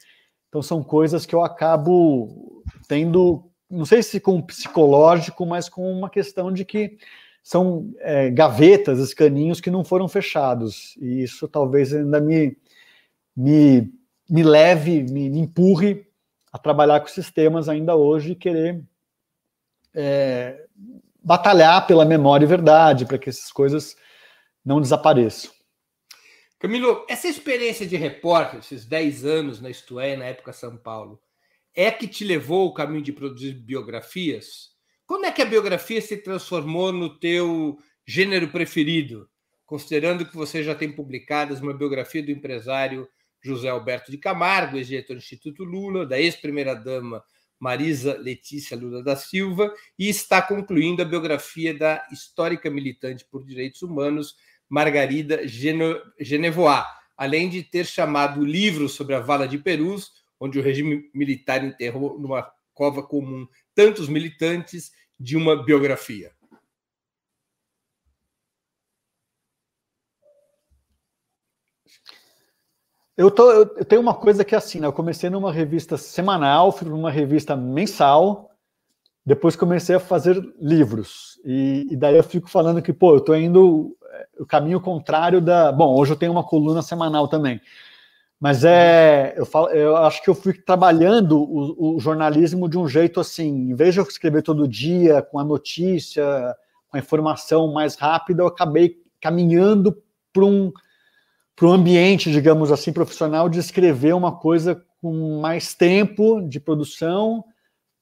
Então 0.50 0.62
são 0.62 0.84
coisas 0.84 1.26
que 1.26 1.36
eu 1.36 1.44
acabo 1.44 2.64
tendo, 2.88 3.50
não 3.70 3.86
sei 3.86 4.02
se 4.02 4.20
com 4.20 4.42
psicológico, 4.42 5.46
mas 5.46 5.68
com 5.68 5.92
uma 5.92 6.10
questão 6.10 6.52
de 6.52 6.64
que 6.64 6.98
são 7.44 7.94
é, 8.00 8.30
gavetas, 8.30 9.00
escaninhos 9.00 9.62
que 9.62 9.72
não 9.72 9.84
foram 9.84 10.08
fechados. 10.08 10.98
E 11.00 11.24
isso 11.24 11.48
talvez 11.48 11.94
ainda 11.94 12.20
me, 12.20 12.58
me, 13.36 13.92
me 14.30 14.44
leve, 14.44 15.04
me, 15.04 15.30
me 15.30 15.40
empurre 15.40 16.06
a 16.52 16.58
trabalhar 16.58 17.00
com 17.00 17.08
sistemas 17.08 17.70
ainda 17.70 17.96
hoje 17.96 18.32
e 18.32 18.36
querer 18.36 18.84
é, 19.94 20.66
batalhar 21.24 21.86
pela 21.88 22.06
memória 22.06 22.46
e 22.46 22.48
verdade, 22.48 23.06
para 23.06 23.18
que 23.18 23.30
essas 23.30 23.52
coisas 23.52 23.96
não 24.64 24.82
desapareçam. 24.82 25.52
Camilo, 26.60 27.06
essa 27.08 27.28
experiência 27.28 27.86
de 27.86 27.96
repórter, 27.96 28.60
esses 28.60 28.84
10 28.84 29.26
anos 29.26 29.62
na 29.62 29.70
Isto 29.70 30.00
é, 30.00 30.18
na 30.18 30.26
época 30.26 30.52
São 30.52 30.76
Paulo, 30.76 31.22
é 31.76 31.92
que 31.92 32.08
te 32.08 32.24
levou 32.24 32.64
ao 32.64 32.74
caminho 32.74 33.04
de 33.04 33.14
produzir 33.14 33.54
biografias? 33.54 34.72
Quando 35.06 35.26
é 35.26 35.32
que 35.32 35.42
a 35.42 35.46
biografia 35.46 36.02
se 36.02 36.18
transformou 36.18 36.92
no 36.92 37.20
teu 37.20 37.78
gênero 38.06 38.48
preferido? 38.48 39.30
Considerando 39.68 40.26
que 40.26 40.36
você 40.36 40.64
já 40.64 40.74
tem 40.74 40.92
publicadas 40.92 41.62
uma 41.62 41.78
biografia 41.78 42.24
do 42.24 42.32
empresário 42.32 43.08
José 43.40 43.70
Alberto 43.70 44.10
de 44.10 44.18
Camargo, 44.18 44.78
ex-diretor 44.78 45.14
do 45.14 45.20
Instituto 45.20 45.64
Lula, 45.64 46.08
da 46.08 46.20
ex-primeira-dama 46.20 47.24
Marisa 47.60 48.18
Letícia 48.18 48.76
Lula 48.76 49.04
da 49.04 49.16
Silva, 49.16 49.72
e 49.98 50.10
está 50.10 50.42
concluindo 50.42 51.04
a 51.04 51.06
biografia 51.06 51.72
da 51.74 52.04
histórica 52.12 52.70
militante 52.72 53.24
por 53.26 53.46
direitos 53.46 53.84
humanos 53.84 54.36
Margarida 54.70 55.48
Genevois, 55.48 56.84
além 57.16 57.50
de 57.50 57.64
ter 57.64 57.86
chamado 57.86 58.42
o 58.42 58.46
livro 58.46 58.88
sobre 58.88 59.16
a 59.16 59.20
Vala 59.20 59.48
de 59.48 59.58
Perus, 59.58 60.12
onde 60.40 60.60
o 60.60 60.62
regime 60.62 61.10
militar 61.14 61.64
enterrou 61.64 62.20
numa 62.20 62.52
cova 62.74 63.02
comum 63.02 63.48
tantos 63.74 64.08
militantes, 64.08 64.92
de 65.20 65.36
uma 65.36 65.64
biografia. 65.64 66.32
Eu, 73.16 73.32
tô, 73.32 73.52
eu, 73.52 73.84
tenho 73.84 74.00
uma 74.00 74.14
coisa 74.14 74.46
que 74.46 74.54
é 74.54 74.58
assim, 74.60 74.80
né? 74.80 74.86
eu 74.86 74.94
comecei 74.94 75.28
numa 75.28 75.52
revista 75.52 75.98
semanal, 75.98 76.72
fui 76.72 76.88
numa 76.88 77.10
revista 77.10 77.56
mensal, 77.56 78.52
depois 79.28 79.58
comecei 79.58 79.94
a 79.94 80.00
fazer 80.00 80.42
livros. 80.58 81.38
E, 81.44 81.86
e 81.92 81.98
daí 81.98 82.16
eu 82.16 82.24
fico 82.24 82.50
falando 82.50 82.82
que, 82.82 82.94
pô, 82.94 83.12
eu 83.12 83.18
estou 83.18 83.36
indo 83.36 83.94
o 84.40 84.46
caminho 84.46 84.80
contrário 84.80 85.42
da. 85.42 85.70
Bom, 85.70 85.94
hoje 86.00 86.14
eu 86.14 86.16
tenho 86.16 86.32
uma 86.32 86.46
coluna 86.46 86.82
semanal 86.82 87.28
também. 87.28 87.60
Mas 88.40 88.64
é, 88.64 89.34
eu, 89.36 89.46
falo, 89.46 89.68
eu 89.72 89.98
acho 89.98 90.24
que 90.24 90.30
eu 90.30 90.34
fui 90.34 90.54
trabalhando 90.54 91.40
o, 91.42 91.98
o, 91.98 92.00
jornalismo 92.00 92.70
de 92.70 92.78
um 92.78 92.88
jeito 92.88 93.20
assim, 93.20 93.50
em 93.72 93.76
vez 93.76 93.94
de 93.94 94.00
eu 94.00 94.06
escrever 94.06 94.44
todo 94.44 94.66
dia 94.66 95.22
com 95.22 95.40
a 95.40 95.44
notícia, 95.44 96.24
com 96.88 96.96
a 96.96 97.00
informação 97.00 97.74
mais 97.74 97.96
rápida, 97.96 98.44
eu 98.44 98.48
acabei 98.48 98.96
caminhando 99.20 100.02
para 100.32 100.46
um, 100.46 100.72
para 101.54 101.66
o 101.68 101.74
ambiente, 101.74 102.32
digamos 102.32 102.72
assim, 102.72 102.94
profissional 102.94 103.50
de 103.50 103.60
escrever 103.60 104.16
uma 104.16 104.38
coisa 104.38 104.82
com 105.02 105.42
mais 105.42 105.74
tempo 105.74 106.40
de 106.40 106.62
produção. 106.62 107.44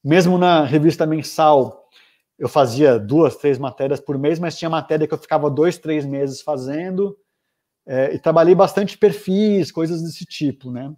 Mesmo 0.06 0.38
na 0.38 0.64
revista 0.64 1.04
mensal, 1.08 1.90
eu 2.38 2.48
fazia 2.48 3.00
duas, 3.00 3.36
três 3.38 3.58
matérias 3.58 4.00
por 4.00 4.20
mês, 4.20 4.38
mas 4.38 4.56
tinha 4.56 4.70
matéria 4.70 5.08
que 5.08 5.14
eu 5.16 5.18
ficava 5.18 5.50
dois, 5.50 5.80
três 5.80 6.06
meses 6.06 6.44
fazendo. 6.44 7.18
É, 7.88 8.14
e 8.14 8.20
trabalhei 8.20 8.54
bastante 8.54 9.00
perfis, 9.00 9.72
coisas 9.72 10.04
desse 10.04 10.24
tipo, 10.24 10.72
né? 10.72 10.94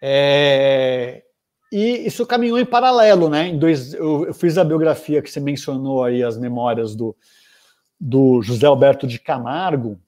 É, 0.00 1.24
e 1.72 2.06
isso 2.06 2.24
caminhou 2.24 2.60
em 2.60 2.64
paralelo, 2.64 3.28
né? 3.28 3.48
Em 3.48 3.58
dois, 3.58 3.92
eu, 3.92 4.26
eu, 4.26 4.34
fiz 4.34 4.56
a 4.56 4.62
biografia 4.62 5.20
que 5.20 5.28
você 5.28 5.40
mencionou 5.40 6.04
aí, 6.04 6.22
as 6.22 6.38
memórias 6.38 6.94
do, 6.94 7.16
do 7.98 8.40
José 8.40 8.66
Alberto 8.66 9.04
de 9.04 9.18
Camargo, 9.18 10.00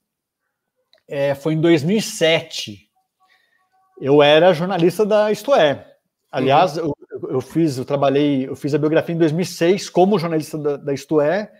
é, 1.05 1.35
foi 1.35 1.53
em 1.53 1.59
2007. 1.59 2.89
Eu 3.99 4.23
era 4.23 4.53
jornalista 4.53 5.05
da 5.05 5.33
Isto 5.33 5.53
É. 5.53 5.91
Aliás, 6.31 6.77
uhum. 6.77 6.91
Eu, 7.23 7.41
fiz, 7.41 7.77
eu 7.77 7.85
trabalhei, 7.85 8.47
eu 8.47 8.55
fiz 8.55 8.73
a 8.73 8.77
biografia 8.77 9.15
em 9.15 9.17
2006 9.17 9.89
como 9.89 10.19
jornalista 10.19 10.57
da, 10.57 10.77
da 10.77 10.93
Isto 10.93 11.21
É. 11.21 11.51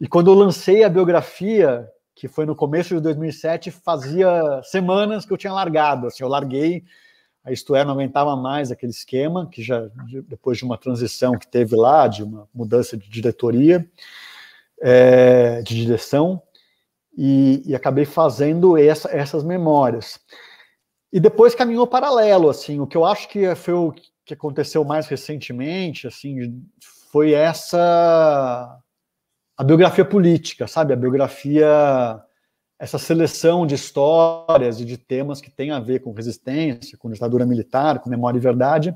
E 0.00 0.06
quando 0.06 0.30
eu 0.30 0.34
lancei 0.34 0.84
a 0.84 0.88
biografia, 0.88 1.88
que 2.14 2.28
foi 2.28 2.46
no 2.46 2.54
começo 2.54 2.94
de 2.94 3.00
2007, 3.00 3.70
fazia 3.70 4.60
semanas 4.62 5.24
que 5.24 5.32
eu 5.32 5.36
tinha 5.36 5.52
largado. 5.52 6.06
Assim, 6.06 6.22
eu 6.22 6.28
larguei, 6.28 6.84
a 7.44 7.52
Isto 7.52 7.74
É 7.74 7.84
não 7.84 7.92
aguentava 7.92 8.36
mais 8.36 8.70
aquele 8.70 8.92
esquema, 8.92 9.48
que 9.48 9.62
já 9.62 9.88
depois 10.26 10.58
de 10.58 10.64
uma 10.64 10.76
transição 10.76 11.38
que 11.38 11.46
teve 11.46 11.74
lá, 11.74 12.06
de 12.06 12.22
uma 12.22 12.48
mudança 12.52 12.96
de 12.96 13.08
diretoria, 13.08 13.88
é, 14.80 15.62
de 15.62 15.74
direção, 15.74 16.42
e, 17.16 17.62
e 17.66 17.74
acabei 17.74 18.04
fazendo 18.04 18.76
essa, 18.76 19.10
essas 19.10 19.42
memórias. 19.42 20.20
E 21.12 21.18
depois 21.18 21.54
caminhou 21.54 21.86
paralelo, 21.86 22.50
assim, 22.50 22.80
o 22.80 22.86
que 22.86 22.96
eu 22.96 23.04
acho 23.04 23.28
que 23.28 23.54
foi 23.54 23.74
o 23.74 23.94
que 24.28 24.34
aconteceu 24.34 24.84
mais 24.84 25.06
recentemente, 25.06 26.06
assim, 26.06 26.62
foi 27.10 27.32
essa 27.32 28.78
a 29.56 29.64
biografia 29.64 30.04
política, 30.04 30.66
sabe? 30.68 30.92
A 30.92 30.96
biografia, 30.96 31.66
essa 32.78 32.98
seleção 32.98 33.66
de 33.66 33.74
histórias 33.74 34.80
e 34.80 34.84
de 34.84 34.96
temas 34.96 35.40
que 35.40 35.50
tem 35.50 35.72
a 35.72 35.80
ver 35.80 36.00
com 36.00 36.12
resistência, 36.12 36.96
com 36.96 37.10
ditadura 37.10 37.44
militar, 37.44 37.98
com 37.98 38.10
memória 38.10 38.38
e 38.38 38.40
verdade, 38.40 38.94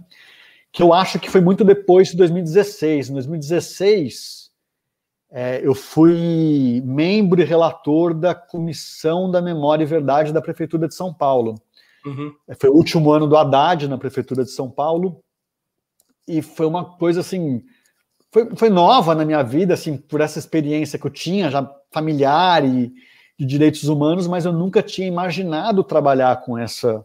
que 0.70 0.82
eu 0.82 0.92
acho 0.92 1.18
que 1.18 1.30
foi 1.30 1.40
muito 1.40 1.64
depois 1.64 2.08
de 2.08 2.16
2016. 2.16 3.10
Em 3.10 3.12
2016, 3.14 4.50
é, 5.30 5.66
eu 5.66 5.74
fui 5.74 6.82
membro 6.84 7.40
e 7.40 7.44
relator 7.44 8.14
da 8.14 8.34
Comissão 8.34 9.30
da 9.30 9.42
Memória 9.42 9.82
e 9.82 9.86
Verdade 9.86 10.32
da 10.32 10.42
Prefeitura 10.42 10.86
de 10.86 10.94
São 10.94 11.12
Paulo. 11.12 11.54
Uhum. 12.04 12.34
Foi 12.58 12.70
o 12.70 12.74
último 12.74 13.12
ano 13.12 13.26
do 13.26 13.36
Haddad 13.36 13.88
na 13.88 13.98
Prefeitura 13.98 14.44
de 14.44 14.50
São 14.50 14.70
Paulo 14.70 15.22
e 16.26 16.42
foi 16.42 16.66
uma 16.66 16.84
coisa 16.84 17.20
assim, 17.20 17.62
foi, 18.30 18.54
foi 18.56 18.70
nova 18.70 19.14
na 19.14 19.24
minha 19.24 19.42
vida, 19.42 19.74
assim, 19.74 19.96
por 19.96 20.20
essa 20.20 20.38
experiência 20.38 20.98
que 20.98 21.06
eu 21.06 21.10
tinha 21.10 21.50
já 21.50 21.68
familiar 21.90 22.64
e 22.64 22.92
de 23.38 23.46
direitos 23.46 23.84
humanos, 23.84 24.26
mas 24.26 24.44
eu 24.44 24.52
nunca 24.52 24.82
tinha 24.82 25.06
imaginado 25.06 25.82
trabalhar 25.82 26.40
com 26.42 26.56
essa 26.56 27.04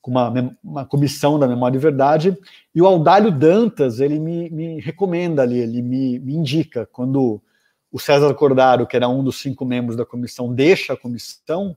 com 0.00 0.10
uma, 0.10 0.56
uma 0.62 0.84
comissão 0.84 1.38
da 1.38 1.46
memória 1.46 1.76
e 1.76 1.80
verdade. 1.80 2.36
E 2.74 2.82
o 2.82 2.86
Aldalho 2.86 3.30
Dantas, 3.30 4.00
ele 4.00 4.18
me, 4.18 4.50
me 4.50 4.80
recomenda 4.80 5.42
ali, 5.42 5.58
ele 5.58 5.80
me, 5.80 6.18
me 6.18 6.34
indica 6.34 6.86
quando 6.90 7.40
o 7.90 8.00
César 8.00 8.34
Cordaro, 8.34 8.86
que 8.86 8.96
era 8.96 9.08
um 9.08 9.22
dos 9.22 9.40
cinco 9.40 9.64
membros 9.64 9.96
da 9.96 10.04
comissão, 10.04 10.52
deixa 10.52 10.94
a 10.94 10.96
comissão 10.96 11.76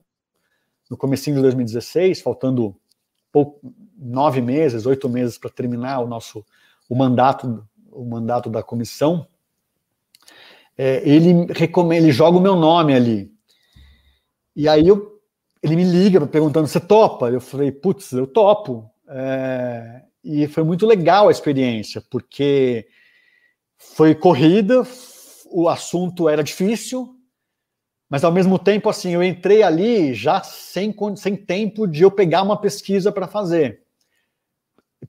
no 0.89 0.97
comecinho 0.97 1.37
de 1.37 1.41
2016, 1.41 2.21
faltando 2.21 2.75
pouco, 3.31 3.73
nove 3.97 4.41
meses, 4.41 4.85
oito 4.85 5.09
meses 5.09 5.37
para 5.37 5.49
terminar 5.49 5.99
o 5.99 6.07
nosso 6.07 6.45
o 6.87 6.95
mandato 6.95 7.67
o 7.91 8.03
mandato 8.03 8.49
da 8.49 8.61
comissão, 8.61 9.25
é, 10.77 11.01
ele 11.07 11.47
ele 11.95 12.11
joga 12.11 12.37
o 12.37 12.41
meu 12.41 12.55
nome 12.55 12.93
ali. 12.93 13.31
E 14.55 14.67
aí 14.67 14.87
eu, 14.87 15.21
ele 15.63 15.75
me 15.75 15.83
liga 15.83 16.25
perguntando: 16.27 16.67
você 16.67 16.79
topa? 16.79 17.29
Eu 17.29 17.39
falei: 17.39 17.71
putz, 17.71 18.11
eu 18.11 18.27
topo. 18.27 18.89
É, 19.07 20.01
e 20.23 20.47
foi 20.47 20.63
muito 20.63 20.85
legal 20.85 21.27
a 21.27 21.31
experiência, 21.31 22.03
porque 22.09 22.87
foi 23.77 24.15
corrida, 24.15 24.83
o 25.51 25.69
assunto 25.69 26.27
era 26.27 26.43
difícil, 26.43 27.14
mas 28.15 28.23
ao 28.23 28.31
mesmo 28.31 28.57
tempo, 28.57 28.87
assim, 28.87 29.11
eu 29.11 29.21
entrei 29.21 29.61
ali 29.61 30.13
já 30.13 30.41
sem, 30.41 30.95
sem 31.17 31.35
tempo 31.35 31.85
de 31.85 32.01
eu 32.01 32.09
pegar 32.09 32.43
uma 32.43 32.55
pesquisa 32.55 33.11
para 33.11 33.27
fazer. 33.27 33.81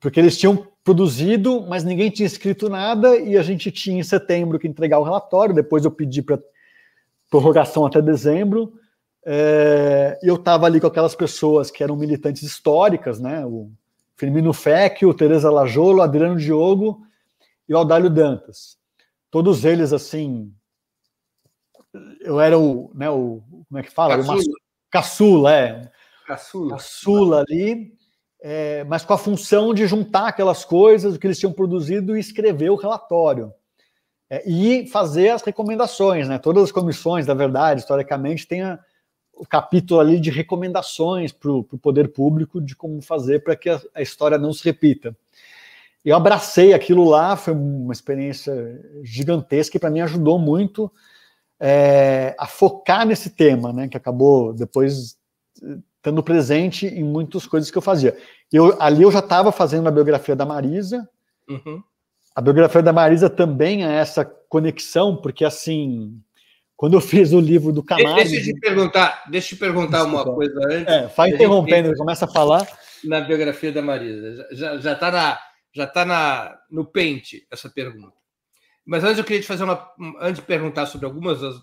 Porque 0.01 0.19
eles 0.19 0.37
tinham 0.37 0.67
produzido, 0.83 1.65
mas 1.69 1.85
ninguém 1.85 2.09
tinha 2.09 2.27
escrito 2.27 2.67
nada, 2.67 3.15
e 3.15 3.37
a 3.37 3.41
gente 3.41 3.71
tinha 3.71 3.97
em 3.97 4.03
setembro 4.03 4.59
que 4.59 4.67
entregar 4.67 4.99
o 4.99 5.05
relatório, 5.05 5.55
depois 5.55 5.85
eu 5.85 5.91
pedi 5.91 6.21
para 6.21 6.37
prorrogação 7.29 7.85
até 7.85 8.01
dezembro, 8.01 8.73
é, 9.25 10.19
eu 10.21 10.35
estava 10.35 10.65
ali 10.65 10.81
com 10.81 10.87
aquelas 10.87 11.15
pessoas 11.15 11.71
que 11.71 11.81
eram 11.81 11.95
militantes 11.95 12.43
históricas, 12.43 13.21
né? 13.21 13.45
O 13.45 13.71
Firmino 14.17 14.51
Fecchio, 14.51 15.13
Teresa 15.13 15.49
Lajolo, 15.49 16.01
Adriano 16.01 16.35
Diogo 16.35 17.07
e 17.69 17.73
o 17.73 17.77
Aldalho 17.77 18.09
Dantas 18.09 18.77
todos 19.29 19.65
eles 19.65 19.93
assim. 19.93 20.51
Eu 22.21 22.39
era 22.39 22.57
o, 22.57 22.91
né, 22.93 23.09
o 23.09 23.41
como 23.67 23.79
é 23.79 23.83
que 23.83 23.91
fala? 23.91 24.17
Caçula, 24.17 24.39
o 24.39 24.91
caçula 24.91 25.53
é. 25.53 25.91
Caçula. 26.25 26.71
Caçula 26.71 27.45
ali, 27.47 27.93
é, 28.41 28.83
mas 28.85 29.03
com 29.03 29.13
a 29.13 29.17
função 29.17 29.73
de 29.73 29.87
juntar 29.87 30.27
aquelas 30.27 30.65
coisas 30.65 31.15
o 31.15 31.19
que 31.19 31.27
eles 31.27 31.39
tinham 31.39 31.53
produzido 31.53 32.15
e 32.15 32.19
escrever 32.19 32.69
o 32.69 32.75
relatório. 32.75 33.53
É, 34.29 34.49
e 34.49 34.87
fazer 34.87 35.29
as 35.29 35.41
recomendações, 35.41 36.27
né? 36.27 36.37
Todas 36.37 36.63
as 36.63 36.71
comissões, 36.71 37.25
da 37.25 37.33
verdade, 37.33 37.81
historicamente, 37.81 38.45
tem 38.45 38.61
a, 38.61 38.77
o 39.33 39.45
capítulo 39.45 40.01
ali 40.01 40.19
de 40.19 40.29
recomendações 40.29 41.31
para 41.31 41.51
o 41.51 41.63
poder 41.63 42.11
público 42.11 42.59
de 42.59 42.75
como 42.75 43.01
fazer 43.01 43.43
para 43.43 43.55
que 43.55 43.69
a, 43.69 43.79
a 43.95 44.01
história 44.01 44.37
não 44.37 44.51
se 44.51 44.63
repita 44.65 45.15
eu 46.07 46.15
abracei 46.15 46.73
aquilo 46.73 47.03
lá, 47.03 47.35
foi 47.35 47.53
uma 47.53 47.91
experiência 47.91 48.79
gigantesca 49.03 49.75
e 49.75 49.79
para 49.79 49.89
mim 49.89 49.99
ajudou 49.99 50.39
muito 50.39 50.89
é, 51.59 52.35
a 52.37 52.47
focar 52.47 53.05
nesse 53.05 53.31
tema, 53.31 53.73
né, 53.73 53.87
que 53.87 53.97
acabou 53.97 54.53
depois 54.53 55.17
estando 55.97 56.23
presente 56.23 56.87
em 56.87 57.03
muitas 57.03 57.45
coisas 57.45 57.71
que 57.71 57.77
eu 57.77 57.81
fazia. 57.81 58.15
Eu, 58.51 58.79
ali 58.81 59.03
eu 59.03 59.11
já 59.11 59.19
estava 59.19 59.51
fazendo 59.51 59.87
a 59.87 59.91
biografia 59.91 60.35
da 60.35 60.45
Marisa. 60.45 61.07
Uhum. 61.49 61.81
A 62.35 62.41
biografia 62.41 62.81
da 62.81 62.93
Marisa 62.93 63.29
também 63.29 63.85
é 63.85 63.95
essa 63.95 64.23
conexão, 64.23 65.17
porque 65.17 65.43
assim, 65.43 66.21
quando 66.75 66.93
eu 66.93 67.01
fiz 67.01 67.33
o 67.33 67.39
livro 67.39 67.73
do 67.73 67.83
Camargo... 67.83 68.15
Deixa 68.15 68.35
eu 68.35 68.53
te 68.53 68.59
perguntar, 68.59 69.23
deixa 69.29 69.53
eu 69.53 69.57
te 69.57 69.59
perguntar 69.59 70.03
uma 70.03 70.23
coisa 70.23 70.59
antes. 70.65 70.93
É, 70.93 71.07
vai 71.07 71.29
interrompendo, 71.29 71.89
gente... 71.89 71.97
começa 71.97 72.25
a 72.25 72.31
falar. 72.31 72.67
Na 73.03 73.21
biografia 73.21 73.71
da 73.71 73.81
Marisa. 73.81 74.47
Já 74.51 74.93
está 74.93 75.11
na 75.11 75.39
já 75.73 75.83
está 75.83 76.59
no 76.71 76.85
pente 76.85 77.45
essa 77.51 77.69
pergunta. 77.69 78.16
Mas 78.87 79.03
antes 79.03 79.17
eu 79.17 79.25
queria 79.25 79.41
te 79.41 79.47
fazer 79.47 79.65
uma. 79.65 79.93
Antes 80.21 80.39
de 80.39 80.47
perguntar 80.47 80.85
sobre 80.85 81.05
algumas 81.05 81.41
das, 81.41 81.55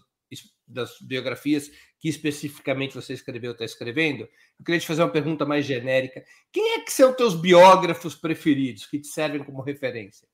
das 0.69 0.99
biografias 1.01 1.71
que 1.99 2.07
especificamente 2.07 2.95
você 2.95 3.15
escreveu 3.15 3.51
ou 3.51 3.55
está 3.55 3.65
escrevendo, 3.65 4.29
eu 4.59 4.65
queria 4.65 4.79
te 4.79 4.87
fazer 4.87 5.03
uma 5.03 5.11
pergunta 5.11 5.47
mais 5.47 5.65
genérica. 5.65 6.23
Quem 6.53 6.75
é 6.75 6.81
que 6.81 6.93
são 6.93 7.15
teus 7.15 7.35
biógrafos 7.35 8.15
preferidos 8.15 8.85
que 8.85 9.01
te 9.01 9.07
servem 9.07 9.43
como 9.43 9.63
referência? 9.63 10.29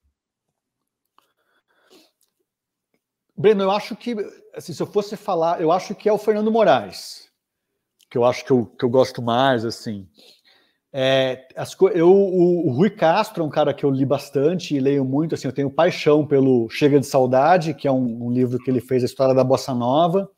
Breno, 3.37 3.63
eu 3.63 3.71
acho 3.71 3.95
que, 3.95 4.17
assim, 4.53 4.73
se 4.73 4.83
eu 4.83 4.87
fosse 4.87 5.17
falar, 5.17 5.61
eu 5.61 5.71
acho 5.71 5.95
que 5.95 6.09
é 6.09 6.13
o 6.13 6.19
Fernando 6.19 6.51
Moraes, 6.51 7.31
que 8.11 8.19
eu 8.19 8.25
acho 8.25 8.45
que 8.45 8.51
eu, 8.51 8.67
que 8.67 8.85
eu 8.85 8.91
gosto 8.91 9.23
mais, 9.23 9.65
assim. 9.65 10.11
É, 10.93 11.47
as, 11.57 11.77
eu, 11.95 12.11
o, 12.11 12.69
o, 12.69 12.73
Rui 12.73 12.91
Castro 12.91 13.45
é 13.45 13.47
um 13.47 13.51
cara 13.51 13.73
que 13.73 13.85
eu 13.85 13.91
li 13.91 14.05
bastante 14.05 14.75
e 14.75 14.81
leio 14.81 15.05
muito. 15.05 15.35
Assim, 15.35 15.47
eu 15.47 15.53
tenho 15.53 15.71
paixão 15.71 16.27
pelo 16.27 16.69
Chega 16.69 16.99
de 16.99 17.07
Saudade, 17.07 17.75
que 17.75 17.87
é 17.87 17.93
um, 17.93 18.27
um, 18.27 18.33
livro 18.33 18.59
que 18.59 18.71
ele 18.71 18.81
fez 18.81 19.03
a 19.03 19.07
história 19.07 19.35
da 19.35 19.45
Bossa 19.45 19.73
Nova. 19.73 20.29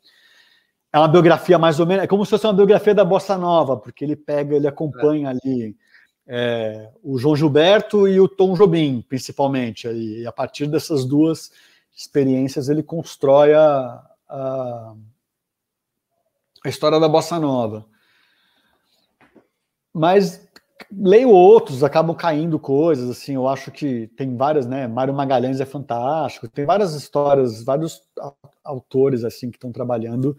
É 0.91 0.99
uma 0.99 1.07
biografia 1.07 1.57
mais 1.57 1.79
ou 1.79 1.87
menos, 1.87 2.03
é 2.03 2.07
como 2.07 2.23
se 2.23 2.29
fosse 2.29 2.45
uma 2.45 2.53
biografia 2.53 2.93
da 2.93 3.03
Bossa 3.03 3.35
Nova, 3.35 3.77
porque 3.77 4.05
ele 4.05 4.15
pega, 4.15 4.55
ele 4.55 4.67
acompanha 4.67 5.29
ali 5.29 5.75
é, 6.27 6.91
o 7.03 7.17
João 7.17 7.35
Gilberto 7.35 8.07
e 8.07 8.19
o 8.19 8.27
Tom 8.27 8.53
Jobim, 8.53 9.03
principalmente. 9.09 9.87
E 9.87 10.27
a 10.27 10.31
partir 10.31 10.67
dessas 10.67 11.03
duas 11.03 11.51
experiências 11.95 12.69
ele 12.69 12.83
constrói 12.83 13.55
a, 13.55 14.03
a, 14.29 14.93
a 16.63 16.69
história 16.69 16.99
da 16.99 17.09
Bossa 17.09 17.39
Nova 17.39 17.91
mas 19.93 20.47
leio 20.91 21.29
outros, 21.29 21.83
acabam 21.83 22.15
caindo 22.15 22.59
coisas, 22.59 23.09
assim, 23.09 23.35
eu 23.35 23.47
acho 23.47 23.71
que 23.71 24.07
tem 24.17 24.35
várias, 24.35 24.65
né, 24.65 24.87
Mário 24.87 25.13
Magalhães 25.13 25.59
é 25.59 25.65
fantástico, 25.65 26.47
tem 26.47 26.65
várias 26.65 26.93
histórias, 26.93 27.63
vários 27.63 28.01
autores, 28.63 29.23
assim, 29.23 29.49
que 29.49 29.57
estão 29.57 29.71
trabalhando, 29.71 30.35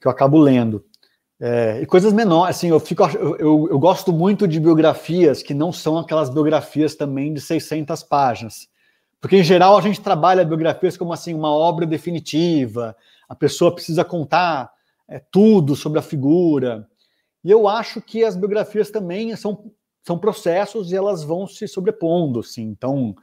que 0.00 0.06
eu 0.06 0.10
acabo 0.10 0.38
lendo. 0.38 0.84
É, 1.40 1.80
e 1.80 1.86
coisas 1.86 2.12
menores, 2.12 2.56
assim, 2.56 2.68
eu, 2.68 2.80
fico, 2.80 3.04
eu, 3.04 3.68
eu, 3.70 3.78
gosto 3.78 4.12
muito 4.12 4.48
de 4.48 4.58
biografias 4.58 5.42
que 5.42 5.54
não 5.54 5.72
são 5.72 5.96
aquelas 5.96 6.28
biografias 6.28 6.96
também 6.96 7.32
de 7.32 7.40
600 7.40 8.02
páginas. 8.02 8.68
Porque, 9.20 9.36
em 9.36 9.44
geral, 9.44 9.76
a 9.76 9.80
gente 9.80 10.00
trabalha 10.00 10.44
biografias 10.44 10.96
como 10.96 11.12
assim, 11.12 11.34
uma 11.34 11.50
obra 11.50 11.86
definitiva, 11.86 12.96
a 13.28 13.34
pessoa 13.34 13.72
precisa 13.72 14.04
contar 14.04 14.70
é, 15.08 15.20
tudo 15.30 15.76
sobre 15.76 15.98
a 16.00 16.02
figura. 16.02 16.88
E 17.44 17.50
eu 17.50 17.68
acho 17.68 18.00
que 18.00 18.24
as 18.24 18.36
biografias 18.36 18.90
também 18.90 19.34
são, 19.36 19.70
são 20.02 20.18
processos 20.18 20.92
e 20.92 20.96
elas 20.96 21.22
vão 21.22 21.46
se 21.46 21.66
sobrepondo. 21.68 22.40
Assim. 22.40 22.62
Então, 22.62 23.14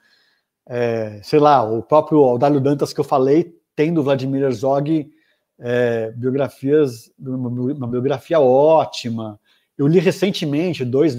é, 0.68 1.20
sei 1.24 1.40
lá, 1.40 1.64
o 1.64 1.84
próprio 1.84 2.20
Audálio 2.20 2.62
Dantas 2.62 2.94
que 2.94 3.00
eu 3.00 3.04
falei 3.04 3.56
tem 3.76 3.94
do 3.94 4.04
Vladimir 4.04 4.44
Herzog 4.44 5.12
é, 5.60 6.12
biografias, 6.12 7.12
uma 7.20 7.88
biografia 7.88 8.40
ótima. 8.40 9.40
Eu 9.78 9.88
li 9.88 10.00
recentemente, 10.00 10.84
dois 10.84 11.16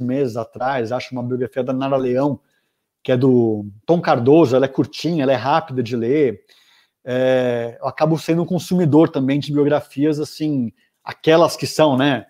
meses 0.00 0.36
atrás, 0.36 0.92
acho 0.92 1.12
uma 1.12 1.22
biografia 1.22 1.62
da 1.62 1.72
Nara 1.72 1.96
Leão, 1.96 2.40
que 3.02 3.12
é 3.12 3.16
do 3.16 3.66
Tom 3.84 4.00
Cardoso, 4.00 4.54
ela 4.54 4.64
é 4.64 4.68
curtinha, 4.68 5.24
ela 5.24 5.32
é 5.32 5.36
rápida 5.36 5.82
de 5.82 5.96
ler. 5.96 6.44
É, 7.04 7.76
eu 7.80 7.88
acabo 7.88 8.16
sendo 8.18 8.42
um 8.42 8.46
consumidor 8.46 9.08
também 9.08 9.40
de 9.40 9.52
biografias, 9.52 10.20
assim, 10.20 10.72
aquelas 11.04 11.56
que 11.56 11.66
são, 11.66 11.96
né? 11.96 12.26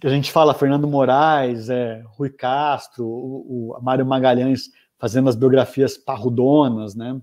Que 0.00 0.06
a 0.06 0.10
gente 0.10 0.32
fala, 0.32 0.54
Fernando 0.54 0.88
Moraes, 0.88 1.68
é, 1.68 2.02
Rui 2.06 2.30
Castro, 2.30 3.06
o, 3.06 3.72
o 3.76 3.82
Mário 3.82 4.04
Magalhães 4.04 4.70
fazendo 4.98 5.28
as 5.28 5.36
biografias 5.36 5.96
parrudonas, 5.96 6.94
né? 6.94 7.20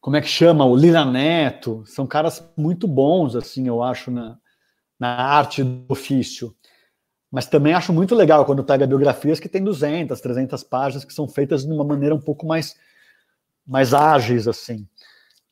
como 0.00 0.16
é 0.16 0.20
que 0.20 0.28
chama? 0.28 0.64
O 0.64 0.74
Lira 0.74 1.04
Neto, 1.04 1.84
são 1.86 2.06
caras 2.06 2.42
muito 2.56 2.88
bons, 2.88 3.36
assim, 3.36 3.68
eu 3.68 3.82
acho, 3.82 4.10
na, 4.10 4.38
na 4.98 5.08
arte 5.08 5.62
do 5.62 5.84
ofício. 5.88 6.56
Mas 7.30 7.46
também 7.46 7.74
acho 7.74 7.92
muito 7.92 8.14
legal 8.14 8.44
quando 8.44 8.64
pega 8.64 8.86
biografias 8.86 9.38
que 9.38 9.48
tem 9.48 9.62
200, 9.62 10.20
300 10.20 10.64
páginas, 10.64 11.04
que 11.04 11.12
são 11.12 11.28
feitas 11.28 11.64
de 11.64 11.72
uma 11.72 11.84
maneira 11.84 12.14
um 12.14 12.20
pouco 12.20 12.46
mais, 12.46 12.74
mais 13.66 13.92
ágeis, 13.92 14.48
assim. 14.48 14.88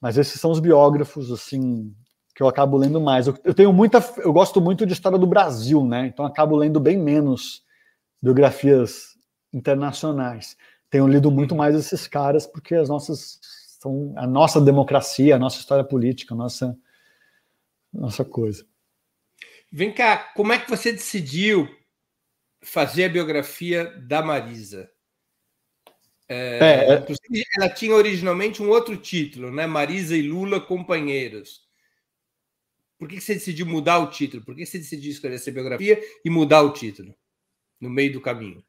Mas 0.01 0.17
esses 0.17 0.41
são 0.41 0.51
os 0.51 0.61
biógrafos, 0.61 1.31
assim, 1.31 1.95
que 2.39 2.43
eu 2.45 2.47
acabo 2.47 2.77
lendo 2.77 3.01
mais. 3.01 3.27
Eu, 3.27 3.37
eu 3.43 3.53
tenho 3.53 3.73
muita, 3.73 3.99
eu 4.19 4.33
gosto 4.33 4.61
muito 4.61 4.87
de 4.87 4.93
história 4.93 5.19
do 5.19 5.27
Brasil, 5.27 5.85
né? 5.85 6.07
Então 6.07 6.25
acabo 6.25 6.55
lendo 6.55 6.79
bem 6.79 6.97
menos 6.97 7.65
biografias 8.23 9.19
internacionais. 9.53 10.57
Tenho 10.89 11.09
lido 11.09 11.33
muito 11.33 11.57
mais 11.57 11.75
esses 11.75 12.07
caras 12.07 12.47
porque 12.47 12.77
as 12.77 12.89
nossas 12.89 13.41
são 13.81 14.15
a 14.17 14.25
nossa 14.25 14.61
democracia, 14.61 15.35
a 15.35 15.39
nossa 15.39 15.59
história 15.59 15.83
política, 15.83 16.33
a 16.33 16.37
nossa, 16.37 16.79
nossa 17.93 18.25
coisa. 18.25 18.65
Vem 19.73 19.93
cá, 19.93 20.31
como 20.37 20.53
é 20.53 20.61
que 20.61 20.71
você 20.71 20.93
decidiu 20.93 21.69
fazer 22.63 23.07
a 23.07 23.09
biografia 23.09 23.87
da 24.07 24.23
Marisa? 24.23 24.89
É, 26.29 26.59
é, 26.61 26.95
é. 26.95 27.07
ela 27.57 27.69
tinha 27.69 27.97
originalmente 27.97 28.63
um 28.63 28.69
outro 28.69 28.97
título, 28.97 29.51
né? 29.51 29.67
Marisa 29.67 30.17
e 30.17 30.23
Lula 30.23 30.61
companheiros. 30.61 31.67
Por 32.99 33.09
que 33.09 33.21
você 33.21 33.35
decidiu 33.35 33.65
mudar 33.65 33.99
o 34.01 34.11
título? 34.11 34.45
Por 34.45 34.57
que 34.57 34.67
você 34.67 34.79
decidiu 34.79 35.13
escolher 35.13 35.37
essa 35.37 35.53
biografia 35.53 36.01
e 36.25 36.29
mudar 36.29 36.63
o 36.63 36.73
título 36.73 37.15
no 37.81 37.89
meio 37.89 38.13
do 38.13 38.21
caminho? 38.21 38.63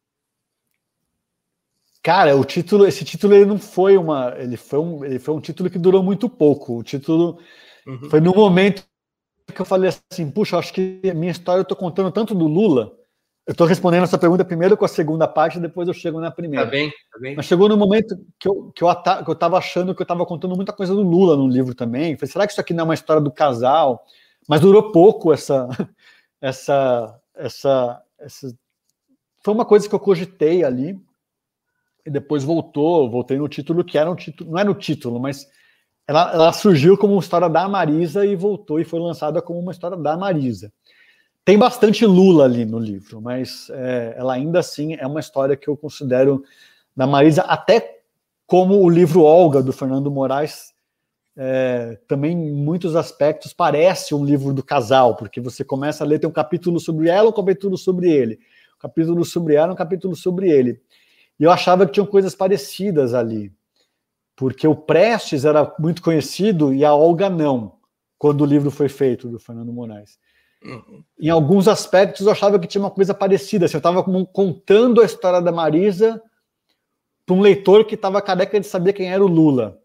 Cara, 2.03 2.35
o 2.35 2.45
título, 2.45 2.85
esse 2.87 3.03
título 3.03 3.33
ele 3.33 3.45
não 3.45 3.59
foi 3.59 3.97
uma, 3.97 4.33
ele 4.37 4.55
foi 4.55 4.79
um, 4.79 5.03
ele 5.03 5.19
foi 5.19 5.33
um 5.33 5.41
título 5.41 5.69
que 5.69 5.79
durou 5.79 6.01
muito 6.03 6.29
pouco. 6.29 6.77
O 6.77 6.83
título 6.83 7.39
uhum. 7.85 8.09
foi 8.09 8.21
no 8.21 8.33
momento 8.33 8.85
que 9.53 9.59
eu 9.59 9.65
falei 9.65 9.89
assim, 9.89 10.29
puxa, 10.29 10.57
acho 10.57 10.71
que 10.71 11.01
a 11.09 11.13
minha 11.13 11.31
história 11.31 11.61
eu 11.61 11.65
tô 11.65 11.75
contando 11.75 12.11
tanto 12.11 12.35
do 12.35 12.47
Lula. 12.47 12.95
Eu 13.49 13.53
estou 13.53 13.65
respondendo 13.65 14.03
essa 14.03 14.15
pergunta 14.15 14.45
primeiro 14.45 14.77
com 14.77 14.85
a 14.85 14.87
segunda 14.87 15.27
parte, 15.27 15.59
depois 15.59 15.87
eu 15.87 15.93
chego 15.95 16.19
na 16.19 16.29
primeira. 16.29 16.65
Tá 16.65 16.69
bem, 16.69 16.91
tá 17.11 17.17
bem. 17.19 17.35
Mas 17.35 17.47
chegou 17.47 17.67
no 17.67 17.75
momento 17.75 18.15
que 18.39 18.47
eu, 18.47 18.71
que 18.75 18.83
eu, 18.83 18.95
que 19.23 19.31
eu 19.31 19.35
tava 19.35 19.57
achando 19.57 19.95
que 19.95 19.99
eu 19.99 20.03
estava 20.03 20.23
contando 20.23 20.55
muita 20.55 20.71
coisa 20.71 20.93
do 20.93 21.01
Lula 21.01 21.35
no 21.35 21.47
livro 21.47 21.73
também. 21.73 22.15
falei, 22.15 22.31
será 22.31 22.45
que 22.45 22.51
isso 22.51 22.61
aqui 22.61 22.75
não 22.75 22.81
é 22.81 22.85
uma 22.85 22.93
história 22.93 23.19
do 23.19 23.31
casal? 23.31 24.05
Mas 24.47 24.61
durou 24.61 24.91
pouco 24.91 25.33
essa, 25.33 25.67
essa, 26.39 27.19
essa, 27.33 28.03
essa. 28.19 28.55
Foi 29.43 29.51
uma 29.55 29.65
coisa 29.65 29.89
que 29.89 29.95
eu 29.95 29.99
cogitei 29.99 30.63
ali 30.63 30.95
e 32.05 32.11
depois 32.11 32.43
voltou, 32.43 33.09
voltei 33.09 33.39
no 33.39 33.47
título 33.47 33.83
que 33.83 33.97
era 33.97 34.11
um 34.11 34.15
título, 34.15 34.51
não 34.51 34.59
é 34.59 34.63
no 34.63 34.75
título, 34.75 35.19
mas 35.19 35.47
ela, 36.07 36.31
ela 36.35 36.53
surgiu 36.53 36.95
como 36.95 37.13
uma 37.13 37.19
história 37.19 37.49
da 37.49 37.67
Marisa 37.67 38.23
e 38.23 38.35
voltou 38.35 38.79
e 38.79 38.85
foi 38.85 38.99
lançada 38.99 39.41
como 39.41 39.59
uma 39.59 39.71
história 39.71 39.97
da 39.97 40.15
Marisa. 40.15 40.71
Tem 41.45 41.57
bastante 41.57 42.05
Lula 42.05 42.45
ali 42.45 42.65
no 42.65 42.77
livro, 42.77 43.21
mas 43.21 43.69
é, 43.71 44.15
ela 44.17 44.33
ainda 44.33 44.59
assim 44.59 44.95
é 44.95 45.07
uma 45.07 45.19
história 45.19 45.55
que 45.55 45.67
eu 45.67 45.75
considero 45.75 46.43
da 46.95 47.07
Marisa, 47.07 47.41
até 47.43 48.01
como 48.45 48.81
o 48.83 48.89
livro 48.89 49.21
Olga, 49.21 49.61
do 49.61 49.71
Fernando 49.71 50.11
Moraes, 50.11 50.73
é, 51.37 51.97
também 52.07 52.33
em 52.33 52.51
muitos 52.51 52.95
aspectos 52.95 53.53
parece 53.53 54.13
um 54.13 54.25
livro 54.25 54.53
do 54.53 54.61
casal, 54.61 55.15
porque 55.15 55.39
você 55.39 55.63
começa 55.63 56.03
a 56.03 56.07
ler, 56.07 56.19
tem 56.19 56.29
um 56.29 56.33
capítulo 56.33 56.79
sobre 56.79 57.07
ela, 57.07 57.29
um 57.29 57.33
capítulo 57.33 57.77
sobre 57.77 58.11
ele, 58.11 58.39
um 58.75 58.79
capítulo 58.81 59.23
sobre 59.23 59.55
ela, 59.55 59.71
um 59.71 59.75
capítulo 59.75 60.15
sobre 60.15 60.49
ele. 60.49 60.81
E 61.39 61.43
eu 61.43 61.51
achava 61.51 61.85
que 61.85 61.93
tinham 61.93 62.05
coisas 62.05 62.35
parecidas 62.35 63.13
ali, 63.13 63.53
porque 64.35 64.67
o 64.67 64.75
Prestes 64.75 65.45
era 65.45 65.73
muito 65.79 66.01
conhecido 66.01 66.73
e 66.73 66.83
a 66.83 66.93
Olga 66.93 67.29
não, 67.29 67.73
quando 68.17 68.41
o 68.41 68.45
livro 68.45 68.69
foi 68.69 68.89
feito, 68.89 69.29
do 69.29 69.39
Fernando 69.39 69.71
Moraes. 69.71 70.19
Uhum. 70.63 71.03
Em 71.19 71.29
alguns 71.29 71.67
aspectos 71.67 72.25
eu 72.25 72.31
achava 72.31 72.59
que 72.59 72.67
tinha 72.67 72.81
uma 72.81 72.91
coisa 72.91 73.13
parecida. 73.13 73.65
Assim, 73.65 73.75
eu 73.75 73.79
estava 73.79 74.03
contando 74.03 75.01
a 75.01 75.05
história 75.05 75.41
da 75.41 75.51
Marisa 75.51 76.21
para 77.25 77.35
um 77.35 77.41
leitor 77.41 77.85
que 77.85 77.95
estava 77.95 78.21
careca 78.21 78.59
de 78.59 78.67
saber 78.67 78.93
quem 78.93 79.11
era 79.11 79.23
o 79.23 79.27
Lula. 79.27 79.79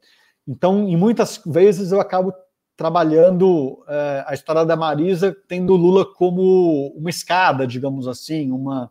Então, 0.47 0.89
em 0.89 0.97
muitas 0.97 1.41
vezes 1.45 1.93
eu 1.93 2.01
acabo 2.01 2.33
trabalhando 2.77 3.85
é, 3.89 4.25
a 4.27 4.35
história 4.35 4.65
da 4.65 4.77
Marisa 4.77 5.37
tendo 5.47 5.75
o 5.75 5.77
Lula 5.77 6.05
como 6.05 6.89
uma 6.97 7.11
escada, 7.11 7.67
digamos 7.67 8.09
assim, 8.09 8.51
uma, 8.51 8.91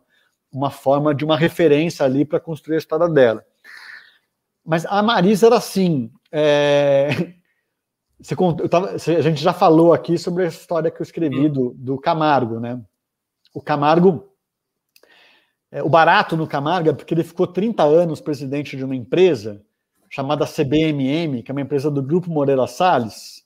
uma 0.50 0.70
forma 0.70 1.14
de 1.14 1.24
uma 1.24 1.36
referência 1.36 2.04
ali 2.04 2.24
para 2.24 2.40
construir 2.40 2.76
a 2.76 2.78
história 2.78 3.08
dela. 3.08 3.44
Mas 4.64 4.86
a 4.86 5.02
Marisa 5.02 5.46
era 5.46 5.56
assim. 5.56 6.10
É... 6.32 7.34
Você, 8.20 8.34
tava, 8.68 8.92
a 8.92 9.20
gente 9.20 9.42
já 9.42 9.52
falou 9.52 9.92
aqui 9.92 10.16
sobre 10.16 10.44
a 10.44 10.48
história 10.48 10.90
que 10.90 11.00
eu 11.00 11.04
escrevi 11.04 11.48
do, 11.48 11.74
do 11.74 11.98
Camargo, 11.98 12.60
né? 12.60 12.80
O 13.52 13.60
Camargo, 13.60 14.32
é, 15.70 15.82
o 15.82 15.88
barato 15.88 16.36
no 16.36 16.46
Camargo 16.46 16.90
é 16.90 16.92
porque 16.92 17.12
ele 17.12 17.24
ficou 17.24 17.46
30 17.46 17.82
anos 17.82 18.20
presidente 18.20 18.76
de 18.76 18.84
uma 18.84 18.96
empresa 18.96 19.62
chamada 20.08 20.46
CBMM, 20.46 21.42
que 21.42 21.50
é 21.50 21.52
uma 21.52 21.60
empresa 21.60 21.90
do 21.90 22.02
Grupo 22.02 22.30
Moreira 22.30 22.66
Salles, 22.66 23.44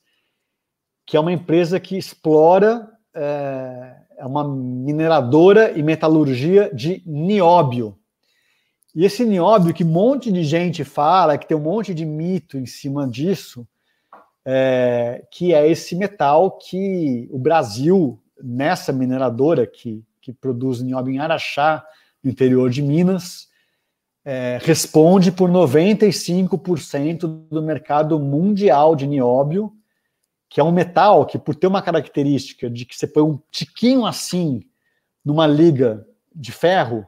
que 1.06 1.16
é 1.16 1.20
uma 1.20 1.32
empresa 1.32 1.80
que 1.80 1.96
explora 1.96 2.88
é, 3.14 3.96
é 4.18 4.26
uma 4.26 4.46
mineradora 4.46 5.78
e 5.78 5.82
metalurgia 5.82 6.70
de 6.74 7.02
nióbio. 7.06 7.98
E 8.94 9.04
esse 9.04 9.24
nióbio 9.24 9.72
que 9.72 9.84
um 9.84 9.88
monte 9.88 10.32
de 10.32 10.42
gente 10.42 10.84
fala, 10.84 11.38
que 11.38 11.46
tem 11.46 11.56
um 11.56 11.60
monte 11.60 11.94
de 11.94 12.04
mito 12.04 12.58
em 12.58 12.66
cima 12.66 13.06
disso, 13.06 13.66
é, 14.50 15.26
que 15.30 15.52
é 15.52 15.68
esse 15.70 15.94
metal 15.94 16.52
que 16.52 17.28
o 17.30 17.38
Brasil, 17.38 18.18
nessa 18.42 18.94
mineradora 18.94 19.66
que, 19.66 20.02
que 20.22 20.32
produz 20.32 20.80
nióbio 20.80 21.12
em 21.12 21.18
Araxá, 21.18 21.84
no 22.24 22.30
interior 22.30 22.70
de 22.70 22.80
Minas, 22.80 23.48
é, 24.24 24.58
responde 24.62 25.30
por 25.30 25.50
95% 25.50 27.26
do 27.50 27.62
mercado 27.62 28.18
mundial 28.18 28.96
de 28.96 29.06
nióbio 29.06 29.72
que 30.48 30.60
é 30.60 30.64
um 30.64 30.72
metal 30.72 31.26
que, 31.26 31.38
por 31.38 31.54
ter 31.54 31.66
uma 31.66 31.82
característica 31.82 32.70
de 32.70 32.86
que 32.86 32.96
você 32.96 33.06
põe 33.06 33.22
um 33.22 33.38
tiquinho 33.50 34.06
assim 34.06 34.62
numa 35.24 35.46
liga 35.46 36.06
de 36.34 36.52
ferro, 36.52 37.06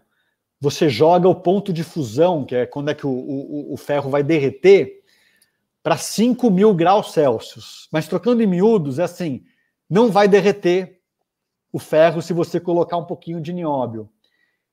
você 0.61 0.91
joga 0.91 1.27
o 1.27 1.35
ponto 1.35 1.73
de 1.73 1.83
fusão, 1.83 2.45
que 2.45 2.55
é 2.55 2.67
quando 2.67 2.91
é 2.91 2.95
que 2.95 3.07
o, 3.07 3.11
o, 3.11 3.73
o 3.73 3.77
ferro 3.79 4.11
vai 4.11 4.23
derreter, 4.23 5.00
para 5.83 5.97
5 5.97 6.51
mil 6.51 6.75
graus 6.75 7.13
Celsius. 7.13 7.89
Mas 7.93 8.07
trocando 8.07 8.43
em 8.43 8.47
miúdos, 8.47 8.99
é 8.99 9.05
assim: 9.05 9.43
não 9.89 10.11
vai 10.11 10.29
derreter 10.29 11.01
o 11.73 11.79
ferro 11.79 12.21
se 12.21 12.33
você 12.33 12.59
colocar 12.59 12.97
um 12.97 13.05
pouquinho 13.05 13.41
de 13.41 13.53
nióbio. 13.53 14.09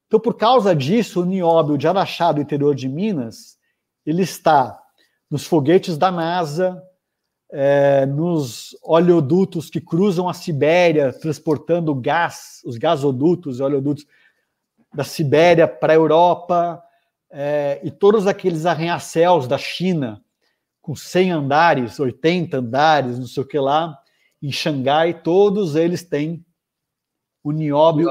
Então, 0.08 0.20
por 0.20 0.36
causa 0.36 0.76
disso, 0.76 1.22
o 1.22 1.26
nióbio 1.26 1.78
de 1.78 1.88
Araxá, 1.88 2.32
do 2.32 2.42
interior 2.42 2.74
de 2.74 2.88
Minas, 2.88 3.58
ele 4.06 4.24
está 4.24 4.82
nos 5.30 5.46
foguetes 5.46 5.98
da 5.98 6.10
NASA, 6.10 6.82
é, 7.52 8.06
nos 8.06 8.76
oleodutos 8.82 9.70
que 9.70 9.82
cruzam 9.82 10.30
a 10.30 10.34
Sibéria, 10.34 11.12
transportando 11.12 11.94
gás, 11.94 12.62
os 12.66 12.78
gasodutos 12.78 13.60
e 13.60 13.64
oleodutos 13.64 14.06
da 14.94 15.04
Sibéria 15.04 15.68
para 15.68 15.94
a 15.94 15.96
Europa, 15.96 16.82
é, 17.30 17.82
e 17.84 17.92
todos 17.92 18.26
aqueles 18.26 18.66
arranha-céus 18.66 19.48
da 19.48 19.58
China, 19.58 20.24
com 20.88 20.96
100 20.96 21.32
andares, 21.34 22.00
80 22.00 22.60
andares, 22.60 23.20
não 23.20 23.28
sei 23.28 23.44
o 23.44 23.46
que 23.46 23.60
lá, 23.60 24.00
em 24.42 24.50
Xangai, 24.54 25.22
todos 25.22 25.76
eles 25.76 26.02
têm 26.02 26.46
o 27.44 27.52
nióbio 27.52 28.10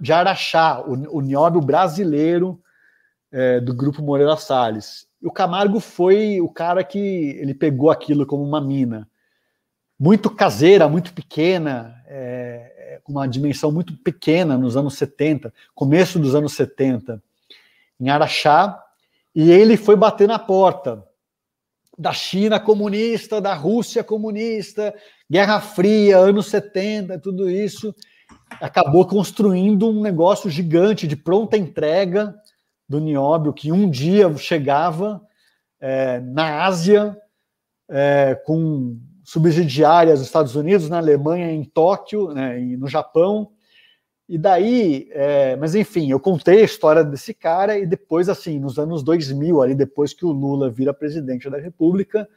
de 0.00 0.10
Araxá, 0.10 0.80
o, 0.80 1.18
o 1.18 1.20
nióbio 1.20 1.60
brasileiro 1.60 2.58
é, 3.30 3.60
do 3.60 3.74
grupo 3.74 4.00
Moreira 4.00 4.38
Salles. 4.38 5.06
O 5.22 5.30
Camargo 5.30 5.80
foi 5.80 6.40
o 6.40 6.48
cara 6.48 6.82
que 6.82 6.98
ele 6.98 7.52
pegou 7.52 7.90
aquilo 7.90 8.24
como 8.24 8.42
uma 8.42 8.58
mina, 8.58 9.06
muito 10.00 10.30
caseira, 10.30 10.88
muito 10.88 11.12
pequena, 11.12 11.94
é, 12.06 12.94
é 12.94 13.00
com 13.04 13.12
uma 13.12 13.28
dimensão 13.28 13.70
muito 13.70 13.94
pequena 13.98 14.56
nos 14.56 14.78
anos 14.78 14.94
70, 14.94 15.52
começo 15.74 16.18
dos 16.18 16.34
anos 16.34 16.54
70, 16.54 17.22
em 18.00 18.08
Araxá, 18.08 18.82
e 19.34 19.50
ele 19.50 19.76
foi 19.76 19.94
bater 19.94 20.26
na 20.26 20.38
porta 20.38 21.06
da 21.98 22.12
China 22.12 22.60
comunista, 22.60 23.40
da 23.40 23.54
Rússia 23.54 24.04
comunista, 24.04 24.94
Guerra 25.28 25.60
Fria, 25.60 26.18
anos 26.18 26.46
70, 26.46 27.18
tudo 27.18 27.50
isso, 27.50 27.92
acabou 28.60 29.04
construindo 29.04 29.88
um 29.88 30.00
negócio 30.00 30.48
gigante 30.48 31.08
de 31.08 31.16
pronta 31.16 31.56
entrega 31.56 32.34
do 32.88 33.00
nióbio, 33.00 33.52
que 33.52 33.72
um 33.72 33.90
dia 33.90 34.34
chegava 34.36 35.20
é, 35.80 36.20
na 36.20 36.64
Ásia, 36.64 37.16
é, 37.90 38.34
com 38.46 38.96
subsidiárias 39.24 40.20
nos 40.20 40.28
Estados 40.28 40.54
Unidos, 40.54 40.88
na 40.88 40.98
Alemanha, 40.98 41.50
em 41.50 41.64
Tóquio, 41.64 42.32
né, 42.32 42.58
no 42.58 42.86
Japão, 42.86 43.50
e 44.28 44.36
daí, 44.36 45.08
é, 45.12 45.56
mas 45.56 45.74
enfim, 45.74 46.10
eu 46.10 46.20
contei 46.20 46.60
a 46.60 46.64
história 46.64 47.02
desse 47.02 47.32
cara 47.32 47.78
e 47.78 47.86
depois, 47.86 48.28
assim, 48.28 48.58
nos 48.58 48.78
anos 48.78 49.02
2000, 49.02 49.62
ali 49.62 49.74
depois 49.74 50.12
que 50.12 50.26
o 50.26 50.32
Lula 50.32 50.68
vira 50.68 50.92
presidente 50.92 51.48
da 51.48 51.58
República, 51.58 52.28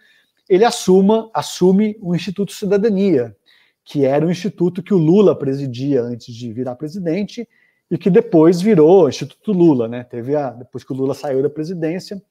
ele 0.47 0.63
assuma, 0.63 1.29
assume 1.33 1.97
o 2.01 2.15
Instituto 2.15 2.53
Cidadania, 2.53 3.35
que 3.83 4.05
era 4.05 4.25
o 4.25 4.31
instituto 4.31 4.81
que 4.81 4.93
o 4.93 4.97
Lula 4.97 5.37
presidia 5.37 6.01
antes 6.01 6.33
de 6.33 6.53
virar 6.53 6.75
presidente 6.75 7.47
e 7.89 7.97
que 7.97 8.09
depois 8.09 8.61
virou 8.61 9.09
Instituto 9.09 9.51
Lula, 9.51 9.87
né? 9.87 10.03
Teve 10.05 10.33
a, 10.35 10.51
depois 10.51 10.83
que 10.83 10.93
o 10.93 10.95
Lula 10.95 11.13
saiu 11.13 11.43
da 11.43 11.49
presidência, 11.49 12.21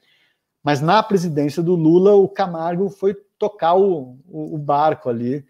mas 0.63 0.81
na 0.81 1.03
presidência 1.03 1.63
do 1.63 1.75
Lula, 1.75 2.15
o 2.15 2.29
Camargo 2.29 2.89
foi 2.89 3.15
tocar 3.39 3.75
o, 3.75 4.19
o, 4.27 4.55
o 4.55 4.59
barco 4.59 5.11
ali, 5.11 5.45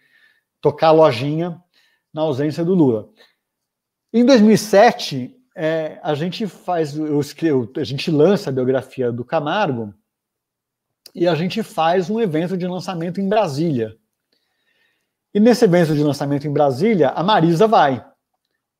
tocar 0.61 0.89
a 0.89 0.93
lojinha 0.93 1.63
na 2.13 2.23
ausência 2.23 2.65
do 2.65 2.75
Lula. 2.75 3.09
Em 4.13 4.25
2007, 4.25 5.37
é, 5.55 6.01
a 6.03 6.15
gente 6.15 6.47
faz, 6.47 6.97
eu 6.97 7.21
escrevo, 7.21 7.71
a 7.77 7.85
gente 7.85 8.11
lança 8.11 8.51
a 8.51 8.53
biografia 8.53 9.13
do 9.13 9.25
Camargo 9.25 9.95
e 11.15 11.29
a 11.29 11.35
gente 11.37 11.63
faz 11.63 12.11
um 12.11 12.21
evento 12.21 12.57
de 12.57 12.67
lançamento 12.67 13.21
em 13.21 13.29
Brasília. 13.29 13.97
E 15.33 15.39
nesse 15.39 15.65
evento 15.65 15.95
de 15.95 16.03
lançamento 16.03 16.45
em 16.47 16.53
Brasília, 16.53 17.11
a 17.11 17.23
Marisa 17.23 17.69
vai. 17.69 18.05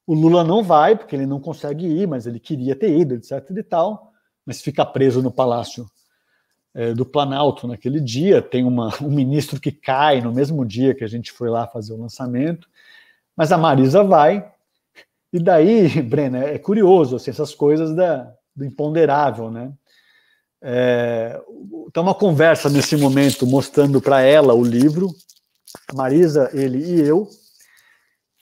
O 0.05 0.15
Lula 0.15 0.43
não 0.43 0.65
vai, 0.65 0.97
porque 0.97 1.15
ele 1.15 1.27
não 1.27 1.39
consegue 1.39 1.87
ir, 1.87 2.09
mas 2.09 2.27
ele 2.27 2.41
queria 2.41 2.75
ter 2.75 2.99
ido, 2.99 3.15
etc. 3.15 3.49
e 3.51 3.63
tal, 3.63 4.13
mas 4.45 4.61
fica 4.61 4.85
preso 4.85 5.23
no 5.23 5.31
Palácio 5.31 5.89
é, 6.75 6.93
do 6.93 7.07
Planalto 7.07 7.69
naquele 7.69 8.01
dia. 8.01 8.43
Tem 8.43 8.65
uma, 8.65 8.93
um 9.01 9.11
ministro 9.11 9.61
que 9.61 9.71
cai 9.71 10.21
no 10.21 10.33
mesmo 10.33 10.67
dia 10.67 10.93
que 10.93 11.05
a 11.05 11.09
gente 11.09 11.31
foi 11.31 11.49
lá 11.49 11.69
fazer 11.69 11.93
o 11.93 12.01
lançamento. 12.01 12.69
Mas 13.37 13.53
a 13.53 13.59
Marisa 13.59 14.03
vai, 14.03 14.53
e 15.33 15.39
daí, 15.39 15.89
Brena, 16.03 16.45
é 16.45 16.59
curioso 16.59 17.17
assim, 17.17 17.31
essas 17.31 17.55
coisas 17.55 17.95
da, 17.95 18.33
do 18.55 18.65
imponderável, 18.65 19.51
né? 19.51 19.73
É, 20.63 21.41
tá 21.93 22.03
uma 22.03 22.15
conversa 22.15 22.69
nesse 22.69 22.95
momento 22.95 23.47
mostrando 23.47 24.01
para 24.01 24.21
ela 24.21 24.53
o 24.53 24.63
livro, 24.63 25.09
Marisa, 25.95 26.51
ele 26.53 26.79
e 26.79 27.01
eu, 27.01 27.27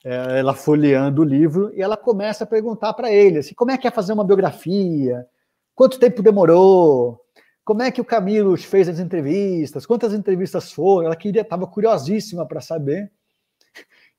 é, 0.03 0.39
ela 0.39 0.53
folheando 0.53 1.21
o 1.21 1.25
livro 1.25 1.71
e 1.73 1.81
ela 1.81 1.95
começa 1.95 2.43
a 2.43 2.47
perguntar 2.47 2.93
para 2.93 3.11
ele 3.11 3.39
assim, 3.39 3.53
como 3.53 3.71
é 3.71 3.77
que 3.77 3.87
é 3.87 3.91
fazer 3.91 4.11
uma 4.11 4.25
biografia, 4.25 5.25
quanto 5.73 5.97
tempo 5.97 6.21
demorou, 6.21 7.21
como 7.63 7.83
é 7.83 7.91
que 7.91 8.01
o 8.01 8.05
Camilo 8.05 8.57
fez 8.57 8.89
as 8.89 8.99
entrevistas, 8.99 9.85
quantas 9.85 10.13
entrevistas 10.13 10.71
foram, 10.71 11.05
ela 11.05 11.15
queria, 11.15 11.41
estava 11.41 11.67
curiosíssima 11.67 12.45
para 12.45 12.59
saber. 12.59 13.11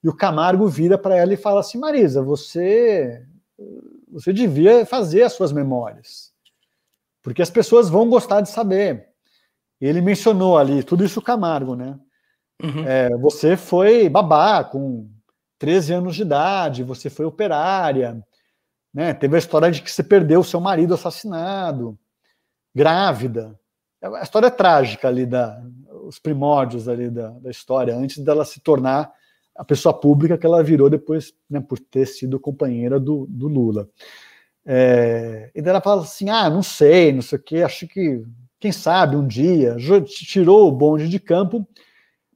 E 0.03 0.09
o 0.09 0.17
Camargo 0.17 0.67
vira 0.67 0.97
para 0.97 1.17
ela 1.17 1.35
e 1.35 1.37
fala 1.37 1.61
assim: 1.61 1.79
Marisa, 1.79 2.23
você, 2.23 3.25
você 4.11 4.33
devia 4.33 4.85
fazer 4.87 5.23
as 5.23 5.33
suas 5.33 5.53
memórias, 5.53 6.33
porque 7.23 7.43
as 7.43 7.51
pessoas 7.51 7.89
vão 7.89 8.09
gostar 8.09 8.41
de 8.41 8.51
saber. 8.51 9.09
Ele 9.81 10.01
mencionou 10.01 10.59
ali, 10.59 10.83
tudo 10.83 11.05
isso 11.05 11.21
o 11.21 11.23
Camargo, 11.23 11.75
né? 11.75 11.99
Uhum. 12.63 12.87
É, 12.87 13.09
você 13.17 13.57
foi 13.57 14.09
babá 14.09 14.63
com 14.63 15.09
13 15.59 15.95
anos 15.95 16.17
de 16.17 16.23
idade, 16.23 16.85
você 16.85 17.09
foi 17.09 17.25
operária, 17.25 18.23
né? 18.93 19.15
Teve 19.15 19.37
a 19.37 19.39
história 19.39 19.71
de 19.71 19.83
que 19.83 19.91
você 19.91 20.03
perdeu 20.03 20.45
seu 20.45 20.61
marido 20.61 20.95
assassinado, 20.95 21.99
grávida. 22.75 23.59
A 24.03 24.23
história 24.23 24.47
é 24.47 24.51
trágica 24.51 25.09
ali, 25.09 25.25
da, 25.25 25.63
os 26.05 26.19
primórdios 26.19 26.89
ali 26.89 27.11
da, 27.11 27.29
da 27.31 27.51
história, 27.51 27.95
antes 27.95 28.19
dela 28.19 28.45
se 28.45 28.61
tornar 28.61 29.13
a 29.61 29.65
pessoa 29.65 29.93
pública 29.93 30.39
que 30.39 30.47
ela 30.47 30.63
virou 30.63 30.89
depois, 30.89 31.35
né, 31.49 31.61
por 31.61 31.79
ter 31.79 32.07
sido 32.07 32.41
companheira 32.41 32.99
do, 32.99 33.27
do 33.29 33.47
Lula. 33.47 33.87
É, 34.65 35.51
e 35.55 35.61
daí 35.61 35.69
ela 35.69 35.83
fala 35.83 36.01
assim: 36.01 36.31
ah, 36.31 36.49
não 36.49 36.63
sei, 36.63 37.13
não 37.13 37.21
sei 37.21 37.39
o 37.39 37.43
quê, 37.43 37.59
acho 37.59 37.87
que, 37.87 38.25
quem 38.59 38.73
sabe, 38.73 39.17
um 39.17 39.27
dia, 39.27 39.77
tirou 40.07 40.67
o 40.67 40.73
bonde 40.73 41.11
de 41.11 41.21
campo, 41.21 41.69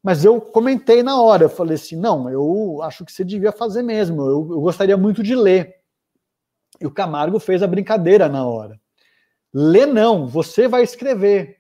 mas 0.03 0.23
eu 0.23 0.39
comentei 0.39 1.03
na 1.03 1.19
hora, 1.19 1.45
eu 1.45 1.49
falei 1.49 1.77
assim: 1.77 1.97
não, 1.97 2.29
eu 2.29 2.83
acho 2.83 3.07
que 3.07 3.13
você 3.13 3.25
devia 3.25 3.53
fazer 3.53 3.83
mesmo, 3.83 4.21
eu, 4.21 4.47
eu 4.51 4.61
gostaria 4.61 4.97
muito 4.99 5.23
de 5.23 5.35
ler. 5.35 5.77
E 6.79 6.87
o 6.87 6.91
Camargo 6.91 7.39
fez 7.39 7.63
a 7.63 7.67
brincadeira 7.67 8.29
na 8.29 8.47
hora. 8.47 8.79
Lê 9.51 9.87
não, 9.87 10.27
você 10.27 10.69
vai 10.69 10.83
escrever. 10.83 11.57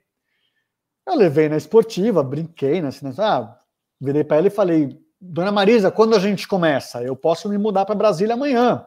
Eu 1.09 1.15
levei 1.17 1.49
na 1.49 1.57
esportiva, 1.57 2.23
brinquei, 2.23 2.83
né, 2.83 2.89
assim, 2.89 3.11
ah, 3.17 3.59
virei 3.99 4.25
para 4.25 4.37
ela 4.37 4.49
e 4.49 4.51
falei: 4.51 5.04
Dona 5.27 5.51
Marisa, 5.51 5.91
quando 5.91 6.15
a 6.15 6.19
gente 6.19 6.47
começa? 6.47 7.03
Eu 7.03 7.17
posso 7.17 7.49
me 7.49 7.57
mudar 7.57 7.87
para 7.87 7.95
Brasília 7.95 8.35
amanhã. 8.35 8.85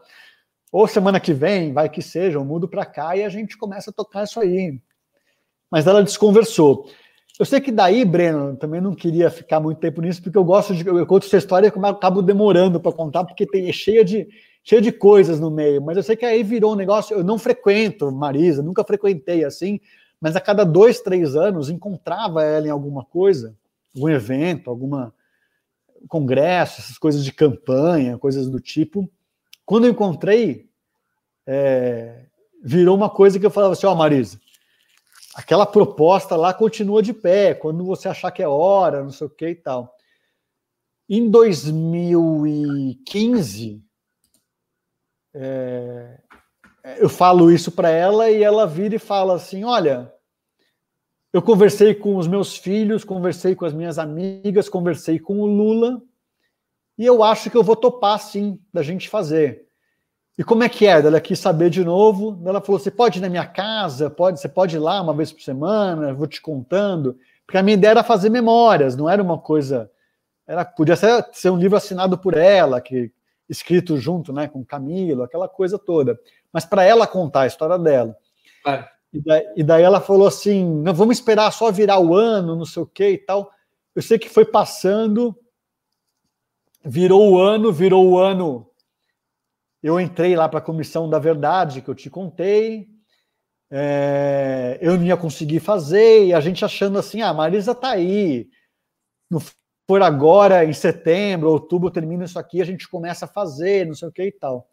Ou 0.72 0.88
semana 0.88 1.20
que 1.20 1.34
vem, 1.34 1.74
vai 1.74 1.90
que 1.90 2.02
seja, 2.02 2.38
eu 2.38 2.46
mudo 2.46 2.68
para 2.68 2.86
cá 2.86 3.18
e 3.18 3.24
a 3.24 3.30
gente 3.30 3.58
começa 3.58 3.90
a 3.90 3.94
tocar 3.94 4.24
isso 4.24 4.40
aí. 4.40 4.80
Mas 5.72 5.88
ela 5.88 6.04
desconversou. 6.04 6.90
Eu 7.40 7.46
sei 7.46 7.60
que 7.60 7.72
daí, 7.72 8.06
Breno, 8.06 8.56
também 8.56 8.80
não 8.80 8.94
queria 8.94 9.32
ficar 9.32 9.60
muito 9.60 9.80
tempo 9.80 10.00
nisso, 10.00 10.22
porque 10.22 10.38
eu 10.38 10.44
gosto 10.44 10.76
de. 10.76 10.86
Eu 10.86 11.06
conto 11.08 11.26
essa 11.26 11.38
história 11.38 11.74
e 11.76 11.86
acabo 11.86 12.22
demorando 12.22 12.80
para 12.80 12.92
contar, 12.92 13.24
porque 13.24 13.46
tem, 13.46 13.68
é 13.68 13.74
cheia 13.74 14.06
de, 14.06 14.28
cheia 14.64 14.82
de 14.82 14.92
coisas 14.92 15.40
no 15.40 15.50
meio. 15.50 15.82
Mas 15.82 15.98
eu 15.98 16.04
sei 16.04 16.16
que 16.16 16.26
aí 16.26 16.44
virou 16.44 16.74
um 16.74 16.76
negócio. 16.76 17.18
Eu 17.18 17.24
não 17.24 17.40
frequento 17.40 18.12
Marisa, 18.12 18.62
nunca 18.62 18.84
frequentei 18.84 19.44
assim, 19.44 19.80
mas 20.22 20.36
a 20.36 20.42
cada 20.42 20.64
dois, 20.64 21.00
três 21.00 21.36
anos 21.36 21.70
encontrava 21.70 22.44
ela 22.44 22.68
em 22.68 22.72
alguma 22.72 23.04
coisa, 23.04 23.56
algum 23.96 24.10
evento, 24.10 24.70
alguma 24.70 25.14
congresso, 26.08 26.82
essas 26.82 26.98
coisas 26.98 27.24
de 27.24 27.32
campanha, 27.32 28.18
coisas 28.18 28.50
do 28.50 28.60
tipo. 28.60 29.10
Quando 29.66 29.86
eu 29.86 29.92
encontrei, 29.92 30.70
é, 31.46 32.26
virou 32.64 32.96
uma 32.96 33.10
coisa 33.10 33.40
que 33.40 33.46
eu 33.46 33.52
falava 33.52 33.74
assim: 33.74 33.86
Ó, 33.86 33.94
oh, 33.94 33.96
Marisa, 33.96 34.40
aquela 35.36 35.66
proposta 35.66 36.36
lá 36.36 36.54
continua 36.54 37.02
de 37.02 37.14
pé, 37.14 37.54
quando 37.54 37.86
você 37.86 38.08
achar 38.08 38.32
que 38.32 38.44
é 38.44 38.48
hora, 38.48 39.04
não 39.04 39.12
sei 39.12 39.28
o 39.28 39.30
que 39.30 39.50
e 39.50 39.56
tal. 39.56 39.94
Em 41.10 41.30
2015, 41.30 43.82
é, 45.34 46.20
eu 47.00 47.08
falo 47.08 47.50
isso 47.52 47.72
para 47.72 47.90
ela 47.90 48.30
e 48.30 48.44
ela 48.44 48.66
vira 48.66 48.96
e 48.96 49.00
fala 49.00 49.36
assim: 49.36 49.64
Olha, 49.64 50.12
eu 51.38 51.42
conversei 51.44 51.94
com 51.94 52.18
os 52.18 52.28
meus 52.28 52.58
filhos, 52.58 53.04
conversei 53.04 53.54
com 53.54 53.64
as 53.64 53.72
minhas 53.72 54.00
amigas, 54.00 54.68
conversei 54.68 55.20
com 55.20 55.40
o 55.40 55.46
Lula, 55.46 56.02
e 56.98 57.06
eu 57.06 57.24
acho 57.24 57.52
que 57.52 57.56
eu 57.56 57.64
vou 57.64 57.76
topar 57.76 58.20
sim 58.20 58.60
da 58.74 58.82
gente 58.82 59.08
fazer. 59.08 59.68
E 60.36 60.44
como 60.44 60.64
é 60.64 60.70
que 60.70 60.88
é? 60.88 60.94
Ela 60.94 61.22
quis 61.22 61.38
saber 61.38 61.70
de 61.70 61.84
novo. 61.84 62.42
Ela 62.44 62.60
falou: 62.60 62.80
você 62.80 62.90
pode 62.90 63.20
ir 63.20 63.22
na 63.22 63.30
minha 63.30 63.46
casa, 63.46 64.10
pode, 64.10 64.40
você 64.40 64.50
pode 64.50 64.78
ir 64.78 64.80
lá 64.80 65.00
uma 65.00 65.14
vez 65.14 65.32
por 65.32 65.44
semana, 65.44 66.12
vou 66.12 66.26
te 66.26 66.42
contando. 66.42 67.20
Porque 67.46 67.60
a 67.60 67.62
minha 67.62 67.76
ideia 67.76 67.92
era 67.92 68.04
fazer 68.04 68.32
memórias, 68.32 68.96
não 68.96 69.08
era 69.08 69.22
uma 69.22 69.38
coisa. 69.38 69.92
Era, 70.48 70.66
podia 70.66 70.96
ser, 70.96 71.24
ser 71.34 71.52
um 71.52 71.58
livro 71.58 71.78
assinado 71.78 72.18
por 72.18 72.36
ela, 72.36 72.82
que 72.82 73.12
escrito 73.48 73.96
junto 73.96 74.34
né, 74.34 74.48
com 74.48 74.66
Camilo, 74.66 75.22
aquela 75.22 75.48
coisa 75.48 75.78
toda. 75.78 76.20
Mas 76.52 76.66
para 76.66 76.84
ela 76.84 77.06
contar 77.06 77.42
a 77.42 77.48
história 77.48 77.78
dela. 77.78 78.18
E 79.14 79.22
daí, 79.22 79.54
e 79.58 79.64
daí, 79.64 79.84
ela 79.84 80.02
falou 80.02 80.28
assim: 80.28 80.66
não 80.66 80.94
vamos 80.94 81.18
esperar 81.18 81.52
só 81.52 81.72
virar 81.72 82.00
o 82.00 82.14
ano, 82.14 82.56
não 82.56 82.66
sei 82.66 82.84
o 82.84 82.88
que 82.88 83.10
e 83.10 83.18
tal. 83.18 83.52
Eu 83.96 84.02
sei 84.02 84.20
que 84.20 84.30
foi 84.30 84.46
passando, 84.46 85.36
virou 86.84 87.32
o 87.32 87.40
ano, 87.40 87.72
virou 87.72 88.08
o 88.08 88.18
ano. 88.20 88.70
Eu 89.82 90.00
entrei 90.00 90.36
lá 90.36 90.50
para 90.50 90.60
a 90.60 90.64
comissão 90.64 91.10
da 91.10 91.20
verdade 91.20 91.82
que 91.82 91.90
eu 91.90 91.96
te 91.96 92.10
contei. 92.10 92.88
É, 93.70 94.78
eu 94.82 94.98
não 94.98 95.04
ia 95.04 95.18
conseguir 95.18 95.60
fazer, 95.60 96.28
e 96.28 96.34
a 96.34 96.40
gente 96.40 96.64
achando 96.64 96.98
assim: 97.00 97.22
ah, 97.22 97.30
a 97.30 97.34
Marisa 97.34 97.72
está 97.72 97.92
aí. 97.92 98.50
No 99.30 99.42
for 99.88 100.02
agora, 100.02 100.66
em 100.66 100.74
setembro, 100.74 101.50
outubro, 101.50 101.90
termina 101.90 102.26
isso 102.26 102.38
aqui, 102.38 102.62
a 102.62 102.66
gente 102.66 102.88
começa 102.90 103.26
a 103.26 103.28
fazer, 103.28 103.88
não 103.88 103.96
sei 103.96 104.10
o 104.10 104.12
que 104.12 104.24
e 104.24 104.32
tal. 104.32 104.70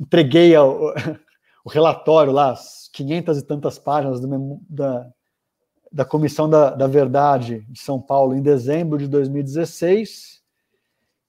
Entreguei 0.00 0.56
o, 0.56 0.94
o 1.64 1.68
relatório 1.68 2.32
lá, 2.32 2.52
as 2.52 2.88
500 2.92 3.38
e 3.38 3.42
tantas 3.42 3.78
páginas 3.78 4.20
do, 4.20 4.60
da, 4.68 5.10
da 5.92 6.04
Comissão 6.04 6.48
da, 6.48 6.70
da 6.70 6.86
Verdade 6.86 7.64
de 7.68 7.80
São 7.80 8.00
Paulo 8.00 8.34
em 8.34 8.42
dezembro 8.42 8.98
de 8.98 9.06
2016. 9.08 10.42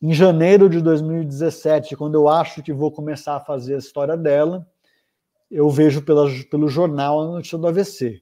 Em 0.01 0.13
janeiro 0.13 0.69
de 0.69 0.81
2017, 0.81 1.95
quando 1.95 2.15
eu 2.15 2.27
acho 2.27 2.61
que 2.61 2.73
vou 2.73 2.91
começar 2.91 3.35
a 3.35 3.39
fazer 3.39 3.75
a 3.75 3.79
história 3.79 4.17
dela, 4.17 4.67
eu 5.49 5.69
vejo 5.69 6.01
pela, 6.01 6.27
pelo 6.49 6.67
jornal 6.67 7.21
a 7.21 7.27
notícia 7.27 7.57
do 7.57 7.67
AVC. 7.67 8.21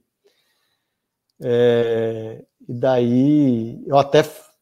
É, 1.42 2.46
e 2.68 2.74
daí 2.74 3.84
eu 3.88 3.98
até 3.98 4.22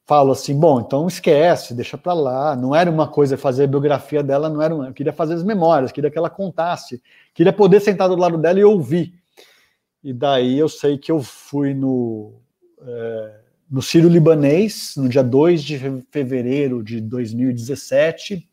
falo 0.09 0.31
assim, 0.31 0.59
bom, 0.59 0.81
então 0.81 1.07
esquece, 1.07 1.75
deixa 1.75 1.95
para 1.95 2.13
lá. 2.13 2.55
Não 2.55 2.73
era 2.73 2.89
uma 2.89 3.07
coisa 3.07 3.37
fazer 3.37 3.65
a 3.65 3.67
biografia 3.67 4.23
dela, 4.23 4.49
não 4.49 4.59
era 4.59 4.73
uma, 4.73 4.87
eu 4.87 4.93
queria 4.93 5.13
fazer 5.13 5.35
as 5.35 5.43
memórias, 5.43 5.91
queria 5.91 6.09
que 6.09 6.17
ela 6.17 6.31
contasse, 6.31 6.99
queria 7.31 7.53
poder 7.53 7.79
sentar 7.79 8.09
do 8.09 8.15
lado 8.15 8.35
dela 8.35 8.59
e 8.59 8.63
ouvir. 8.63 9.13
E 10.03 10.11
daí 10.11 10.57
eu 10.57 10.67
sei 10.67 10.97
que 10.97 11.11
eu 11.11 11.21
fui 11.21 11.75
no 11.75 12.41
é, 12.81 13.39
no 13.69 13.83
Sírio 13.83 14.09
Libanês, 14.09 14.95
no 14.97 15.07
dia 15.07 15.23
2 15.23 15.63
de 15.63 15.77
fevereiro 16.09 16.81
de 16.83 16.99
2017, 17.01 18.49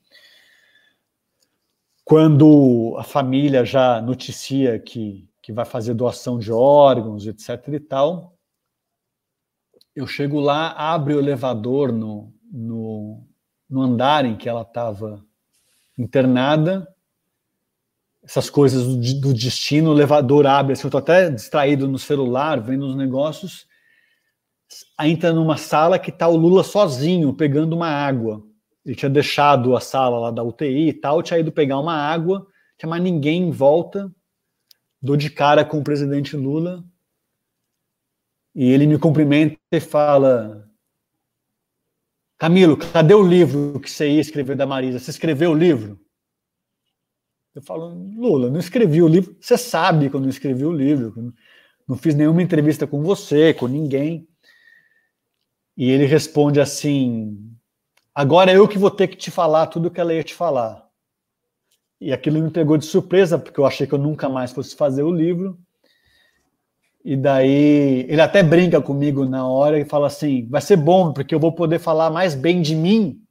quando 2.05 2.95
a 2.99 3.03
família 3.03 3.65
já 3.65 4.03
noticia 4.03 4.79
que, 4.79 5.27
que 5.41 5.55
vai 5.55 5.65
fazer 5.65 5.95
doação 5.95 6.39
de 6.39 6.53
órgãos, 6.53 7.27
etc. 7.27 7.67
e 7.73 7.81
tal. 7.81 8.36
Eu 9.97 10.07
chego 10.07 10.39
lá, 10.39 10.73
abre 10.73 11.15
o 11.15 11.19
elevador 11.19 11.91
no, 11.91 12.33
no, 12.53 13.27
no 13.69 13.83
andar 13.83 14.25
em 14.25 14.37
que 14.37 14.49
ela 14.49 14.63
estava 14.63 15.25
internada. 15.99 16.87
Essas 18.23 18.49
coisas 18.51 18.87
do, 18.87 19.21
do, 19.21 19.35
destino, 19.35 19.91
o 19.91 19.95
elevador 19.95 20.47
abre, 20.47 20.75
assim, 20.75 20.85
eu 20.85 20.89
estou 20.89 20.99
até 20.99 21.31
distraído 21.31 21.89
no 21.89 21.99
celular, 21.99 22.61
vendo 22.61 22.87
os 22.87 22.95
negócios. 22.95 23.67
Entra 25.01 25.33
numa 25.33 25.57
sala 25.57 25.99
que 25.99 26.11
está 26.11 26.29
o 26.29 26.37
Lula 26.37 26.63
sozinho, 26.63 27.33
pegando 27.33 27.75
uma 27.75 27.89
água 27.89 28.45
ele 28.87 28.95
tinha 28.95 29.11
deixado 29.11 29.77
a 29.77 29.81
sala 29.81 30.17
lá 30.21 30.31
da 30.31 30.45
UTI 30.45 30.91
e 30.91 30.93
tal, 30.93 31.21
tinha 31.21 31.41
ido 31.41 31.51
pegar 31.51 31.81
uma 31.81 31.95
água, 31.95 32.47
tinha 32.79 32.89
mais 32.89 33.03
ninguém 33.03 33.49
em 33.49 33.51
volta, 33.51 34.09
dou 35.03 35.17
de 35.17 35.29
cara 35.29 35.65
com 35.65 35.79
o 35.79 35.83
presidente 35.83 36.37
Lula, 36.37 36.85
e 38.57 38.73
ele 38.73 38.87
me 38.87 38.99
cumprimenta 38.99 39.59
e 39.71 39.79
fala: 39.79 40.67
Camilo, 42.39 42.75
cadê 42.75 43.13
o 43.13 43.23
livro 43.23 43.79
que 43.79 43.91
você 43.91 44.09
ia 44.09 44.21
escrever 44.21 44.57
da 44.57 44.67
Marisa? 44.67 44.99
Você 44.99 45.11
escreveu 45.11 45.51
o 45.51 45.55
livro? 45.55 46.01
Eu 47.55 47.61
falo, 47.61 47.89
Lula, 48.17 48.51
não 48.51 48.59
escrevi 48.59 49.03
o 49.03 49.09
livro. 49.09 49.37
Você 49.39 49.59
sabe 49.59 50.09
que 50.09 50.17
eu 50.17 50.21
não 50.21 50.29
escrevi 50.31 50.65
o 50.65 50.73
livro. 50.73 51.35
Não 51.87 51.97
fiz 51.99 52.15
nenhuma 52.15 52.43
entrevista 52.43 52.87
com 52.87 53.03
você, 53.03 53.53
com 53.53 53.67
ninguém. 53.67 54.27
E 55.77 55.91
ele 55.91 56.07
responde 56.07 56.59
assim: 56.59 57.55
Agora 58.15 58.51
eu 58.51 58.67
que 58.67 58.79
vou 58.79 58.91
ter 58.91 59.09
que 59.09 59.17
te 59.17 59.31
falar 59.31 59.67
tudo 59.67 59.89
o 59.89 59.91
que 59.91 60.01
ela 60.01 60.15
ia 60.15 60.25
te 60.25 60.35
falar. 60.35 60.87
E 62.01 62.11
aquilo 62.11 62.43
me 62.43 62.51
pegou 62.51 62.79
de 62.79 62.87
surpresa, 62.87 63.39
porque 63.39 63.61
eu 63.61 63.67
achei 63.67 63.87
que 63.87 63.93
eu 63.93 63.99
nunca 63.99 64.31
mais 64.31 64.53
fosse 64.53 64.75
fazer 64.75 65.03
o 65.03 65.13
livro. 65.13 65.59
E 67.07 67.17
daí 67.17 68.05
ele 68.09 68.21
até 68.21 68.43
brinca 68.43 68.83
comigo 68.83 69.25
na 69.25 69.47
hora 69.47 69.79
e 69.79 69.85
fala 69.85 70.09
assim: 70.09 70.45
vai 70.51 70.61
ser 70.61 70.77
bom, 70.77 71.13
porque 71.13 71.33
eu 71.33 71.39
vou 71.39 71.53
poder 71.53 71.79
falar 71.79 72.11
mais 72.11 72.35
bem 72.35 72.61
de 72.61 72.75
mim 72.75 73.23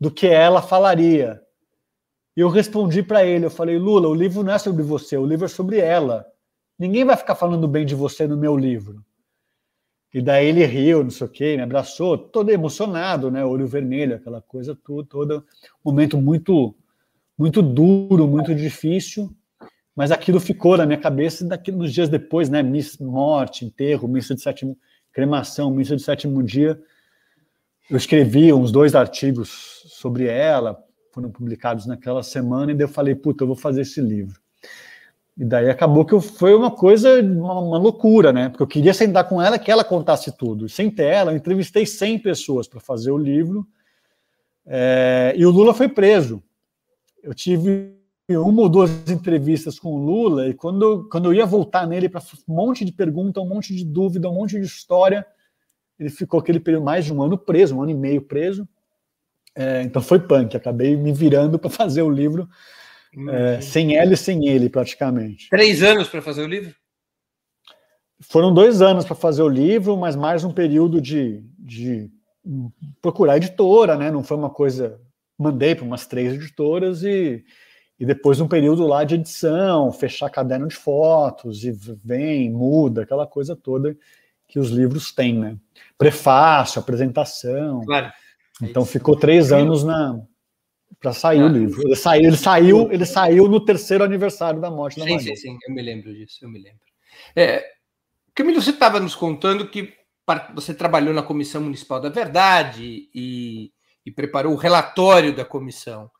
do 0.00 0.08
que 0.08 0.28
ela 0.28 0.62
falaria. 0.62 1.40
E 2.36 2.40
eu 2.40 2.48
respondi 2.48 3.02
para 3.02 3.26
ele: 3.26 3.44
eu 3.44 3.50
falei, 3.50 3.76
Lula, 3.76 4.06
o 4.06 4.14
livro 4.14 4.44
não 4.44 4.52
é 4.52 4.58
sobre 4.58 4.84
você, 4.84 5.16
o 5.16 5.26
livro 5.26 5.46
é 5.46 5.48
sobre 5.48 5.78
ela. 5.78 6.24
Ninguém 6.78 7.04
vai 7.04 7.16
ficar 7.16 7.34
falando 7.34 7.66
bem 7.66 7.84
de 7.84 7.96
você 7.96 8.24
no 8.24 8.36
meu 8.36 8.56
livro. 8.56 9.04
E 10.14 10.22
daí 10.22 10.46
ele 10.46 10.64
riu, 10.64 11.02
não 11.02 11.10
sei 11.10 11.26
o 11.26 11.30
quê, 11.30 11.56
me 11.56 11.62
abraçou, 11.64 12.16
todo 12.16 12.50
emocionado, 12.50 13.32
né? 13.32 13.44
Olho 13.44 13.66
vermelho, 13.66 14.14
aquela 14.14 14.40
coisa 14.40 14.78
tudo, 14.84 15.04
todo 15.04 15.44
momento 15.84 16.16
muito, 16.18 16.72
muito 17.36 17.62
duro, 17.62 18.28
muito 18.28 18.54
difícil. 18.54 19.28
Mas 19.98 20.12
aquilo 20.12 20.38
ficou 20.38 20.76
na 20.76 20.86
minha 20.86 20.96
cabeça 20.96 21.44
daquilo 21.44 21.78
nos 21.78 21.92
dias 21.92 22.08
depois, 22.08 22.48
né? 22.48 22.62
Miss 22.62 22.98
morte, 22.98 23.64
enterro, 23.64 24.06
missa 24.06 24.32
de 24.32 24.40
sétimo, 24.40 24.78
cremação, 25.12 25.72
missa 25.72 25.96
de 25.96 26.02
sétimo 26.04 26.40
dia. 26.40 26.80
Eu 27.90 27.96
escrevi 27.96 28.52
uns 28.52 28.70
dois 28.70 28.94
artigos 28.94 29.82
sobre 29.88 30.26
ela, 30.26 30.78
foram 31.12 31.32
publicados 31.32 31.84
naquela 31.84 32.22
semana, 32.22 32.70
e 32.70 32.76
daí 32.76 32.84
eu 32.84 32.88
falei, 32.88 33.12
puta, 33.16 33.42
eu 33.42 33.48
vou 33.48 33.56
fazer 33.56 33.80
esse 33.80 34.00
livro. 34.00 34.40
E 35.36 35.44
daí 35.44 35.68
acabou 35.68 36.04
que 36.04 36.20
foi 36.20 36.54
uma 36.54 36.70
coisa, 36.70 37.20
uma, 37.20 37.58
uma, 37.58 37.78
loucura, 37.78 38.32
né? 38.32 38.50
Porque 38.50 38.62
eu 38.62 38.68
queria 38.68 38.94
sentar 38.94 39.28
com 39.28 39.42
ela 39.42 39.58
que 39.58 39.68
ela 39.68 39.82
contasse 39.82 40.30
tudo. 40.30 40.68
Sem 40.68 40.92
ter 40.92 41.06
ela, 41.06 41.32
eu 41.32 41.36
entrevistei 41.36 41.84
100 41.84 42.20
pessoas 42.20 42.68
para 42.68 42.78
fazer 42.78 43.10
o 43.10 43.18
livro. 43.18 43.66
É, 44.64 45.34
e 45.36 45.44
o 45.44 45.50
Lula 45.50 45.74
foi 45.74 45.88
preso. 45.88 46.40
Eu 47.20 47.34
tive 47.34 47.97
uma 48.36 48.62
ou 48.62 48.68
duas 48.68 48.90
entrevistas 49.08 49.78
com 49.78 49.94
o 49.94 50.04
Lula, 50.04 50.48
e 50.48 50.54
quando, 50.54 51.08
quando 51.10 51.26
eu 51.26 51.34
ia 51.34 51.46
voltar 51.46 51.86
nele 51.86 52.08
para 52.08 52.20
um 52.46 52.54
monte 52.54 52.84
de 52.84 52.92
pergunta, 52.92 53.40
um 53.40 53.48
monte 53.48 53.74
de 53.74 53.84
dúvida, 53.84 54.28
um 54.28 54.34
monte 54.34 54.58
de 54.58 54.66
história, 54.66 55.26
ele 55.98 56.10
ficou 56.10 56.38
aquele 56.38 56.60
período 56.60 56.84
mais 56.84 57.06
de 57.06 57.12
um 57.12 57.22
ano 57.22 57.38
preso, 57.38 57.76
um 57.76 57.82
ano 57.82 57.90
e 57.90 57.94
meio 57.94 58.20
preso. 58.20 58.68
É, 59.54 59.82
então 59.82 60.02
foi 60.02 60.20
punk, 60.20 60.56
acabei 60.56 60.94
me 60.96 61.12
virando 61.12 61.58
para 61.58 61.70
fazer 61.70 62.02
o 62.02 62.10
livro 62.10 62.48
é, 63.30 63.60
sem 63.60 63.96
ela 63.96 64.12
e 64.12 64.16
sem 64.16 64.46
ele, 64.46 64.68
praticamente. 64.68 65.48
Três 65.48 65.82
anos 65.82 66.08
para 66.08 66.20
fazer 66.20 66.42
o 66.42 66.46
livro? 66.46 66.74
Foram 68.20 68.52
dois 68.52 68.82
anos 68.82 69.04
para 69.04 69.14
fazer 69.14 69.42
o 69.42 69.48
livro, 69.48 69.96
mas 69.96 70.14
mais 70.14 70.44
um 70.44 70.52
período 70.52 71.00
de, 71.00 71.42
de 71.58 72.10
procurar 73.00 73.36
editora, 73.38 73.96
né? 73.96 74.10
Não 74.10 74.22
foi 74.22 74.36
uma 74.36 74.50
coisa. 74.50 75.00
Mandei 75.38 75.74
para 75.74 75.84
umas 75.84 76.06
três 76.06 76.34
editoras 76.34 77.02
e, 77.02 77.44
e 77.98 78.06
depois 78.06 78.40
um 78.40 78.48
período 78.48 78.86
lá 78.86 79.02
de 79.04 79.16
edição, 79.16 79.90
fechar 79.90 80.30
caderno 80.30 80.68
de 80.68 80.76
fotos 80.76 81.64
e 81.64 81.72
vem, 81.72 82.50
muda, 82.50 83.02
aquela 83.02 83.26
coisa 83.26 83.56
toda 83.56 83.96
que 84.46 84.58
os 84.58 84.70
livros 84.70 85.12
têm, 85.12 85.38
né? 85.38 85.56
Prefácio, 85.96 86.80
apresentação. 86.80 87.80
Claro. 87.84 88.10
Então 88.62 88.84
ficou 88.84 89.16
três 89.16 89.52
anos 89.52 89.84
na, 89.84 90.20
para 91.00 91.12
sair 91.12 91.40
ah, 91.40 91.46
o 91.46 91.48
livro. 91.48 91.82
Ele 91.82 91.96
saiu, 91.96 92.24
ele 92.24 92.36
saiu, 92.36 92.92
ele 92.92 93.04
saiu 93.04 93.48
no 93.48 93.64
terceiro 93.64 94.04
aniversário 94.04 94.60
da 94.60 94.70
morte 94.70 94.98
da 94.98 95.06
sim, 95.06 95.18
Sim, 95.18 95.36
sim, 95.36 95.58
eu 95.66 95.74
me 95.74 95.82
lembro 95.82 96.12
disso, 96.14 96.38
eu 96.42 96.48
me 96.48 96.58
lembro. 96.58 96.80
É, 97.36 97.64
Camilo, 98.34 98.62
você 98.62 98.70
estava 98.70 99.00
nos 99.00 99.14
contando 99.14 99.68
que 99.68 99.92
você 100.54 100.74
trabalhou 100.74 101.12
na 101.12 101.22
Comissão 101.22 101.60
Municipal 101.60 102.00
da 102.00 102.08
Verdade 102.08 103.08
e, 103.14 103.72
e 104.04 104.10
preparou 104.10 104.52
o 104.52 104.56
relatório 104.56 105.34
da 105.34 105.44
comissão. 105.44 106.10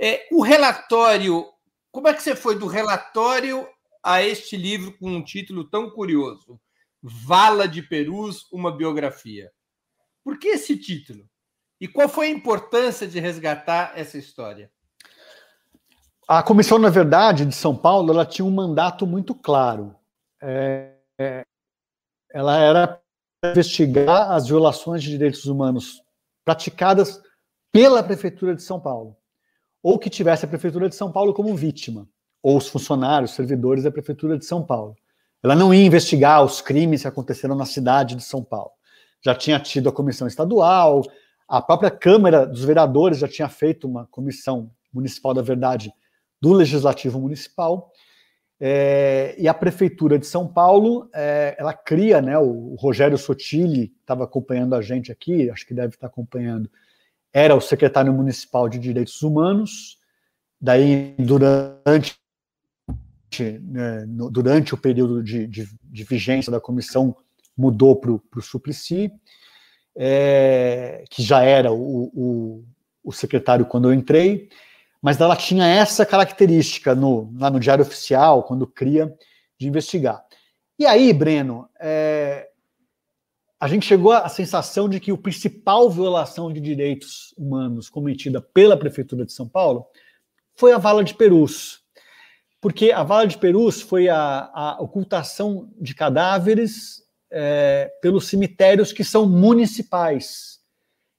É, 0.00 0.26
o 0.32 0.42
relatório, 0.42 1.46
como 1.90 2.08
é 2.08 2.14
que 2.14 2.22
você 2.22 2.34
foi 2.34 2.58
do 2.58 2.66
relatório 2.66 3.66
a 4.02 4.22
este 4.22 4.56
livro 4.56 4.96
com 4.98 5.08
um 5.08 5.22
título 5.22 5.64
tão 5.64 5.90
curioso? 5.90 6.60
Vala 7.02 7.68
de 7.68 7.82
Perus, 7.82 8.50
uma 8.52 8.74
biografia. 8.74 9.50
Por 10.24 10.38
que 10.38 10.48
esse 10.48 10.76
título? 10.76 11.28
E 11.80 11.86
qual 11.86 12.08
foi 12.08 12.28
a 12.28 12.30
importância 12.30 13.06
de 13.06 13.20
resgatar 13.20 13.92
essa 13.94 14.16
história? 14.16 14.70
A 16.26 16.42
Comissão, 16.42 16.78
na 16.78 16.88
verdade, 16.88 17.44
de 17.44 17.54
São 17.54 17.76
Paulo, 17.76 18.10
ela 18.10 18.24
tinha 18.24 18.46
um 18.46 18.50
mandato 18.50 19.06
muito 19.06 19.34
claro. 19.34 19.94
É, 20.42 20.94
é, 21.20 21.42
ela 22.32 22.58
era 22.58 23.00
investigar 23.44 24.32
as 24.32 24.48
violações 24.48 25.02
de 25.02 25.10
direitos 25.10 25.44
humanos 25.44 26.02
praticadas 26.44 27.22
pela 27.70 28.02
Prefeitura 28.02 28.54
de 28.54 28.62
São 28.62 28.80
Paulo, 28.80 29.16
ou 29.84 29.98
que 29.98 30.08
tivesse 30.08 30.46
a 30.46 30.48
Prefeitura 30.48 30.88
de 30.88 30.94
São 30.94 31.12
Paulo 31.12 31.34
como 31.34 31.54
vítima, 31.54 32.08
ou 32.42 32.56
os 32.56 32.66
funcionários, 32.66 33.32
servidores 33.32 33.84
da 33.84 33.90
Prefeitura 33.90 34.38
de 34.38 34.46
São 34.46 34.64
Paulo. 34.64 34.96
Ela 35.42 35.54
não 35.54 35.74
ia 35.74 35.84
investigar 35.84 36.42
os 36.42 36.62
crimes 36.62 37.02
que 37.02 37.08
aconteceram 37.08 37.54
na 37.54 37.66
cidade 37.66 38.14
de 38.14 38.24
São 38.24 38.42
Paulo. 38.42 38.70
Já 39.22 39.34
tinha 39.34 39.60
tido 39.60 39.90
a 39.90 39.92
comissão 39.92 40.26
estadual, 40.26 41.02
a 41.46 41.60
própria 41.60 41.90
Câmara 41.90 42.46
dos 42.46 42.64
Vereadores 42.64 43.18
já 43.18 43.28
tinha 43.28 43.46
feito 43.46 43.86
uma 43.86 44.06
comissão 44.06 44.70
municipal 44.90 45.34
da 45.34 45.42
verdade 45.42 45.92
do 46.40 46.54
Legislativo 46.54 47.20
Municipal. 47.20 47.92
É, 48.58 49.34
e 49.36 49.46
a 49.46 49.52
Prefeitura 49.52 50.18
de 50.18 50.26
São 50.26 50.48
Paulo, 50.48 51.10
é, 51.14 51.56
ela 51.58 51.74
cria, 51.74 52.22
né, 52.22 52.38
o, 52.38 52.74
Rogério 52.78 53.18
Sotile, 53.18 53.88
que 53.88 54.00
estava 54.00 54.24
acompanhando 54.24 54.74
a 54.74 54.80
gente 54.80 55.12
aqui, 55.12 55.50
acho 55.50 55.66
que 55.66 55.74
deve 55.74 55.94
estar 55.94 56.06
acompanhando, 56.06 56.70
era 57.34 57.56
o 57.56 57.60
secretário 57.60 58.12
municipal 58.12 58.68
de 58.68 58.78
Direitos 58.78 59.20
Humanos, 59.20 59.98
daí 60.60 61.16
durante, 61.18 62.16
né, 63.60 64.04
durante 64.06 64.72
o 64.72 64.78
período 64.78 65.20
de, 65.20 65.48
de, 65.48 65.68
de, 65.82 66.04
vigência 66.04 66.52
da 66.52 66.60
comissão 66.60 67.16
mudou 67.56 67.96
para 67.96 68.12
o 68.12 68.40
Suplicy, 68.40 69.10
é, 69.96 71.04
que 71.10 71.24
já 71.24 71.42
era 71.42 71.72
o, 71.72 72.04
o, 72.14 72.64
o, 73.02 73.12
secretário 73.12 73.66
quando 73.66 73.88
eu 73.88 73.94
entrei, 73.94 74.48
mas 75.02 75.20
ela 75.20 75.36
tinha 75.36 75.66
essa 75.66 76.06
característica 76.06 76.94
no, 76.94 77.32
lá 77.36 77.50
no 77.50 77.58
Diário 77.58 77.82
Oficial, 77.82 78.44
quando 78.44 78.64
cria, 78.64 79.12
de 79.58 79.66
investigar. 79.66 80.24
E 80.78 80.86
aí, 80.86 81.12
Breno, 81.12 81.68
é, 81.80 82.13
a 83.64 83.66
gente 83.66 83.86
chegou 83.86 84.12
à 84.12 84.28
sensação 84.28 84.90
de 84.90 85.00
que 85.00 85.10
a 85.10 85.16
principal 85.16 85.88
violação 85.88 86.52
de 86.52 86.60
direitos 86.60 87.32
humanos 87.34 87.88
cometida 87.88 88.38
pela 88.38 88.76
Prefeitura 88.76 89.24
de 89.24 89.32
São 89.32 89.48
Paulo 89.48 89.86
foi 90.54 90.74
a 90.74 90.76
Vala 90.76 91.02
de 91.02 91.14
Perus. 91.14 91.80
Porque 92.60 92.92
a 92.92 93.02
Vala 93.02 93.26
de 93.26 93.38
Perus 93.38 93.80
foi 93.80 94.06
a, 94.06 94.50
a 94.52 94.82
ocultação 94.82 95.72
de 95.80 95.94
cadáveres 95.94 97.04
é, 97.32 97.90
pelos 98.02 98.26
cemitérios 98.26 98.92
que 98.92 99.02
são 99.02 99.26
municipais. 99.26 100.60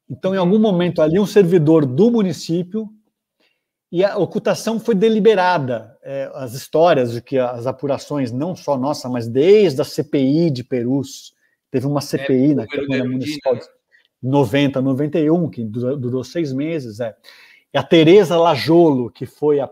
Então, 0.08 0.36
em 0.36 0.38
algum 0.38 0.60
momento 0.60 1.02
ali, 1.02 1.20
um 1.20 1.26
servidor 1.26 1.84
do 1.84 2.12
município 2.12 2.88
e 3.92 4.04
a 4.04 4.20
ocultação 4.20 4.80
foi 4.80 4.94
deliberada. 4.94 5.98
É, 6.04 6.30
as 6.36 6.54
histórias 6.54 7.14
de 7.14 7.24
que 7.24 7.40
as 7.40 7.66
apurações, 7.66 8.32
não 8.32 8.56
só 8.56 8.78
nossa, 8.78 9.10
mas 9.10 9.28
desde 9.28 9.82
a 9.82 9.84
CPI 9.84 10.52
de 10.52 10.64
Perus, 10.64 11.34
teve 11.76 11.88
uma 11.88 12.00
CPI 12.00 12.52
é, 12.52 12.56
na 12.56 12.66
Câmara 12.66 13.04
Municipal 13.04 13.54
de 13.54 13.66
90, 14.24 14.82
91, 14.82 15.50
que 15.50 15.62
durou, 15.62 16.24
seis 16.24 16.54
meses. 16.54 17.02
É. 17.02 17.14
E 17.74 17.78
a 17.78 17.84
Tereza 17.84 18.38
Lajolo, 18.38 19.12
que 19.12 19.26
foi 19.26 19.60
a 19.60 19.70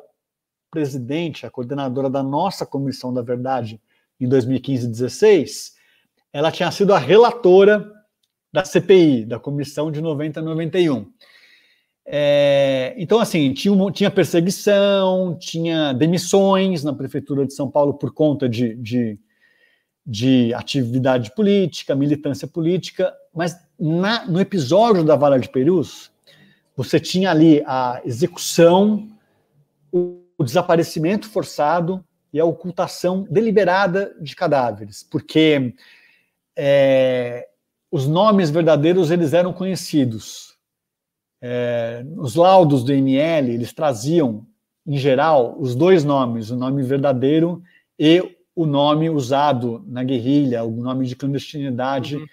presidente, 0.69 1.45
a 1.45 1.49
coordenadora 1.49 2.09
da 2.09 2.21
nossa 2.21 2.65
Comissão 2.65 3.13
da 3.13 3.21
Verdade 3.21 3.79
em 4.19 4.27
2015 4.27 4.83
e 4.83 4.87
2016, 4.87 5.75
ela 6.33 6.51
tinha 6.51 6.69
sido 6.71 6.93
a 6.93 6.99
relatora 6.99 7.89
da 8.51 8.65
CPI, 8.65 9.23
da 9.23 9.39
comissão 9.39 9.89
de 9.89 10.01
90 10.01 10.41
a 10.41 10.43
91. 10.43 11.09
É, 12.05 12.93
então, 12.97 13.17
assim, 13.21 13.53
tinha, 13.53 13.91
tinha 13.93 14.11
perseguição, 14.11 15.37
tinha 15.39 15.93
demissões 15.93 16.83
na 16.83 16.91
Prefeitura 16.91 17.45
de 17.45 17.53
São 17.53 17.71
Paulo 17.71 17.93
por 17.93 18.13
conta 18.13 18.49
de, 18.49 18.75
de, 18.75 19.17
de 20.05 20.53
atividade 20.53 21.33
política, 21.33 21.95
militância 21.95 22.47
política, 22.47 23.13
mas 23.33 23.57
na, 23.79 24.25
no 24.25 24.39
episódio 24.39 25.03
da 25.03 25.15
Vara 25.15 25.39
de 25.39 25.49
Perus, 25.49 26.11
você 26.75 26.99
tinha 26.99 27.31
ali 27.31 27.63
a 27.65 28.01
execução, 28.03 29.07
o, 29.91 30.21
o 30.37 30.43
desaparecimento 30.43 31.29
forçado 31.29 32.03
e 32.33 32.39
a 32.39 32.45
ocultação 32.45 33.27
deliberada 33.29 34.15
de 34.19 34.35
cadáveres, 34.35 35.03
porque 35.03 35.73
é, 36.55 37.47
os 37.91 38.07
nomes 38.07 38.49
verdadeiros 38.49 39.11
eles 39.11 39.33
eram 39.33 39.53
conhecidos. 39.53 40.57
É, 41.41 42.03
os 42.17 42.35
laudos 42.35 42.83
do 42.83 42.93
IML 42.93 43.51
eles 43.51 43.71
traziam, 43.71 44.45
em 44.85 44.97
geral, 44.97 45.55
os 45.59 45.75
dois 45.75 46.03
nomes, 46.03 46.49
o 46.49 46.55
nome 46.55 46.81
verdadeiro 46.83 47.61
e 47.99 48.35
o 48.55 48.65
nome 48.65 49.09
usado 49.09 49.83
na 49.87 50.03
guerrilha, 50.03 50.63
o 50.63 50.71
nome 50.71 51.05
de 51.05 51.15
clandestinidade 51.15 52.17
uhum. 52.17 52.25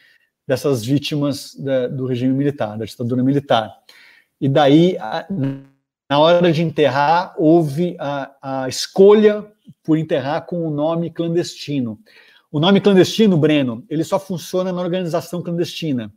dessas 0.47 0.85
vítimas 0.85 1.55
da, 1.55 1.89
do 1.89 2.07
regime 2.07 2.35
militar, 2.35 2.77
da 2.77 2.85
ditadura 2.85 3.23
militar. 3.23 3.73
E 4.41 4.49
daí, 4.49 4.97
a, 4.99 5.27
na 6.09 6.19
hora 6.19 6.53
de 6.53 6.63
enterrar, 6.63 7.35
houve 7.39 7.97
a, 7.99 8.63
a 8.65 8.69
escolha 8.69 9.47
por 9.83 9.97
enterrar 9.97 10.47
com 10.47 10.67
o 10.67 10.71
nome 10.71 11.11
clandestino. 11.11 11.99
O 12.51 12.59
nome 12.59 12.81
clandestino, 12.81 13.37
Breno, 13.37 13.85
ele 13.89 14.03
só 14.03 14.19
funciona 14.19 14.73
na 14.73 14.81
organização 14.81 15.43
clandestina. 15.43 16.13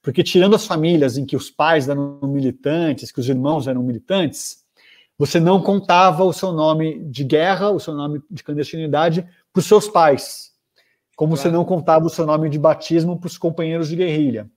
Porque 0.00 0.22
tirando 0.22 0.54
as 0.54 0.66
famílias 0.66 1.18
em 1.18 1.26
que 1.26 1.36
os 1.36 1.50
pais 1.50 1.88
eram 1.88 2.20
militantes, 2.22 3.10
que 3.10 3.20
os 3.20 3.28
irmãos 3.28 3.66
eram 3.66 3.82
militantes, 3.82 4.64
você 5.18 5.40
não 5.40 5.62
contava 5.62 6.24
o 6.24 6.32
seu 6.32 6.52
nome 6.52 7.04
de 7.04 7.24
guerra, 7.24 7.70
o 7.70 7.80
seu 7.80 7.94
nome 7.94 8.22
de 8.30 8.42
clandestinidade 8.42 9.26
para 9.52 9.60
os 9.60 9.66
seus 9.66 9.88
pais, 9.88 10.52
como 11.16 11.34
claro. 11.34 11.42
você 11.42 11.50
não 11.50 11.64
contava 11.64 12.06
o 12.06 12.10
seu 12.10 12.26
nome 12.26 12.48
de 12.48 12.58
batismo 12.58 13.18
para 13.18 13.28
os 13.28 13.38
companheiros 13.38 13.88
de 13.88 13.96
guerrilha. 13.96 14.50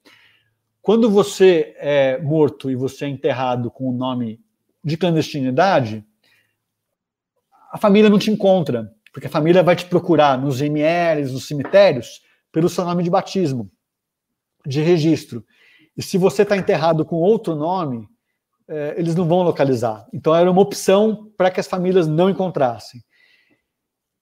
Quando 0.81 1.09
você 1.09 1.75
é 1.77 2.17
morto 2.21 2.69
e 2.69 2.75
você 2.75 3.05
é 3.05 3.09
enterrado 3.09 3.69
com 3.69 3.89
o 3.89 3.93
nome 3.93 4.39
de 4.83 4.97
clandestinidade, 4.97 6.03
a 7.71 7.77
família 7.77 8.09
não 8.09 8.17
te 8.17 8.31
encontra. 8.31 8.93
Porque 9.11 9.27
a 9.27 9.29
família 9.29 9.63
vai 9.63 9.75
te 9.75 9.85
procurar 9.85 10.37
nos 10.37 10.61
MLs, 10.61 11.33
nos 11.33 11.47
cemitérios, 11.47 12.21
pelo 12.51 12.69
seu 12.69 12.85
nome 12.85 13.03
de 13.03 13.09
batismo, 13.09 13.69
de 14.65 14.81
registro. 14.81 15.43
E 15.97 16.01
se 16.01 16.17
você 16.17 16.43
está 16.43 16.55
enterrado 16.55 17.03
com 17.03 17.17
outro 17.17 17.55
nome, 17.55 18.07
é, 18.69 18.93
eles 18.97 19.15
não 19.15 19.27
vão 19.27 19.41
localizar. 19.41 20.07
Então 20.13 20.33
era 20.33 20.49
uma 20.49 20.61
opção 20.61 21.31
para 21.35 21.49
que 21.49 21.59
as 21.59 21.67
famílias 21.67 22.07
não 22.07 22.29
encontrassem. 22.29 23.01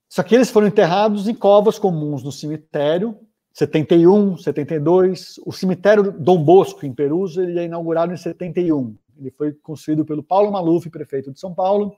Só 0.09 0.23
que 0.23 0.33
eles 0.33 0.49
foram 0.49 0.67
enterrados 0.67 1.27
em 1.27 1.35
covas 1.35 1.77
comuns 1.77 2.23
no 2.23 2.31
cemitério, 2.31 3.19
71, 3.53 4.37
72. 4.37 5.39
O 5.45 5.51
cemitério 5.51 6.11
Dom 6.11 6.41
Bosco, 6.43 6.85
em 6.85 6.93
Perus, 6.93 7.35
ele 7.37 7.59
é 7.59 7.65
inaugurado 7.65 8.13
em 8.13 8.17
71. 8.17 8.95
Ele 9.19 9.31
foi 9.31 9.51
construído 9.51 10.05
pelo 10.05 10.23
Paulo 10.23 10.51
Maluf, 10.51 10.89
prefeito 10.89 11.31
de 11.31 11.39
São 11.39 11.53
Paulo, 11.53 11.95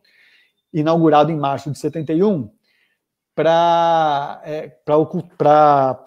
inaugurado 0.74 1.32
em 1.32 1.38
março 1.38 1.70
de 1.70 1.78
71 1.78 2.50
para 3.36 4.42
é, 4.44 4.70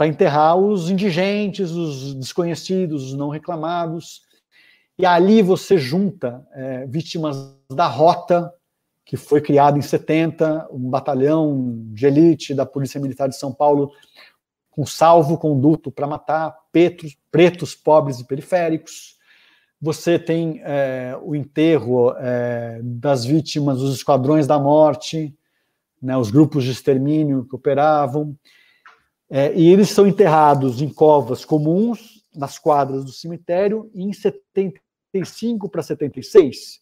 enterrar 0.06 0.54
os 0.54 0.90
indigentes, 0.90 1.70
os 1.70 2.12
desconhecidos, 2.14 3.04
os 3.04 3.14
não 3.14 3.30
reclamados. 3.30 4.20
E 4.98 5.06
ali 5.06 5.42
você 5.42 5.78
junta 5.78 6.46
é, 6.52 6.86
vítimas 6.86 7.36
da 7.70 7.86
Rota, 7.86 8.52
que 9.04 9.16
foi 9.16 9.40
criada 9.40 9.78
em 9.78 9.82
70, 9.82 10.68
um 10.70 10.88
batalhão 10.90 11.82
de 11.92 12.06
elite 12.06 12.54
da 12.54 12.64
Polícia 12.64 13.00
Militar 13.00 13.28
de 13.28 13.36
São 13.36 13.52
Paulo, 13.52 13.90
com 14.70 14.86
salvo 14.86 15.36
conduto 15.36 15.90
para 15.90 16.06
matar 16.06 16.56
pretos, 16.70 17.16
pretos, 17.30 17.74
pobres 17.74 18.20
e 18.20 18.26
periféricos. 18.26 19.16
Você 19.80 20.18
tem 20.18 20.60
é, 20.64 21.18
o 21.22 21.34
enterro 21.34 22.14
é, 22.16 22.80
das 22.82 23.24
vítimas 23.24 23.78
dos 23.78 23.96
esquadrões 23.96 24.46
da 24.46 24.58
morte, 24.58 25.34
né, 26.00 26.16
os 26.16 26.30
grupos 26.30 26.64
de 26.64 26.70
extermínio 26.70 27.44
que 27.44 27.54
operavam, 27.54 28.36
é, 29.30 29.52
e 29.54 29.68
eles 29.72 29.88
são 29.88 30.06
enterrados 30.06 30.82
em 30.82 30.88
covas 30.88 31.44
comuns, 31.44 32.11
nas 32.34 32.58
quadras 32.58 33.04
do 33.04 33.12
cemitério, 33.12 33.90
e 33.94 34.02
em 34.02 34.12
75 34.12 35.68
para 35.68 35.82
76, 35.82 36.80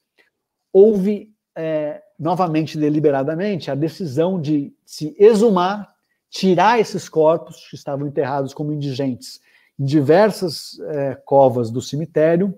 houve 0.72 1.34
é, 1.56 2.02
novamente 2.18 2.78
deliberadamente 2.78 3.70
a 3.70 3.74
decisão 3.74 4.40
de 4.40 4.72
se 4.84 5.14
exumar, 5.18 5.94
tirar 6.28 6.78
esses 6.78 7.08
corpos 7.08 7.68
que 7.68 7.74
estavam 7.74 8.06
enterrados 8.06 8.54
como 8.54 8.72
indigentes 8.72 9.40
em 9.78 9.84
diversas 9.84 10.78
é, 10.80 11.14
covas 11.14 11.70
do 11.70 11.82
cemitério 11.82 12.54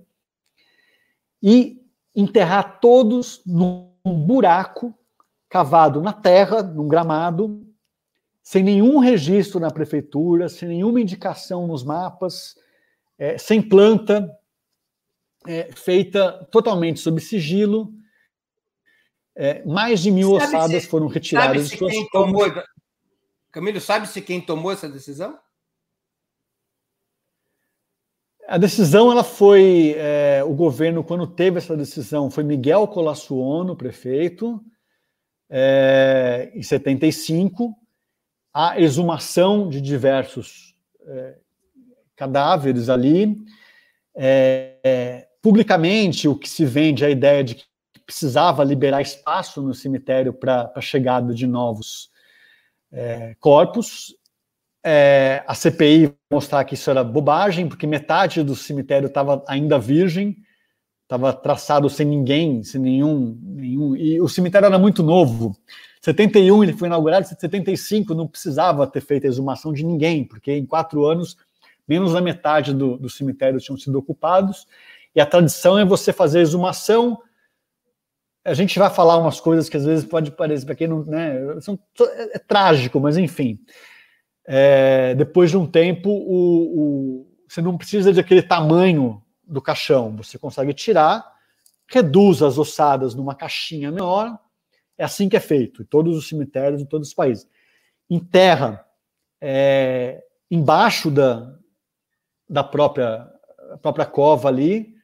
e 1.43 1.81
enterrar 2.15 2.81
todos 2.81 3.41
num 3.47 3.89
buraco 4.05 4.95
cavado 5.49 6.01
na 6.03 6.13
terra, 6.13 6.63
num 6.63 6.89
gramado, 6.89 7.67
sem 8.43 8.63
nenhum 8.63 8.99
registro 8.99 9.61
na 9.61 9.71
prefeitura, 9.71 10.49
sem 10.49 10.69
nenhuma 10.69 11.01
indicação 11.01 11.67
nos 11.67 11.85
mapas, 11.85 12.57
é, 13.19 13.39
sem 13.39 13.61
planta, 13.61 14.31
é, 15.47 15.71
feita 15.73 16.47
totalmente 16.51 17.01
sob 17.01 17.21
sigilo. 17.21 17.93
É, 19.35 19.65
mais 19.65 20.01
de 20.01 20.11
mil 20.11 20.39
sabe 20.39 20.45
ossadas 20.45 20.83
se, 20.83 20.89
foram 20.89 21.07
retiradas 21.07 21.71
de 21.71 21.79
suas 21.79 21.95
tomou, 22.11 22.45
Camilo, 23.51 23.81
sabe-se 23.81 24.21
quem 24.21 24.41
tomou 24.41 24.73
essa 24.73 24.89
decisão? 24.89 25.39
A 28.49 28.59
decisão 28.59 29.11
ela 29.11 29.23
foi 29.23 29.95
é, 29.97 30.43
o 30.45 30.53
governo 30.55 31.05
quando 31.05 31.27
teve 31.27 31.59
essa 31.59 31.77
decisão 31.77 32.31
foi 32.31 32.45
Miguel 32.45 32.87
Colassuono, 32.89 33.77
prefeito, 33.77 34.63
é, 35.49 36.51
em 36.55 36.63
75, 36.63 37.75
a 38.53 38.81
exumação 38.81 39.69
de 39.69 39.81
diversos 39.81 40.75
é, 41.07 41.39
cadáveres 42.17 42.89
ali. 42.89 43.37
É, 44.15 44.79
é, 44.85 45.29
publicamente, 45.43 46.29
o 46.29 46.37
que 46.37 46.49
se 46.49 46.65
vende 46.65 47.05
é 47.05 47.09
a 47.09 47.11
ideia 47.11 47.43
de 47.43 47.55
que 47.57 47.65
precisava 48.05 48.63
liberar 48.65 49.01
espaço 49.01 49.63
no 49.63 49.75
cemitério 49.75 50.33
para 50.33 50.71
a 50.75 50.81
chegada 50.81 51.35
de 51.35 51.47
novos 51.47 52.11
é, 52.93 53.35
corpos. 53.41 54.15
É, 54.85 55.45
a 55.47 55.55
CPI 55.55 56.13
mostrar 56.31 56.65
que 56.65 56.75
isso 56.75 56.91
era 56.91 57.05
bobagem, 57.05 57.69
porque 57.69 57.87
metade 57.87 58.43
do 58.43 58.57
cemitério 58.57 59.07
estava 59.07 59.43
ainda 59.47 59.79
virgem, 59.79 60.37
estava 61.05 61.33
traçado 61.33 61.89
sem 61.89 62.07
ninguém, 62.07 62.63
sem 62.65 62.81
nenhum, 62.81 63.39
nenhum. 63.43 63.97
E 63.97 64.21
o 64.21 64.29
cemitério 64.29 64.67
era 64.67 64.79
muito 64.79 65.03
novo. 65.03 65.57
71 66.01 66.65
ele 66.65 66.73
foi 66.73 66.89
inaugurado, 66.89 67.25
em 67.25 67.29
75 67.29 68.13
não 68.13 68.27
precisava 68.27 68.87
ter 68.87 69.01
feito 69.01 69.25
a 69.25 69.29
exumação 69.29 69.73
de 69.73 69.85
ninguém, 69.85 70.25
porque 70.25 70.53
em 70.53 70.67
quatro 70.67 71.07
anos 71.07 71.37
menos 71.87 72.13
da 72.13 72.21
metade 72.21 72.73
do, 72.73 72.97
do 72.97 73.11
cemitério 73.11 73.61
tinham 73.61 73.77
sido 73.77 73.99
ocupados, 73.99 74.67
e 75.15 75.21
a 75.21 75.27
tradição 75.27 75.79
é 75.79 75.85
você 75.85 76.13
fazer 76.13 76.41
exumação. 76.41 77.21
A 78.45 78.55
gente 78.55 78.79
vai 78.79 78.91
falar 78.91 79.19
umas 79.19 79.41
coisas 79.41 79.69
que 79.69 79.77
às 79.77 79.85
vezes 79.85 80.05
pode 80.05 80.31
parecer 80.33 80.65
para 80.67 80.75
quem 80.75 80.89
não. 80.89 81.05
Né, 81.05 81.61
são, 81.61 81.79
é, 82.01 82.37
é, 82.37 82.39
trágico, 82.39 82.99
mas 82.99 83.17
enfim. 83.17 83.59
É, 84.45 85.15
depois 85.15 85.51
de 85.51 85.57
um 85.57 85.67
tempo, 85.67 86.11
o, 86.11 86.81
o, 86.81 87.27
você 87.49 87.61
não 87.61 87.77
precisa 87.77 88.13
de 88.13 88.21
aquele 88.21 88.43
tamanho 88.43 89.23
do 89.47 89.61
caixão, 89.61 90.17
você 90.17 90.39
consegue 90.39 90.73
tirar, 90.73 91.25
reduz 91.87 92.43
as 92.43 92.59
ossadas 92.59 93.15
numa 93.15 93.35
caixinha 93.35 93.93
menor. 93.93 94.39
É 94.97 95.05
assim 95.05 95.29
que 95.29 95.37
é 95.37 95.41
feito, 95.41 95.83
em 95.83 95.85
todos 95.85 96.17
os 96.17 96.29
cemitérios, 96.29 96.81
em 96.81 96.87
todos 96.87 97.09
os 97.09 97.15
países. 97.15 97.49
Enterra 98.09 98.85
é, 99.41 100.23
embaixo 100.51 101.11
da, 101.11 101.57
da 102.53 102.63
própria, 102.63 103.27
própria 103.81 104.05
cova 104.05 104.49
ali, 104.49 104.95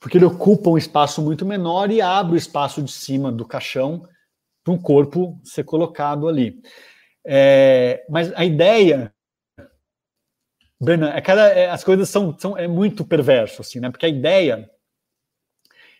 porque 0.00 0.16
ele 0.16 0.24
ocupa 0.24 0.70
um 0.70 0.78
espaço 0.78 1.20
muito 1.20 1.44
menor 1.44 1.90
e 1.90 2.00
abre 2.00 2.32
o 2.32 2.38
espaço 2.38 2.82
de 2.82 2.90
cima 2.90 3.30
do 3.30 3.44
caixão 3.44 4.08
para 4.64 4.72
um 4.72 4.78
corpo 4.78 5.38
ser 5.44 5.64
colocado 5.64 6.26
ali. 6.26 6.58
É, 7.22 8.02
mas 8.08 8.32
a 8.32 8.46
ideia, 8.46 9.14
Brena, 10.80 11.14
é 11.14 11.22
é, 11.58 11.70
as 11.70 11.84
coisas 11.84 12.08
são, 12.08 12.34
são 12.38 12.56
é 12.56 12.66
muito 12.66 13.04
perverso, 13.04 13.60
assim, 13.60 13.78
né? 13.78 13.90
Porque 13.90 14.06
a 14.06 14.08
ideia, 14.08 14.70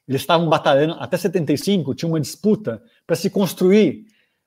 eles 0.09 0.23
estavam 0.23 0.49
batalhando 0.49 0.95
até 0.95 1.19
75, 1.19 1.95
tinha 1.95 2.09
uma 2.09 2.21
disputa 2.21 2.83
para 3.07 3.17
se 3.17 3.29
construir 3.29 4.07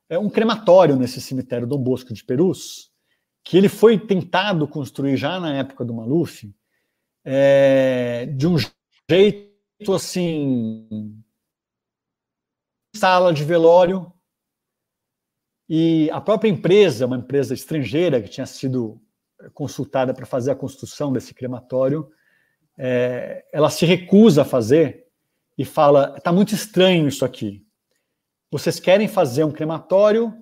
é, 0.09 0.17
um 0.17 0.31
crematório 0.31 0.95
nesse 0.95 1.21
cemitério 1.21 1.67
Dom 1.67 1.77
Bosco 1.77 2.11
de 2.11 2.23
Perus, 2.23 2.91
que 3.43 3.57
ele 3.57 3.67
foi 3.67 3.99
tentado 3.99 4.67
construir 4.67 5.17
já 5.17 5.39
na 5.39 5.55
época 5.55 5.83
do 5.83 5.93
Maluf, 5.93 6.53
é, 7.25 8.25
de 8.27 8.47
um 8.47 8.57
jeito 8.57 9.93
assim, 9.93 11.21
sala 12.95 13.33
de 13.33 13.43
velório, 13.43 14.11
e 15.67 16.09
a 16.11 16.21
própria 16.21 16.49
empresa, 16.49 17.05
uma 17.05 17.17
empresa 17.17 17.53
estrangeira 17.53 18.21
que 18.21 18.29
tinha 18.29 18.45
sido 18.45 19.01
consultada 19.53 20.13
para 20.13 20.25
fazer 20.25 20.51
a 20.51 20.55
construção 20.55 21.11
desse 21.11 21.33
crematório, 21.33 22.09
é, 22.77 23.45
ela 23.51 23.69
se 23.69 23.85
recusa 23.85 24.41
a 24.41 24.45
fazer 24.45 25.07
e 25.57 25.65
fala: 25.65 26.15
está 26.17 26.31
muito 26.31 26.53
estranho 26.53 27.07
isso 27.07 27.23
aqui. 27.25 27.65
Vocês 28.51 28.79
querem 28.79 29.07
fazer 29.07 29.43
um 29.43 29.51
crematório 29.51 30.33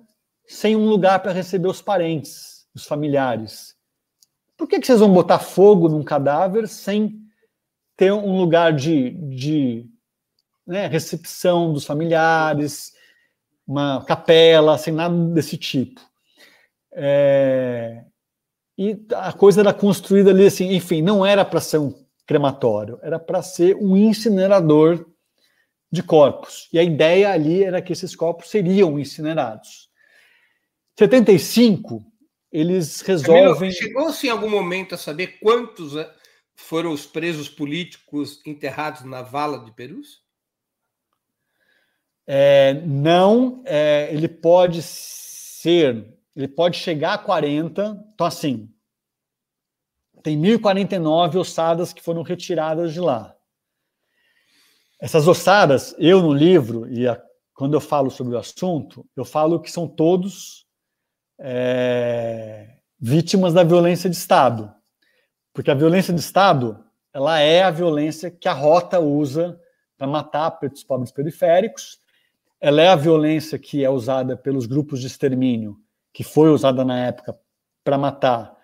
sem 0.46 0.76
um 0.76 0.86
lugar 0.86 1.20
para 1.20 1.32
receber 1.32 1.68
os 1.68 1.80
parentes, 1.80 2.51
os 2.74 2.84
familiares. 2.86 3.74
Por 4.56 4.68
que, 4.68 4.78
que 4.78 4.86
vocês 4.86 5.00
vão 5.00 5.12
botar 5.12 5.38
fogo 5.38 5.88
num 5.88 6.02
cadáver 6.02 6.68
sem 6.68 7.20
ter 7.96 8.12
um 8.12 8.38
lugar 8.38 8.72
de, 8.72 9.10
de 9.10 9.86
né, 10.66 10.86
recepção 10.86 11.72
dos 11.72 11.84
familiares, 11.84 12.92
uma 13.66 14.04
capela, 14.04 14.78
sem 14.78 14.92
nada 14.92 15.14
desse 15.32 15.56
tipo? 15.56 16.00
É, 16.92 18.04
e 18.76 18.98
a 19.14 19.32
coisa 19.32 19.60
era 19.60 19.74
construída 19.74 20.30
ali 20.30 20.46
assim, 20.46 20.74
enfim, 20.74 21.02
não 21.02 21.24
era 21.24 21.44
para 21.44 21.60
ser 21.60 21.78
um 21.78 21.94
crematório, 22.26 22.98
era 23.02 23.18
para 23.18 23.42
ser 23.42 23.76
um 23.76 23.96
incinerador 23.96 25.06
de 25.90 26.02
corpos. 26.02 26.68
E 26.72 26.78
a 26.78 26.82
ideia 26.82 27.30
ali 27.30 27.62
era 27.62 27.82
que 27.82 27.92
esses 27.92 28.16
corpos 28.16 28.48
seriam 28.48 28.98
incinerados. 28.98 29.90
75, 30.98 32.02
eles 32.52 33.00
resolvem. 33.00 33.70
Chegou-se 33.70 34.26
em 34.26 34.30
algum 34.30 34.50
momento 34.50 34.94
a 34.94 34.98
saber 34.98 35.38
quantos 35.40 35.96
eh, 35.96 36.12
foram 36.54 36.92
os 36.92 37.06
presos 37.06 37.48
políticos 37.48 38.40
enterrados 38.44 39.02
na 39.04 39.22
vala 39.22 39.64
de 39.64 39.72
Perus? 39.72 40.22
É, 42.26 42.74
não, 42.86 43.62
é, 43.64 44.08
ele 44.12 44.28
pode 44.28 44.82
ser, 44.82 46.14
ele 46.36 46.48
pode 46.48 46.76
chegar 46.76 47.14
a 47.14 47.18
40. 47.18 48.06
Então, 48.12 48.26
assim, 48.26 48.70
tem 50.22 50.40
1.049 50.40 51.36
ossadas 51.36 51.92
que 51.92 52.02
foram 52.02 52.22
retiradas 52.22 52.92
de 52.92 53.00
lá. 53.00 53.34
Essas 55.00 55.26
ossadas, 55.26 55.96
eu 55.98 56.22
no 56.22 56.32
livro, 56.32 56.88
e 56.88 57.08
a, 57.08 57.20
quando 57.54 57.74
eu 57.74 57.80
falo 57.80 58.08
sobre 58.08 58.36
o 58.36 58.38
assunto, 58.38 59.04
eu 59.16 59.24
falo 59.24 59.60
que 59.60 59.70
são 59.70 59.88
todos 59.88 60.64
é, 61.38 62.76
vítimas 63.00 63.52
da 63.52 63.64
violência 63.64 64.08
de 64.08 64.16
Estado. 64.16 64.72
Porque 65.52 65.70
a 65.70 65.74
violência 65.74 66.12
de 66.12 66.20
Estado 66.20 66.82
ela 67.12 67.38
é 67.40 67.62
a 67.62 67.70
violência 67.70 68.30
que 68.30 68.48
a 68.48 68.52
rota 68.52 68.98
usa 68.98 69.60
para 69.98 70.06
matar 70.06 70.50
pretos 70.52 70.82
pobres 70.82 71.12
periféricos, 71.12 72.00
ela 72.60 72.80
é 72.80 72.88
a 72.88 72.96
violência 72.96 73.58
que 73.58 73.84
é 73.84 73.90
usada 73.90 74.36
pelos 74.36 74.66
grupos 74.66 75.00
de 75.00 75.06
extermínio, 75.06 75.76
que 76.12 76.24
foi 76.24 76.48
usada 76.48 76.84
na 76.84 77.06
época 77.06 77.36
para 77.84 77.98
matar 77.98 78.56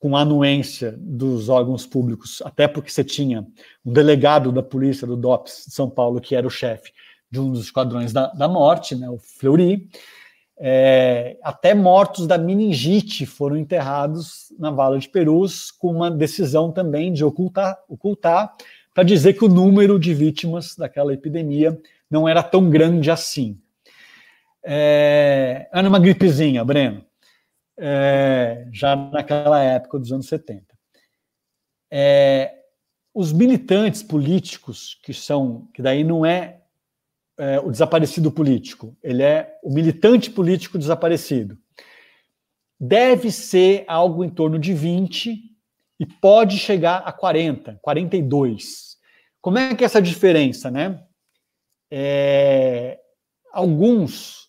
com 0.00 0.16
anuência 0.16 0.94
dos 0.98 1.48
órgãos 1.48 1.86
públicos, 1.86 2.42
até 2.44 2.68
porque 2.68 2.90
você 2.90 3.02
tinha 3.02 3.46
um 3.84 3.92
delegado 3.92 4.52
da 4.52 4.62
polícia 4.62 5.06
do 5.06 5.16
DOPS 5.16 5.64
de 5.66 5.74
São 5.74 5.88
Paulo, 5.88 6.20
que 6.20 6.36
era 6.36 6.46
o 6.46 6.50
chefe 6.50 6.92
de 7.30 7.40
um 7.40 7.50
dos 7.50 7.64
esquadrões 7.64 8.12
da, 8.12 8.28
da 8.28 8.46
morte, 8.46 8.94
né, 8.94 9.08
o 9.08 9.18
Fleury, 9.18 9.88
é, 10.56 11.36
até 11.42 11.74
mortos 11.74 12.26
da 12.26 12.38
meningite 12.38 13.26
foram 13.26 13.56
enterrados 13.56 14.52
na 14.58 14.70
Vala 14.70 14.98
de 14.98 15.08
Perus, 15.08 15.70
com 15.70 15.88
uma 15.88 16.10
decisão 16.10 16.70
também 16.70 17.12
de 17.12 17.24
ocultar, 17.24 17.78
ocultar 17.88 18.54
para 18.94 19.02
dizer 19.02 19.34
que 19.34 19.44
o 19.44 19.48
número 19.48 19.98
de 19.98 20.14
vítimas 20.14 20.76
daquela 20.76 21.12
epidemia 21.12 21.78
não 22.08 22.28
era 22.28 22.42
tão 22.42 22.70
grande 22.70 23.10
assim. 23.10 23.58
É, 24.64 25.68
era 25.72 25.88
uma 25.88 25.98
gripezinha, 25.98 26.64
Breno, 26.64 27.04
é, 27.76 28.68
já 28.72 28.94
naquela 28.94 29.60
época 29.60 29.98
dos 29.98 30.12
anos 30.12 30.26
70. 30.28 30.64
É, 31.90 32.54
os 33.12 33.32
militantes 33.32 34.02
políticos, 34.02 34.98
que 35.02 35.12
são, 35.12 35.68
que 35.74 35.82
daí 35.82 36.04
não 36.04 36.24
é 36.24 36.60
é, 37.38 37.58
o 37.60 37.70
desaparecido 37.70 38.30
político, 38.30 38.96
ele 39.02 39.22
é 39.22 39.58
o 39.62 39.72
militante 39.72 40.30
político 40.30 40.78
desaparecido. 40.78 41.58
Deve 42.78 43.30
ser 43.30 43.84
algo 43.86 44.24
em 44.24 44.30
torno 44.30 44.58
de 44.58 44.72
20 44.72 45.54
e 45.98 46.06
pode 46.06 46.58
chegar 46.58 46.98
a 46.98 47.12
40, 47.12 47.78
42. 47.82 48.96
Como 49.40 49.58
é 49.58 49.74
que 49.74 49.84
é 49.84 49.86
essa 49.86 50.02
diferença, 50.02 50.70
né? 50.70 51.02
É, 51.90 52.98
alguns 53.52 54.48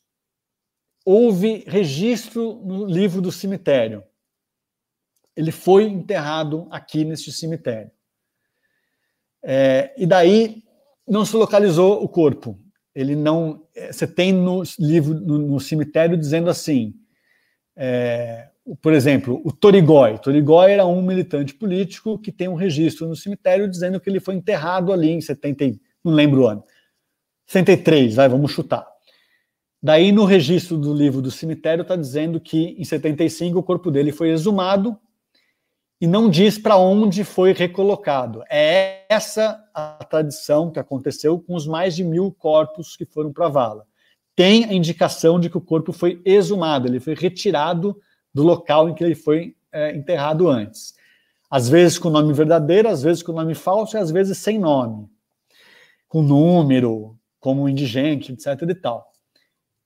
houve 1.05 1.63
registro 1.67 2.55
no 2.65 2.85
livro 2.85 3.21
do 3.21 3.31
cemitério. 3.31 4.03
Ele 5.35 5.51
foi 5.51 5.83
enterrado 5.83 6.67
aqui 6.71 7.05
neste 7.05 7.31
cemitério. 7.31 7.91
É, 9.43 9.93
e 9.97 10.07
daí 10.07 10.63
não 11.07 11.23
se 11.23 11.35
localizou 11.35 12.03
o 12.03 12.09
corpo 12.09 12.59
ele 12.95 13.15
não. 13.15 13.67
É, 13.75 13.91
você 13.91 14.07
tem 14.07 14.31
no 14.31 14.63
livro, 14.79 15.13
no, 15.13 15.37
no 15.37 15.59
cemitério, 15.59 16.17
dizendo 16.17 16.49
assim, 16.49 16.93
é, 17.75 18.47
por 18.81 18.93
exemplo, 18.93 19.41
o 19.43 19.51
Torigói. 19.51 20.17
Torigói 20.17 20.71
era 20.71 20.85
um 20.85 21.01
militante 21.01 21.53
político 21.53 22.17
que 22.17 22.31
tem 22.31 22.47
um 22.47 22.55
registro 22.55 23.07
no 23.07 23.15
cemitério 23.15 23.69
dizendo 23.69 23.99
que 23.99 24.09
ele 24.09 24.19
foi 24.19 24.35
enterrado 24.35 24.93
ali 24.93 25.11
em 25.11 25.21
70, 25.21 25.77
não 26.03 26.13
lembro 26.13 26.43
o 26.43 26.47
ano, 26.47 26.63
73, 27.47 28.15
vai, 28.15 28.29
vamos 28.29 28.51
chutar. 28.51 28.87
Daí, 29.83 30.11
no 30.11 30.25
registro 30.25 30.77
do 30.77 30.93
livro 30.93 31.21
do 31.21 31.29
cemitério, 31.29 31.83
está 31.83 31.95
dizendo 31.95 32.39
que 32.39 32.75
em 32.79 32.83
75 32.83 33.59
o 33.59 33.63
corpo 33.63 33.91
dele 33.91 34.11
foi 34.11 34.29
exumado 34.29 34.97
e 35.99 36.07
não 36.07 36.29
diz 36.29 36.57
para 36.57 36.77
onde 36.77 37.23
foi 37.23 37.53
recolocado. 37.53 38.43
É 38.49 39.05
essa 39.09 39.63
a 39.73 40.03
tradição 40.03 40.69
que 40.69 40.79
aconteceu 40.79 41.39
com 41.39 41.55
os 41.55 41.65
mais 41.65 41.95
de 41.95 42.03
mil 42.03 42.31
corpos 42.31 42.95
que 42.97 43.05
foram 43.05 43.31
para 43.31 43.45
a 43.45 43.49
vala. 43.49 43.87
Tem 44.35 44.65
a 44.65 44.73
indicação 44.73 45.39
de 45.39 45.49
que 45.49 45.57
o 45.57 45.61
corpo 45.61 45.93
foi 45.93 46.21
exumado, 46.25 46.87
ele 46.87 46.99
foi 46.99 47.15
retirado 47.15 47.97
do 48.33 48.43
local 48.43 48.89
em 48.89 48.93
que 48.93 49.03
ele 49.03 49.15
foi 49.15 49.55
é, 49.71 49.95
enterrado 49.95 50.49
antes. 50.49 50.93
Às 51.49 51.69
vezes 51.69 51.97
com 51.97 52.09
nome 52.09 52.33
verdadeiro, 52.33 52.89
às 52.89 53.01
vezes 53.01 53.23
com 53.23 53.31
nome 53.31 53.55
falso 53.55 53.95
e 53.95 53.99
às 53.99 54.11
vezes 54.11 54.37
sem 54.37 54.59
nome. 54.59 55.07
Com 56.09 56.21
número, 56.21 57.17
como 57.39 57.69
indigente, 57.69 58.33
etc. 58.33 58.61
e 58.69 58.75
tal. 58.75 59.13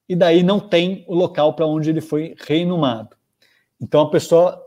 E 0.08 0.16
daí 0.16 0.42
não 0.42 0.60
tem 0.60 1.06
o 1.08 1.14
local 1.14 1.54
para 1.54 1.68
onde 1.68 1.92
ele 1.92 2.02
foi 2.02 2.36
reinumado. 2.40 3.16
Então 3.80 4.02
a 4.02 4.10
pessoa 4.10 4.60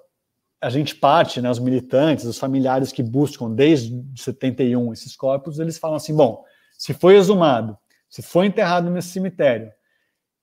a 0.63 0.71
gente 0.71 0.95
parte, 0.95 1.43
né, 1.43 1.51
os 1.51 1.59
militantes, 1.59 2.25
os 2.25 2.39
familiares 2.39 2.93
que 2.93 3.03
buscam 3.03 3.51
desde 3.51 4.05
71 4.17 4.93
esses 4.93 5.17
corpos, 5.17 5.59
eles 5.59 5.77
falam 5.77 5.97
assim: 5.97 6.15
bom, 6.15 6.45
se 6.79 6.95
foi 6.95 7.17
exumado, 7.17 7.77
se 8.09 8.23
foi 8.23 8.47
enterrado 8.47 8.89
nesse 8.89 9.09
cemitério 9.09 9.73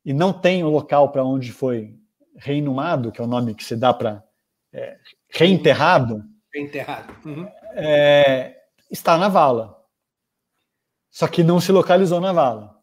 e 0.03 0.13
não 0.13 0.34
tem 0.34 0.63
o 0.63 0.70
local 0.70 1.09
para 1.11 1.24
onde 1.24 1.53
foi 1.53 1.95
reinumado, 2.36 3.11
que 3.11 3.22
é 3.22 3.24
o 3.24 3.28
nome 3.28 3.55
que 3.55 3.63
se 3.63 3.78
dá 3.78 3.93
para 3.93 4.22
é, 4.74 4.97
reenterrado, 5.30 6.24
enterrado. 6.53 7.15
Uhum. 7.26 7.47
É, 7.74 8.55
está 8.91 9.17
na 9.17 9.30
vala. 9.30 9.78
Só 11.09 11.28
que 11.28 11.43
não 11.43 11.61
se 11.61 11.72
localizou 11.72 12.20
na 12.20 12.34
vala. 12.34 12.78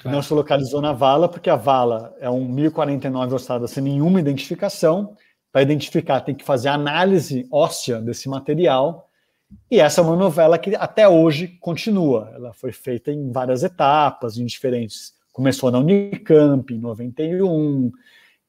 Claro. 0.00 0.16
Não 0.16 0.22
se 0.22 0.32
localizou 0.32 0.80
na 0.80 0.92
vala, 0.92 1.28
porque 1.28 1.50
a 1.50 1.56
vala 1.56 2.14
é 2.20 2.30
um 2.30 2.46
1049 2.46 3.34
ossadas 3.34 3.70
sem 3.72 3.82
nenhuma 3.82 4.20
identificação. 4.20 5.16
Para 5.52 5.62
identificar, 5.62 6.20
tem 6.20 6.34
que 6.34 6.44
fazer 6.44 6.68
análise 6.68 7.46
óssea 7.50 8.00
desse 8.00 8.28
material. 8.28 9.08
E 9.70 9.80
essa 9.80 10.00
é 10.00 10.04
uma 10.04 10.16
novela 10.16 10.58
que 10.58 10.74
até 10.76 11.08
hoje 11.08 11.48
continua. 11.60 12.30
Ela 12.34 12.52
foi 12.52 12.72
feita 12.72 13.10
em 13.10 13.30
várias 13.30 13.62
etapas, 13.62 14.36
em 14.36 14.44
diferentes. 14.44 15.14
Começou 15.32 15.70
na 15.70 15.78
Unicamp, 15.78 16.72
em 16.72 16.78
91. 16.78 17.90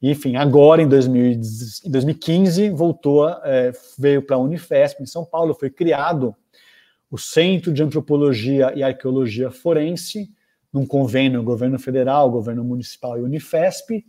Enfim, 0.02 0.36
agora, 0.36 0.82
em 0.82 0.88
2015, 0.88 2.70
voltou, 2.70 3.30
é, 3.30 3.72
veio 3.98 4.22
para 4.22 4.38
a 4.38 4.40
Unifesp, 4.40 5.02
em 5.02 5.06
São 5.06 5.26
Paulo. 5.26 5.54
Foi 5.54 5.70
criado 5.70 6.36
o 7.12 7.18
Centro 7.18 7.74
de 7.74 7.82
Antropologia 7.84 8.72
e 8.76 8.84
Arqueologia 8.84 9.52
Forense, 9.52 10.32
num 10.72 10.86
convênio 10.86 11.44
governo 11.44 11.80
federal, 11.80 12.30
governo 12.30 12.64
municipal 12.64 13.18
e 13.18 13.22
Unifesp. 13.22 14.06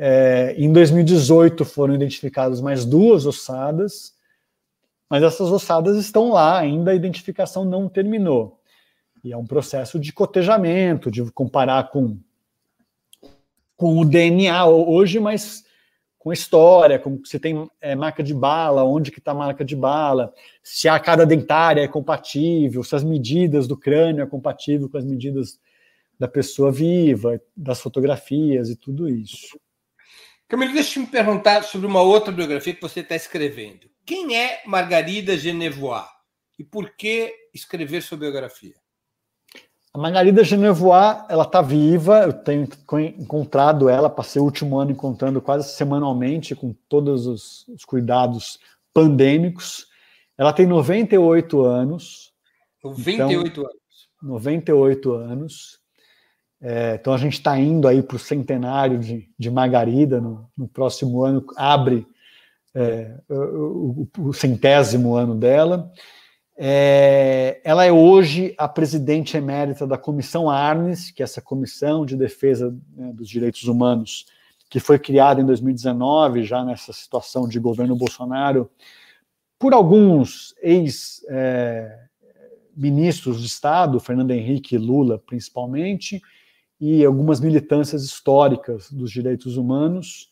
É, 0.00 0.54
em 0.56 0.72
2018 0.72 1.64
foram 1.64 1.92
identificadas 1.92 2.60
mais 2.60 2.84
duas 2.84 3.26
ossadas, 3.26 4.14
mas 5.10 5.24
essas 5.24 5.50
ossadas 5.50 5.96
estão 5.96 6.30
lá, 6.30 6.56
ainda 6.56 6.92
a 6.92 6.94
identificação 6.94 7.64
não 7.64 7.88
terminou. 7.88 8.60
E 9.24 9.32
é 9.32 9.36
um 9.36 9.44
processo 9.44 9.98
de 9.98 10.12
cotejamento, 10.12 11.10
de 11.10 11.28
comparar 11.32 11.90
com, 11.90 12.16
com 13.76 13.98
o 13.98 14.04
DNA 14.04 14.66
hoje, 14.66 15.18
mas 15.18 15.64
com 16.16 16.32
história, 16.32 17.00
com 17.00 17.20
se 17.24 17.40
tem 17.40 17.68
é, 17.80 17.96
marca 17.96 18.22
de 18.22 18.32
bala, 18.32 18.84
onde 18.84 19.10
que 19.10 19.18
está 19.18 19.32
a 19.32 19.34
marca 19.34 19.64
de 19.64 19.74
bala, 19.74 20.32
se 20.62 20.88
a 20.88 20.94
arcada 20.94 21.26
dentária 21.26 21.80
é 21.80 21.88
compatível, 21.88 22.84
se 22.84 22.94
as 22.94 23.02
medidas 23.02 23.66
do 23.66 23.76
crânio 23.76 24.22
é 24.22 24.26
compatível 24.26 24.88
com 24.88 24.96
as 24.96 25.04
medidas 25.04 25.58
da 26.16 26.28
pessoa 26.28 26.70
viva, 26.70 27.40
das 27.56 27.80
fotografias 27.80 28.70
e 28.70 28.76
tudo 28.76 29.08
isso. 29.08 29.58
Camilo, 30.48 30.72
deixa 30.72 30.98
eu 30.98 31.02
me 31.02 31.10
perguntar 31.10 31.62
sobre 31.62 31.86
uma 31.86 32.00
outra 32.00 32.32
biografia 32.32 32.74
que 32.74 32.80
você 32.80 33.00
está 33.00 33.14
escrevendo. 33.14 33.86
Quem 34.06 34.34
é 34.34 34.62
Margarida 34.64 35.36
Genevois 35.36 36.06
e 36.58 36.64
por 36.64 36.96
que 36.96 37.34
escrever 37.52 38.02
sua 38.02 38.16
biografia? 38.16 38.74
A 39.92 39.98
Margarida 39.98 40.42
Genevois, 40.42 41.18
ela 41.28 41.44
está 41.44 41.60
viva, 41.60 42.22
eu 42.22 42.32
tenho 42.32 42.66
encontrado 43.18 43.90
ela, 43.90 44.08
passei 44.08 44.40
o 44.40 44.44
último 44.46 44.78
ano 44.78 44.90
encontrando 44.90 45.42
quase 45.42 45.70
semanalmente, 45.76 46.54
com 46.54 46.74
todos 46.88 47.26
os, 47.26 47.68
os 47.68 47.84
cuidados 47.84 48.58
pandêmicos. 48.94 49.86
Ela 50.38 50.54
tem 50.54 50.66
98 50.66 51.62
anos. 51.62 52.32
98 52.82 53.46
então, 53.48 53.64
anos. 53.64 54.08
98 54.22 55.12
anos. 55.12 55.77
É, 56.60 56.98
então 57.00 57.12
a 57.12 57.18
gente 57.18 57.34
está 57.34 57.56
indo 57.58 57.86
aí 57.86 58.02
para 58.02 58.16
o 58.16 58.18
centenário 58.18 58.98
de, 58.98 59.28
de 59.38 59.50
Margarida, 59.50 60.20
no, 60.20 60.50
no, 60.56 60.66
próximo 60.66 61.22
ano 61.22 61.44
abre 61.56 62.04
é, 62.74 63.14
o, 63.28 64.08
o, 64.18 64.32
centésimo 64.32 65.14
ano 65.14 65.36
dela. 65.36 65.92
É, 66.56 67.60
ela 67.62 67.84
é 67.84 67.92
hoje 67.92 68.54
a 68.58 68.66
presidente 68.66 69.36
emérita 69.36 69.86
da 69.86 69.96
Comissão 69.96 70.50
Arnes, 70.50 71.12
que 71.12 71.22
é 71.22 71.24
essa 71.24 71.40
comissão 71.40 72.04
de 72.04 72.16
defesa 72.16 72.76
né, 72.96 73.12
dos 73.12 73.28
direitos 73.28 73.62
humanos, 73.62 74.26
que 74.68 74.80
foi 74.80 74.98
criada 74.98 75.40
em 75.40 75.46
2019, 75.46 76.42
já 76.42 76.64
nessa 76.64 76.92
situação 76.92 77.48
de 77.48 77.60
governo 77.60 77.94
Bolsonaro, 77.94 78.68
por 79.58 79.72
alguns 79.72 80.54
ex-ministros 80.60 83.36
é, 83.36 83.40
de 83.40 83.46
Estado, 83.46 84.00
Fernando 84.00 84.32
Henrique 84.32 84.74
e 84.74 84.78
Lula 84.78 85.22
principalmente, 85.24 86.20
e 86.80 87.04
algumas 87.04 87.40
militâncias 87.40 88.04
históricas 88.04 88.90
dos 88.90 89.10
direitos 89.10 89.56
humanos. 89.56 90.30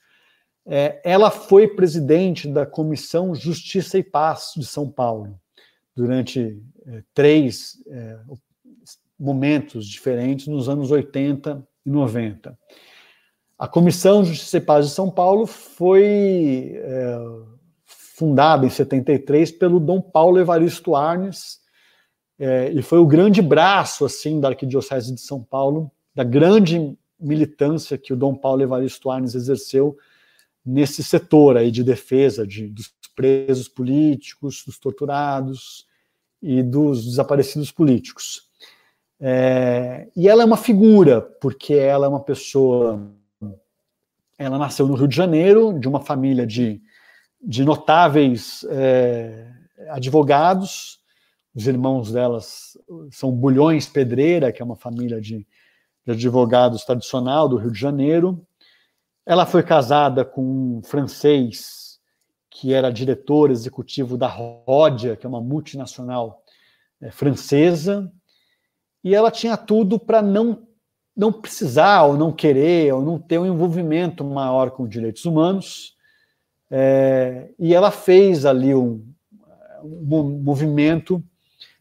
É, 0.64 1.00
ela 1.04 1.30
foi 1.30 1.68
presidente 1.68 2.48
da 2.48 2.66
Comissão 2.66 3.34
Justiça 3.34 3.98
e 3.98 4.02
Paz 4.02 4.52
de 4.56 4.64
São 4.64 4.90
Paulo 4.90 5.38
durante 5.94 6.60
é, 6.86 7.02
três 7.14 7.82
é, 7.88 8.18
momentos 9.18 9.86
diferentes 9.86 10.46
nos 10.46 10.68
anos 10.68 10.90
80 10.90 11.66
e 11.84 11.90
90. 11.90 12.58
A 13.58 13.66
Comissão 13.66 14.24
Justiça 14.24 14.58
e 14.58 14.60
Paz 14.60 14.86
de 14.86 14.92
São 14.92 15.10
Paulo 15.10 15.46
foi 15.46 16.74
é, 16.74 17.18
fundada 17.84 18.66
em 18.66 18.70
73 18.70 19.52
pelo 19.52 19.80
Dom 19.80 20.00
Paulo 20.00 20.38
Evaristo 20.38 20.94
Arnes 20.94 21.60
é, 22.38 22.70
e 22.70 22.82
foi 22.82 22.98
o 22.98 23.06
grande 23.06 23.40
braço 23.40 24.04
assim 24.04 24.40
da 24.40 24.48
Arquidiocese 24.48 25.14
de 25.14 25.20
São 25.20 25.42
Paulo 25.42 25.90
da 26.16 26.24
grande 26.24 26.96
militância 27.20 27.98
que 27.98 28.10
o 28.10 28.16
Dom 28.16 28.34
Paulo 28.34 28.62
Evaristo 28.62 29.10
Arnes 29.10 29.34
exerceu 29.34 29.98
nesse 30.64 31.04
setor 31.04 31.58
aí 31.58 31.70
de 31.70 31.84
defesa 31.84 32.46
de, 32.46 32.68
dos 32.68 32.90
presos 33.14 33.68
políticos, 33.68 34.64
dos 34.66 34.78
torturados 34.78 35.86
e 36.42 36.62
dos 36.62 37.04
desaparecidos 37.04 37.70
políticos. 37.70 38.48
É, 39.20 40.08
e 40.16 40.26
ela 40.26 40.42
é 40.42 40.46
uma 40.46 40.56
figura, 40.56 41.20
porque 41.20 41.74
ela 41.74 42.06
é 42.06 42.08
uma 42.08 42.20
pessoa. 42.20 43.12
Ela 44.38 44.58
nasceu 44.58 44.86
no 44.86 44.94
Rio 44.94 45.08
de 45.08 45.16
Janeiro, 45.16 45.78
de 45.78 45.88
uma 45.88 46.00
família 46.00 46.46
de, 46.46 46.80
de 47.42 47.62
notáveis 47.62 48.66
é, 48.70 49.50
advogados. 49.90 50.98
Os 51.54 51.66
irmãos 51.66 52.12
delas 52.12 52.78
são 53.10 53.30
Bulhões 53.32 53.86
Pedreira, 53.86 54.50
que 54.50 54.60
é 54.62 54.64
uma 54.64 54.76
família 54.76 55.20
de 55.20 55.46
de 56.06 56.12
advogados 56.12 56.84
tradicional 56.84 57.48
do 57.48 57.56
Rio 57.56 57.70
de 57.70 57.78
Janeiro. 57.78 58.46
Ela 59.26 59.44
foi 59.44 59.62
casada 59.62 60.24
com 60.24 60.78
um 60.78 60.82
francês 60.82 61.98
que 62.48 62.72
era 62.72 62.92
diretor 62.92 63.50
executivo 63.50 64.16
da 64.16 64.28
Rodia, 64.28 65.16
que 65.16 65.26
é 65.26 65.28
uma 65.28 65.40
multinacional 65.40 66.42
é, 67.00 67.10
francesa, 67.10 68.10
e 69.04 69.14
ela 69.14 69.30
tinha 69.30 69.56
tudo 69.56 69.98
para 69.98 70.22
não 70.22 70.64
não 71.14 71.32
precisar 71.32 72.02
ou 72.02 72.14
não 72.14 72.30
querer 72.30 72.92
ou 72.92 73.00
não 73.00 73.18
ter 73.18 73.38
um 73.38 73.46
envolvimento 73.46 74.22
maior 74.22 74.70
com 74.70 74.86
direitos 74.86 75.24
humanos. 75.24 75.96
É, 76.70 77.50
e 77.58 77.74
ela 77.74 77.90
fez 77.90 78.44
ali 78.44 78.74
um, 78.74 79.02
um 79.82 80.42
movimento 80.42 81.24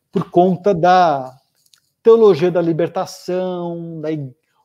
por 0.10 0.32
conta 0.32 0.74
da 0.74 1.38
teologia 2.06 2.52
da 2.52 2.62
libertação, 2.62 4.00
da 4.00 4.10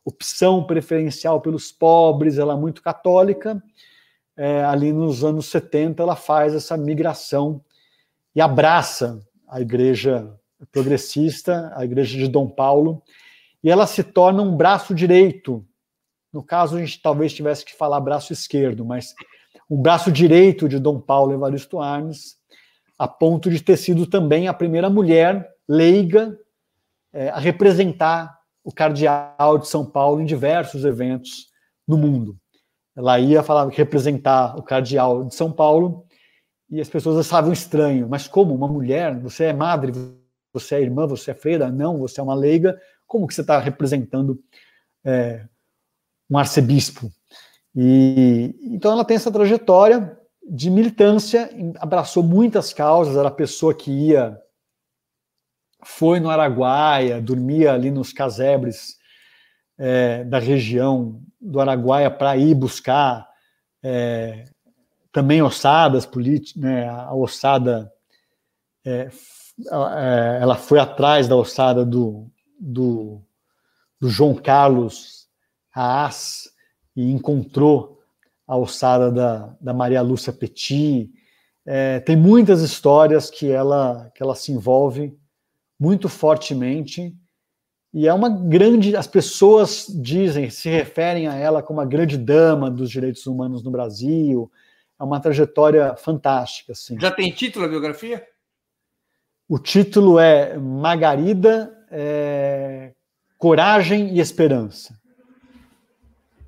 opção 0.04 0.62
preferencial 0.62 1.40
pelos 1.40 1.72
pobres, 1.72 2.36
ela 2.36 2.52
é 2.52 2.56
muito 2.56 2.82
católica. 2.82 3.62
É, 4.36 4.62
ali 4.62 4.92
nos 4.92 5.24
anos 5.24 5.46
70, 5.46 6.02
ela 6.02 6.14
faz 6.14 6.54
essa 6.54 6.76
migração 6.76 7.64
e 8.36 8.42
abraça 8.42 9.26
a 9.48 9.58
igreja 9.58 10.30
progressista, 10.70 11.72
a 11.74 11.82
igreja 11.82 12.18
de 12.18 12.28
Dom 12.28 12.46
Paulo, 12.46 13.02
e 13.64 13.70
ela 13.70 13.86
se 13.86 14.04
torna 14.04 14.42
um 14.42 14.54
braço 14.54 14.94
direito. 14.94 15.64
No 16.30 16.42
caso, 16.42 16.76
a 16.76 16.80
gente 16.80 17.00
talvez 17.00 17.32
tivesse 17.32 17.64
que 17.64 17.74
falar 17.74 18.00
braço 18.00 18.34
esquerdo, 18.34 18.84
mas 18.84 19.14
um 19.68 19.80
braço 19.80 20.12
direito 20.12 20.68
de 20.68 20.78
Dom 20.78 21.00
Paulo 21.00 21.32
Evaristo 21.32 21.80
Arnes, 21.80 22.36
a 22.98 23.08
ponto 23.08 23.48
de 23.48 23.62
ter 23.62 23.78
sido 23.78 24.06
também 24.06 24.46
a 24.46 24.52
primeira 24.52 24.90
mulher 24.90 25.48
leiga 25.66 26.38
é, 27.12 27.28
a 27.28 27.38
representar 27.38 28.38
o 28.62 28.72
cardeal 28.72 29.58
de 29.58 29.68
São 29.68 29.84
Paulo 29.84 30.20
em 30.20 30.24
diversos 30.24 30.84
eventos 30.84 31.48
no 31.86 31.96
mundo. 31.96 32.36
Ela 32.96 33.18
ia 33.18 33.42
falar 33.42 33.68
representar 33.68 34.56
o 34.58 34.62
cardeal 34.62 35.24
de 35.24 35.34
São 35.34 35.50
Paulo 35.50 36.04
e 36.70 36.80
as 36.80 36.88
pessoas 36.88 37.18
achavam 37.18 37.52
estranho. 37.52 38.08
Mas 38.08 38.28
como 38.28 38.54
uma 38.54 38.68
mulher? 38.68 39.18
Você 39.20 39.44
é 39.44 39.52
madre, 39.52 39.92
você 40.52 40.76
é 40.76 40.82
irmã, 40.82 41.06
você 41.06 41.30
é 41.30 41.34
freira? 41.34 41.70
Não, 41.70 41.98
você 41.98 42.20
é 42.20 42.22
uma 42.22 42.34
leiga. 42.34 42.80
Como 43.06 43.26
que 43.26 43.34
você 43.34 43.40
está 43.40 43.58
representando 43.58 44.38
é, 45.04 45.44
um 46.30 46.36
arcebispo? 46.36 47.10
E 47.74 48.54
então 48.62 48.92
ela 48.92 49.04
tem 49.04 49.16
essa 49.16 49.30
trajetória 49.30 50.16
de 50.42 50.68
militância, 50.70 51.48
abraçou 51.78 52.22
muitas 52.22 52.72
causas, 52.72 53.16
era 53.16 53.28
a 53.28 53.32
pessoa 53.32 53.72
que 53.72 53.90
ia 53.90 54.36
foi 55.84 56.20
no 56.20 56.30
Araguaia, 56.30 57.20
dormia 57.20 57.72
ali 57.72 57.90
nos 57.90 58.12
casebres 58.12 58.98
é, 59.78 60.24
da 60.24 60.38
região 60.38 61.20
do 61.40 61.60
Araguaia 61.60 62.10
para 62.10 62.36
ir 62.36 62.54
buscar 62.54 63.26
é, 63.82 64.44
também 65.12 65.42
ossadas 65.42 66.04
políticas, 66.04 66.62
né, 66.62 66.88
a 66.88 67.14
ossada, 67.14 67.90
é, 68.84 69.08
é, 69.70 70.38
ela 70.40 70.56
foi 70.56 70.78
atrás 70.78 71.26
da 71.26 71.36
ossada 71.36 71.84
do, 71.84 72.30
do, 72.58 73.22
do 73.98 74.08
João 74.08 74.34
Carlos 74.34 75.28
Haas 75.74 76.50
e 76.94 77.10
encontrou 77.10 78.00
a 78.46 78.56
ossada 78.56 79.10
da, 79.10 79.56
da 79.60 79.72
Maria 79.72 80.02
Lúcia 80.02 80.32
Petit, 80.32 81.10
É, 81.66 82.00
tem 82.00 82.16
muitas 82.16 82.62
histórias 82.62 83.30
que 83.30 83.50
ela, 83.50 84.10
que 84.14 84.22
ela 84.22 84.34
se 84.34 84.50
envolve 84.50 85.16
muito 85.80 86.08
fortemente 86.08 87.16
e 87.92 88.06
é 88.06 88.14
uma 88.14 88.28
grande. 88.28 88.94
As 88.94 89.06
pessoas 89.06 89.86
dizem, 89.88 90.48
se 90.48 90.68
referem 90.68 91.26
a 91.26 91.34
ela 91.34 91.62
como 91.62 91.80
a 91.80 91.84
grande 91.84 92.16
dama 92.16 92.70
dos 92.70 92.90
direitos 92.90 93.26
humanos 93.26 93.62
no 93.64 93.70
Brasil. 93.70 94.50
É 94.98 95.02
uma 95.02 95.18
trajetória 95.18 95.96
fantástica. 95.96 96.72
Assim. 96.72 96.98
Já 97.00 97.10
tem 97.10 97.32
título 97.32 97.64
a 97.64 97.68
biografia? 97.68 98.24
O 99.48 99.58
título 99.58 100.18
é 100.18 100.56
Margarida, 100.56 101.76
é, 101.90 102.92
Coragem 103.36 104.14
e 104.14 104.20
Esperança. 104.20 104.96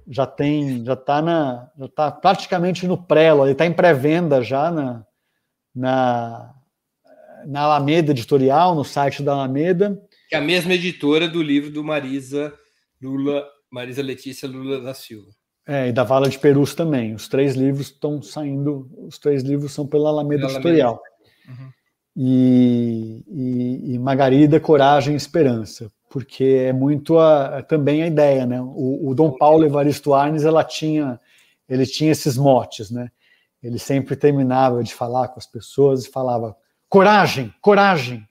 Já 0.07 0.26
tem, 0.26 0.85
já 0.85 0.93
está 0.93 1.20
na, 1.20 1.70
já 1.76 1.87
está 1.87 2.11
praticamente 2.11 2.87
no 2.87 3.03
pré, 3.03 3.30
ele 3.30 3.53
está 3.53 3.66
em 3.66 3.72
pré-venda 3.72 4.43
já 4.43 4.70
na, 4.70 5.07
na, 5.74 6.55
na 7.47 7.61
Alameda 7.61 8.12
Editorial, 8.12 8.74
no 8.74 8.84
site 8.84 9.22
da 9.22 9.32
Alameda 9.32 10.01
que 10.32 10.36
é 10.36 10.38
a 10.38 10.40
mesma 10.40 10.72
editora 10.72 11.28
do 11.28 11.43
livro 11.43 11.70
do 11.70 11.84
Marisa 11.84 12.55
Lula, 13.03 13.47
Marisa 13.70 14.01
Letícia 14.01 14.49
Lula 14.49 14.80
da 14.80 14.95
Silva. 14.95 15.28
É, 15.68 15.88
e 15.88 15.93
da 15.93 16.05
Vala 16.05 16.26
de 16.26 16.38
Perus 16.38 16.74
também. 16.74 17.14
Os 17.14 17.28
três 17.28 17.55
livros 17.55 17.88
estão 17.88 18.22
saindo, 18.22 18.90
os 19.07 19.18
três 19.18 19.43
livros 19.43 19.72
são 19.72 19.86
pela 19.86 20.09
Alameda 20.09 20.47
pela 20.47 20.53
Editorial. 20.55 21.03
Uhum. 21.47 21.70
E, 22.16 23.22
e, 23.28 23.93
e, 23.93 23.99
Margarida, 23.99 24.59
Coragem 24.59 25.12
e 25.12 25.18
Esperança, 25.18 25.93
porque 26.09 26.64
é 26.66 26.72
muito 26.72 27.18
a, 27.18 27.62
também 27.62 28.03
a 28.03 28.07
ideia, 28.07 28.47
né? 28.47 28.59
O, 28.59 29.11
o 29.11 29.14
Dom 29.14 29.36
Paulo 29.36 29.66
Evaristo 29.66 30.14
Arnes, 30.14 30.47
ela 30.47 30.64
tinha, 30.64 31.20
ele 31.68 31.84
tinha 31.84 32.11
esses 32.11 32.38
motes, 32.38 32.90
né? 32.90 33.11
Ele 33.62 33.78
sempre 33.78 34.16
terminava 34.16 34.82
de 34.82 34.95
falar 34.95 35.28
com 35.28 35.38
as 35.38 35.47
pessoas 35.47 36.07
e 36.07 36.11
falava 36.11 36.57
coragem, 36.93 37.55
coragem, 37.62 38.28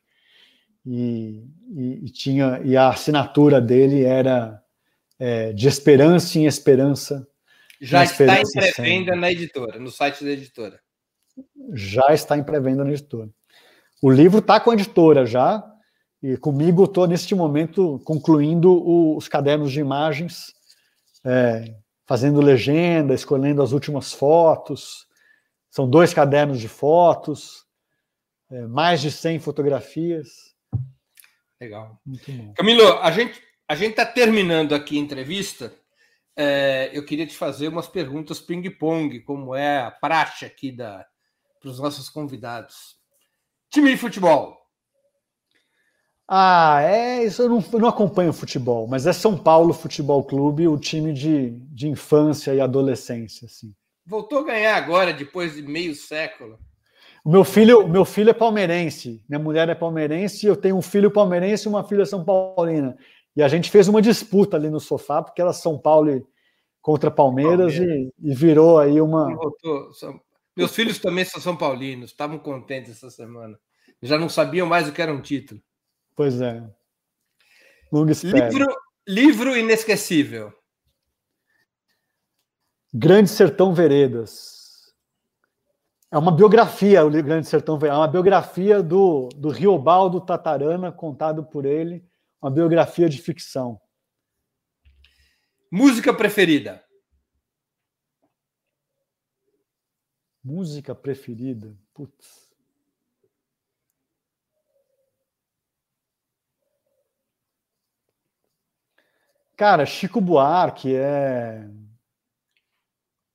e, 0.85 1.43
e, 1.71 2.05
e, 2.05 2.09
tinha 2.11 2.61
e 2.63 2.77
a 2.77 2.89
assinatura 2.89 3.59
dele 3.59 4.03
era 4.03 4.61
é, 5.17 5.51
de 5.51 5.67
esperança 5.67 6.37
em 6.37 6.45
esperança. 6.45 7.27
Já 7.81 8.03
está 8.03 8.39
em 8.39 8.43
pré-venda 8.53 9.15
na 9.15 9.31
editora, 9.31 9.79
no 9.79 9.89
site 9.89 10.23
da 10.23 10.29
editora. 10.29 10.79
Já 11.73 12.13
está 12.13 12.37
em 12.37 12.43
pré-venda 12.43 12.83
na 12.83 12.91
editora. 12.91 13.31
O 13.99 14.11
livro 14.11 14.37
está 14.37 14.59
com 14.59 14.69
a 14.69 14.75
editora 14.75 15.25
já, 15.25 15.63
e 16.21 16.37
comigo 16.37 16.83
estou 16.83 17.07
neste 17.07 17.33
momento 17.33 17.99
concluindo 18.05 18.71
o, 18.71 19.17
os 19.17 19.27
cadernos 19.27 19.71
de 19.71 19.79
imagens, 19.79 20.53
é, 21.25 21.73
fazendo 22.05 22.39
legenda, 22.39 23.15
escolhendo 23.15 23.63
as 23.63 23.71
últimas 23.71 24.13
fotos. 24.13 25.07
São 25.71 25.89
dois 25.89 26.13
cadernos 26.13 26.59
de 26.59 26.67
fotos, 26.67 27.65
é, 28.51 28.67
mais 28.67 29.01
de 29.01 29.11
100 29.11 29.39
fotografias. 29.39 30.55
Legal. 31.59 31.99
Camilo, 32.55 32.97
a 32.99 33.11
gente 33.11 33.41
a 33.71 33.75
gente 33.75 33.91
está 33.91 34.05
terminando 34.05 34.75
aqui 34.75 34.97
a 34.97 35.01
entrevista. 35.01 35.73
É, 36.35 36.89
eu 36.91 37.05
queria 37.05 37.25
te 37.25 37.33
fazer 37.33 37.69
umas 37.69 37.87
perguntas 37.87 38.41
ping-pong, 38.41 39.21
como 39.21 39.55
é 39.55 39.79
a 39.79 39.89
praxe 39.89 40.43
aqui 40.43 40.73
para 40.73 41.07
os 41.63 41.79
nossos 41.79 42.09
convidados. 42.09 42.97
Time 43.69 43.89
de 43.89 43.95
futebol. 43.95 44.57
Ah, 46.27 46.81
é 46.83 47.23
isso. 47.23 47.41
Eu 47.43 47.47
não, 47.47 47.63
eu 47.71 47.79
não 47.79 47.87
acompanho 47.87 48.33
futebol, 48.33 48.87
mas 48.87 49.07
é 49.07 49.13
São 49.13 49.37
Paulo 49.37 49.73
Futebol 49.73 50.21
Clube, 50.25 50.67
o 50.67 50.77
time 50.77 51.13
de, 51.13 51.51
de 51.69 51.87
infância 51.87 52.53
e 52.53 52.59
adolescência, 52.59 53.45
assim. 53.45 53.73
Voltou 54.05 54.39
a 54.39 54.43
ganhar 54.43 54.75
agora, 54.75 55.13
depois 55.13 55.55
de 55.55 55.61
meio 55.61 55.95
século. 55.95 56.59
O 57.23 57.29
meu 57.29 57.43
filho, 57.43 57.87
meu 57.87 58.03
filho 58.03 58.31
é 58.31 58.33
palmeirense, 58.33 59.23
minha 59.29 59.39
mulher 59.39 59.69
é 59.69 59.75
palmeirense, 59.75 60.47
eu 60.47 60.55
tenho 60.55 60.75
um 60.75 60.81
filho 60.81 61.11
palmeirense 61.11 61.67
e 61.67 61.69
uma 61.69 61.83
filha 61.83 62.05
São 62.05 62.25
Paulina. 62.25 62.97
E 63.35 63.43
a 63.43 63.47
gente 63.47 63.69
fez 63.69 63.87
uma 63.87 64.01
disputa 64.01 64.57
ali 64.57 64.69
no 64.69 64.79
sofá, 64.79 65.21
porque 65.21 65.41
era 65.41 65.53
São 65.53 65.77
Paulo 65.77 66.27
contra 66.81 67.11
Palmeiras, 67.11 67.75
Palmeiras. 67.75 68.13
E, 68.19 68.31
e, 68.31 68.33
virou 68.33 68.79
aí 68.79 68.99
uma. 68.99 69.27
Meus 70.57 70.75
filhos 70.75 70.99
também 70.99 71.23
são 71.23 71.39
São 71.39 71.55
Paulinos, 71.55 72.09
estavam 72.09 72.39
contentes 72.39 72.91
essa 72.91 73.09
semana. 73.09 73.57
Já 74.01 74.17
não 74.17 74.27
sabiam 74.27 74.65
mais 74.65 74.89
o 74.89 74.91
que 74.91 75.01
era 75.01 75.13
um 75.13 75.21
título. 75.21 75.61
Pois 76.15 76.41
é. 76.41 76.63
Livro, 77.93 78.75
livro 79.07 79.55
inesquecível. 79.55 80.51
Grande 82.93 83.29
Sertão 83.29 83.73
Veredas. 83.73 84.60
É 86.13 86.17
uma 86.17 86.35
biografia, 86.35 87.05
o 87.05 87.09
Grande 87.09 87.47
Sertão 87.47 87.79
é 87.83 87.93
uma 87.93 88.07
biografia 88.07 88.83
do, 88.83 89.29
do 89.29 89.47
Riobaldo 89.47 90.19
Tatarana, 90.19 90.91
contado 90.91 91.45
por 91.45 91.65
ele, 91.65 92.05
uma 92.41 92.51
biografia 92.51 93.07
de 93.07 93.17
ficção. 93.21 93.79
Música 95.71 96.13
preferida? 96.13 96.83
Música 100.43 100.93
preferida? 100.93 101.77
Putz. 101.93 102.51
Cara, 109.55 109.85
Chico 109.85 110.19
Buarque 110.19 110.93
é. 110.93 111.69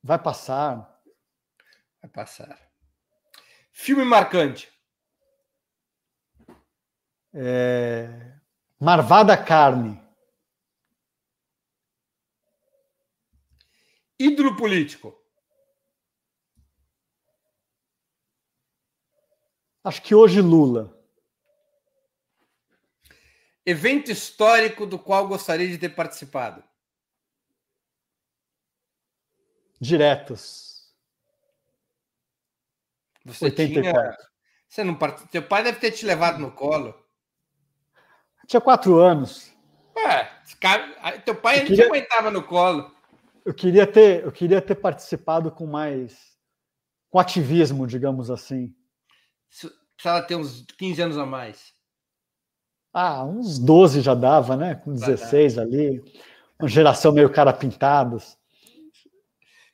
Vai 0.03 0.23
passar. 0.23 1.01
Vai 2.03 2.11
passar. 2.11 2.66
Filme 3.79 4.07
marcante. 4.07 4.73
É... 7.35 8.09
Marvada 8.81 9.37
Carne. 9.37 10.03
Ídolo 14.19 14.57
político. 14.57 15.15
Acho 19.85 20.03
que 20.03 20.15
hoje 20.15 20.41
Lula. 20.41 20.99
Evento 23.65 24.11
histórico 24.11 24.87
do 24.87 24.99
qual 24.99 25.29
gostaria 25.29 25.69
de 25.69 25.77
ter 25.77 25.95
participado. 25.95 26.65
Diretos. 29.79 30.66
Você 33.27 33.47
84. 33.47 33.83
tinha. 33.83 34.17
Você 34.69 34.85
não 34.85 34.95
part... 34.95 35.27
Teu 35.29 35.43
pai 35.43 35.63
deve 35.63 35.79
ter 35.79 35.91
te 35.91 36.07
levado 36.07 36.39
no 36.39 36.51
colo. 36.53 36.95
tinha 38.47 38.61
quatro 38.61 38.99
anos. 38.99 39.53
É, 39.97 40.25
teu 41.25 41.35
pai 41.35 41.61
queria... 41.61 41.69
não 41.69 41.77
te 41.77 41.83
aguentava 41.83 42.31
no 42.31 42.43
colo. 42.43 42.91
Eu 43.45 43.55
queria 43.55 43.87
ter, 43.87 44.25
eu 44.25 44.33
queria 44.33 44.61
ter 44.61 44.75
participado 44.75 45.51
com 45.51 45.67
mais 45.67 46.37
com 47.11 47.19
ativismo, 47.19 47.87
digamos 47.87 48.31
assim. 48.31 48.75
Precisava 49.95 50.27
ter 50.27 50.37
uns 50.37 50.67
15 50.77 51.03
anos 51.03 51.19
a 51.19 51.25
mais. 51.25 51.73
Ah, 52.93 53.25
uns 53.25 53.59
12 53.59 54.01
já 54.01 54.15
dava, 54.15 54.57
né? 54.57 54.75
Com 54.75 54.93
16 54.93 55.59
ali. 55.59 56.03
Uma 56.59 56.69
geração 56.69 57.13
meio 57.13 57.33
cara 57.33 57.53
pintados. 57.53 58.36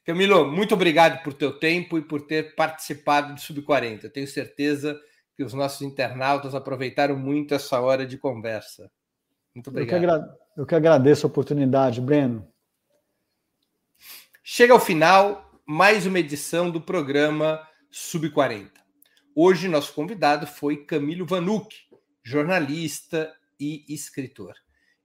Camilo, 0.04 0.50
muito 0.50 0.74
obrigado 0.74 1.22
por 1.22 1.32
teu 1.32 1.58
tempo 1.58 1.96
e 1.96 2.02
por 2.02 2.22
ter 2.22 2.54
participado 2.56 3.34
do 3.34 3.40
Sub-40. 3.40 4.10
Tenho 4.10 4.26
certeza 4.26 5.00
que 5.36 5.44
os 5.44 5.54
nossos 5.54 5.82
internautas 5.82 6.54
aproveitaram 6.54 7.16
muito 7.16 7.54
essa 7.54 7.80
hora 7.80 8.04
de 8.04 8.18
conversa. 8.18 8.90
Muito 9.54 9.70
obrigado. 9.70 10.02
Eu 10.02 10.08
que, 10.08 10.12
agra... 10.12 10.38
Eu 10.56 10.66
que 10.66 10.74
agradeço 10.74 11.26
a 11.26 11.30
oportunidade, 11.30 12.00
Breno. 12.00 12.46
Chega 14.42 14.72
ao 14.72 14.80
final 14.80 15.52
mais 15.64 16.04
uma 16.04 16.18
edição 16.18 16.68
do 16.68 16.80
programa 16.80 17.64
Sub-40. 17.90 18.70
Hoje, 19.34 19.68
nosso 19.68 19.94
convidado 19.94 20.46
foi 20.48 20.84
Camilo 20.84 21.24
Vanucci, 21.24 21.86
jornalista 22.24 23.32
e 23.58 23.84
escritor. 23.88 24.54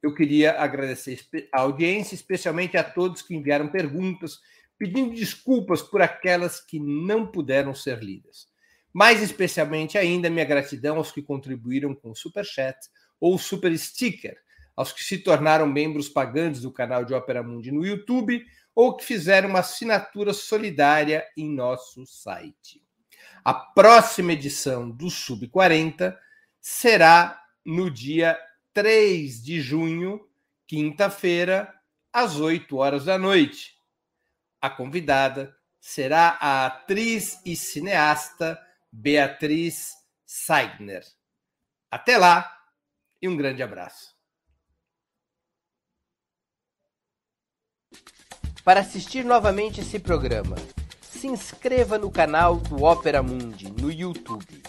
Eu 0.02 0.14
queria 0.14 0.60
agradecer 0.60 1.20
a 1.54 1.62
audiência, 1.62 2.16
especialmente 2.16 2.76
a 2.78 2.84
todos 2.84 3.22
que 3.22 3.36
enviaram 3.36 3.68
perguntas 3.68 4.40
pedindo 4.78 5.16
desculpas 5.16 5.82
por 5.82 6.02
aquelas 6.02 6.60
que 6.60 6.80
não 6.80 7.26
puderam 7.26 7.74
ser 7.74 8.04
lidas. 8.04 8.48
Mais 8.94 9.22
especialmente 9.22 9.98
ainda, 9.98 10.30
minha 10.30 10.46
gratidão 10.46 10.98
aos 10.98 11.12
que 11.12 11.22
contribuíram 11.22 11.94
com 11.94 12.12
o 12.12 12.16
Super 12.16 12.46
Chat 12.46 12.78
ou 13.20 13.38
Super 13.38 13.78
Sticker, 13.78 14.38
aos 14.76 14.92
que 14.92 15.04
se 15.04 15.18
tornaram 15.18 15.68
membros 15.68 16.08
pagantes 16.08 16.62
do 16.62 16.72
canal 16.72 17.04
de 17.04 17.14
Ópera 17.14 17.42
Mundi 17.42 17.72
no 17.72 17.86
YouTube 17.86 18.46
ou 18.76 18.96
que 18.96 19.04
fizeram 19.04 19.50
uma 19.50 19.60
assinatura 19.60 20.34
solidária 20.34 21.26
em 21.36 21.50
nosso 21.50 22.06
site. 22.06 22.84
A 23.44 23.54
próxima 23.54 24.34
edição 24.34 24.90
do 24.90 25.10
Sub 25.10 25.48
40 25.48 26.18
será 26.62 27.42
no 27.66 27.90
dia 27.90 28.38
3 28.74 29.44
de 29.44 29.60
junho, 29.62 30.28
quinta-feira, 30.68 31.74
às 32.14 32.40
8 32.40 32.78
horas 32.78 33.06
da 33.06 33.18
noite 33.18 33.77
a 34.62 34.70
convidada 34.70 35.56
será 35.80 36.38
a 36.40 36.66
atriz 36.66 37.40
e 37.46 37.56
cineasta 37.56 38.60
Beatriz 38.92 39.94
Seidner. 40.26 41.06
Até 41.90 42.18
lá 42.18 42.54
e 43.22 43.28
um 43.28 43.38
grande 43.38 43.64
abraço. 43.64 44.16
Para 48.64 48.82
assistir 48.82 49.24
novamente 49.24 49.80
esse 49.80 49.98
programa, 49.98 50.58
se 51.02 51.28
inscreva 51.28 51.98
no 51.98 52.12
canal 52.12 52.58
do 52.58 52.84
Opera 52.84 53.24
Mundi 53.24 53.72
no 53.72 53.90
YouTube. 53.90 54.62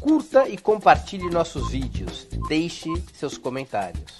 Curta 0.00 0.48
e 0.48 0.58
compartilhe 0.58 1.30
nossos 1.30 1.70
vídeos. 1.70 2.26
Deixe 2.48 2.88
seus 3.14 3.38
comentários. 3.38 4.19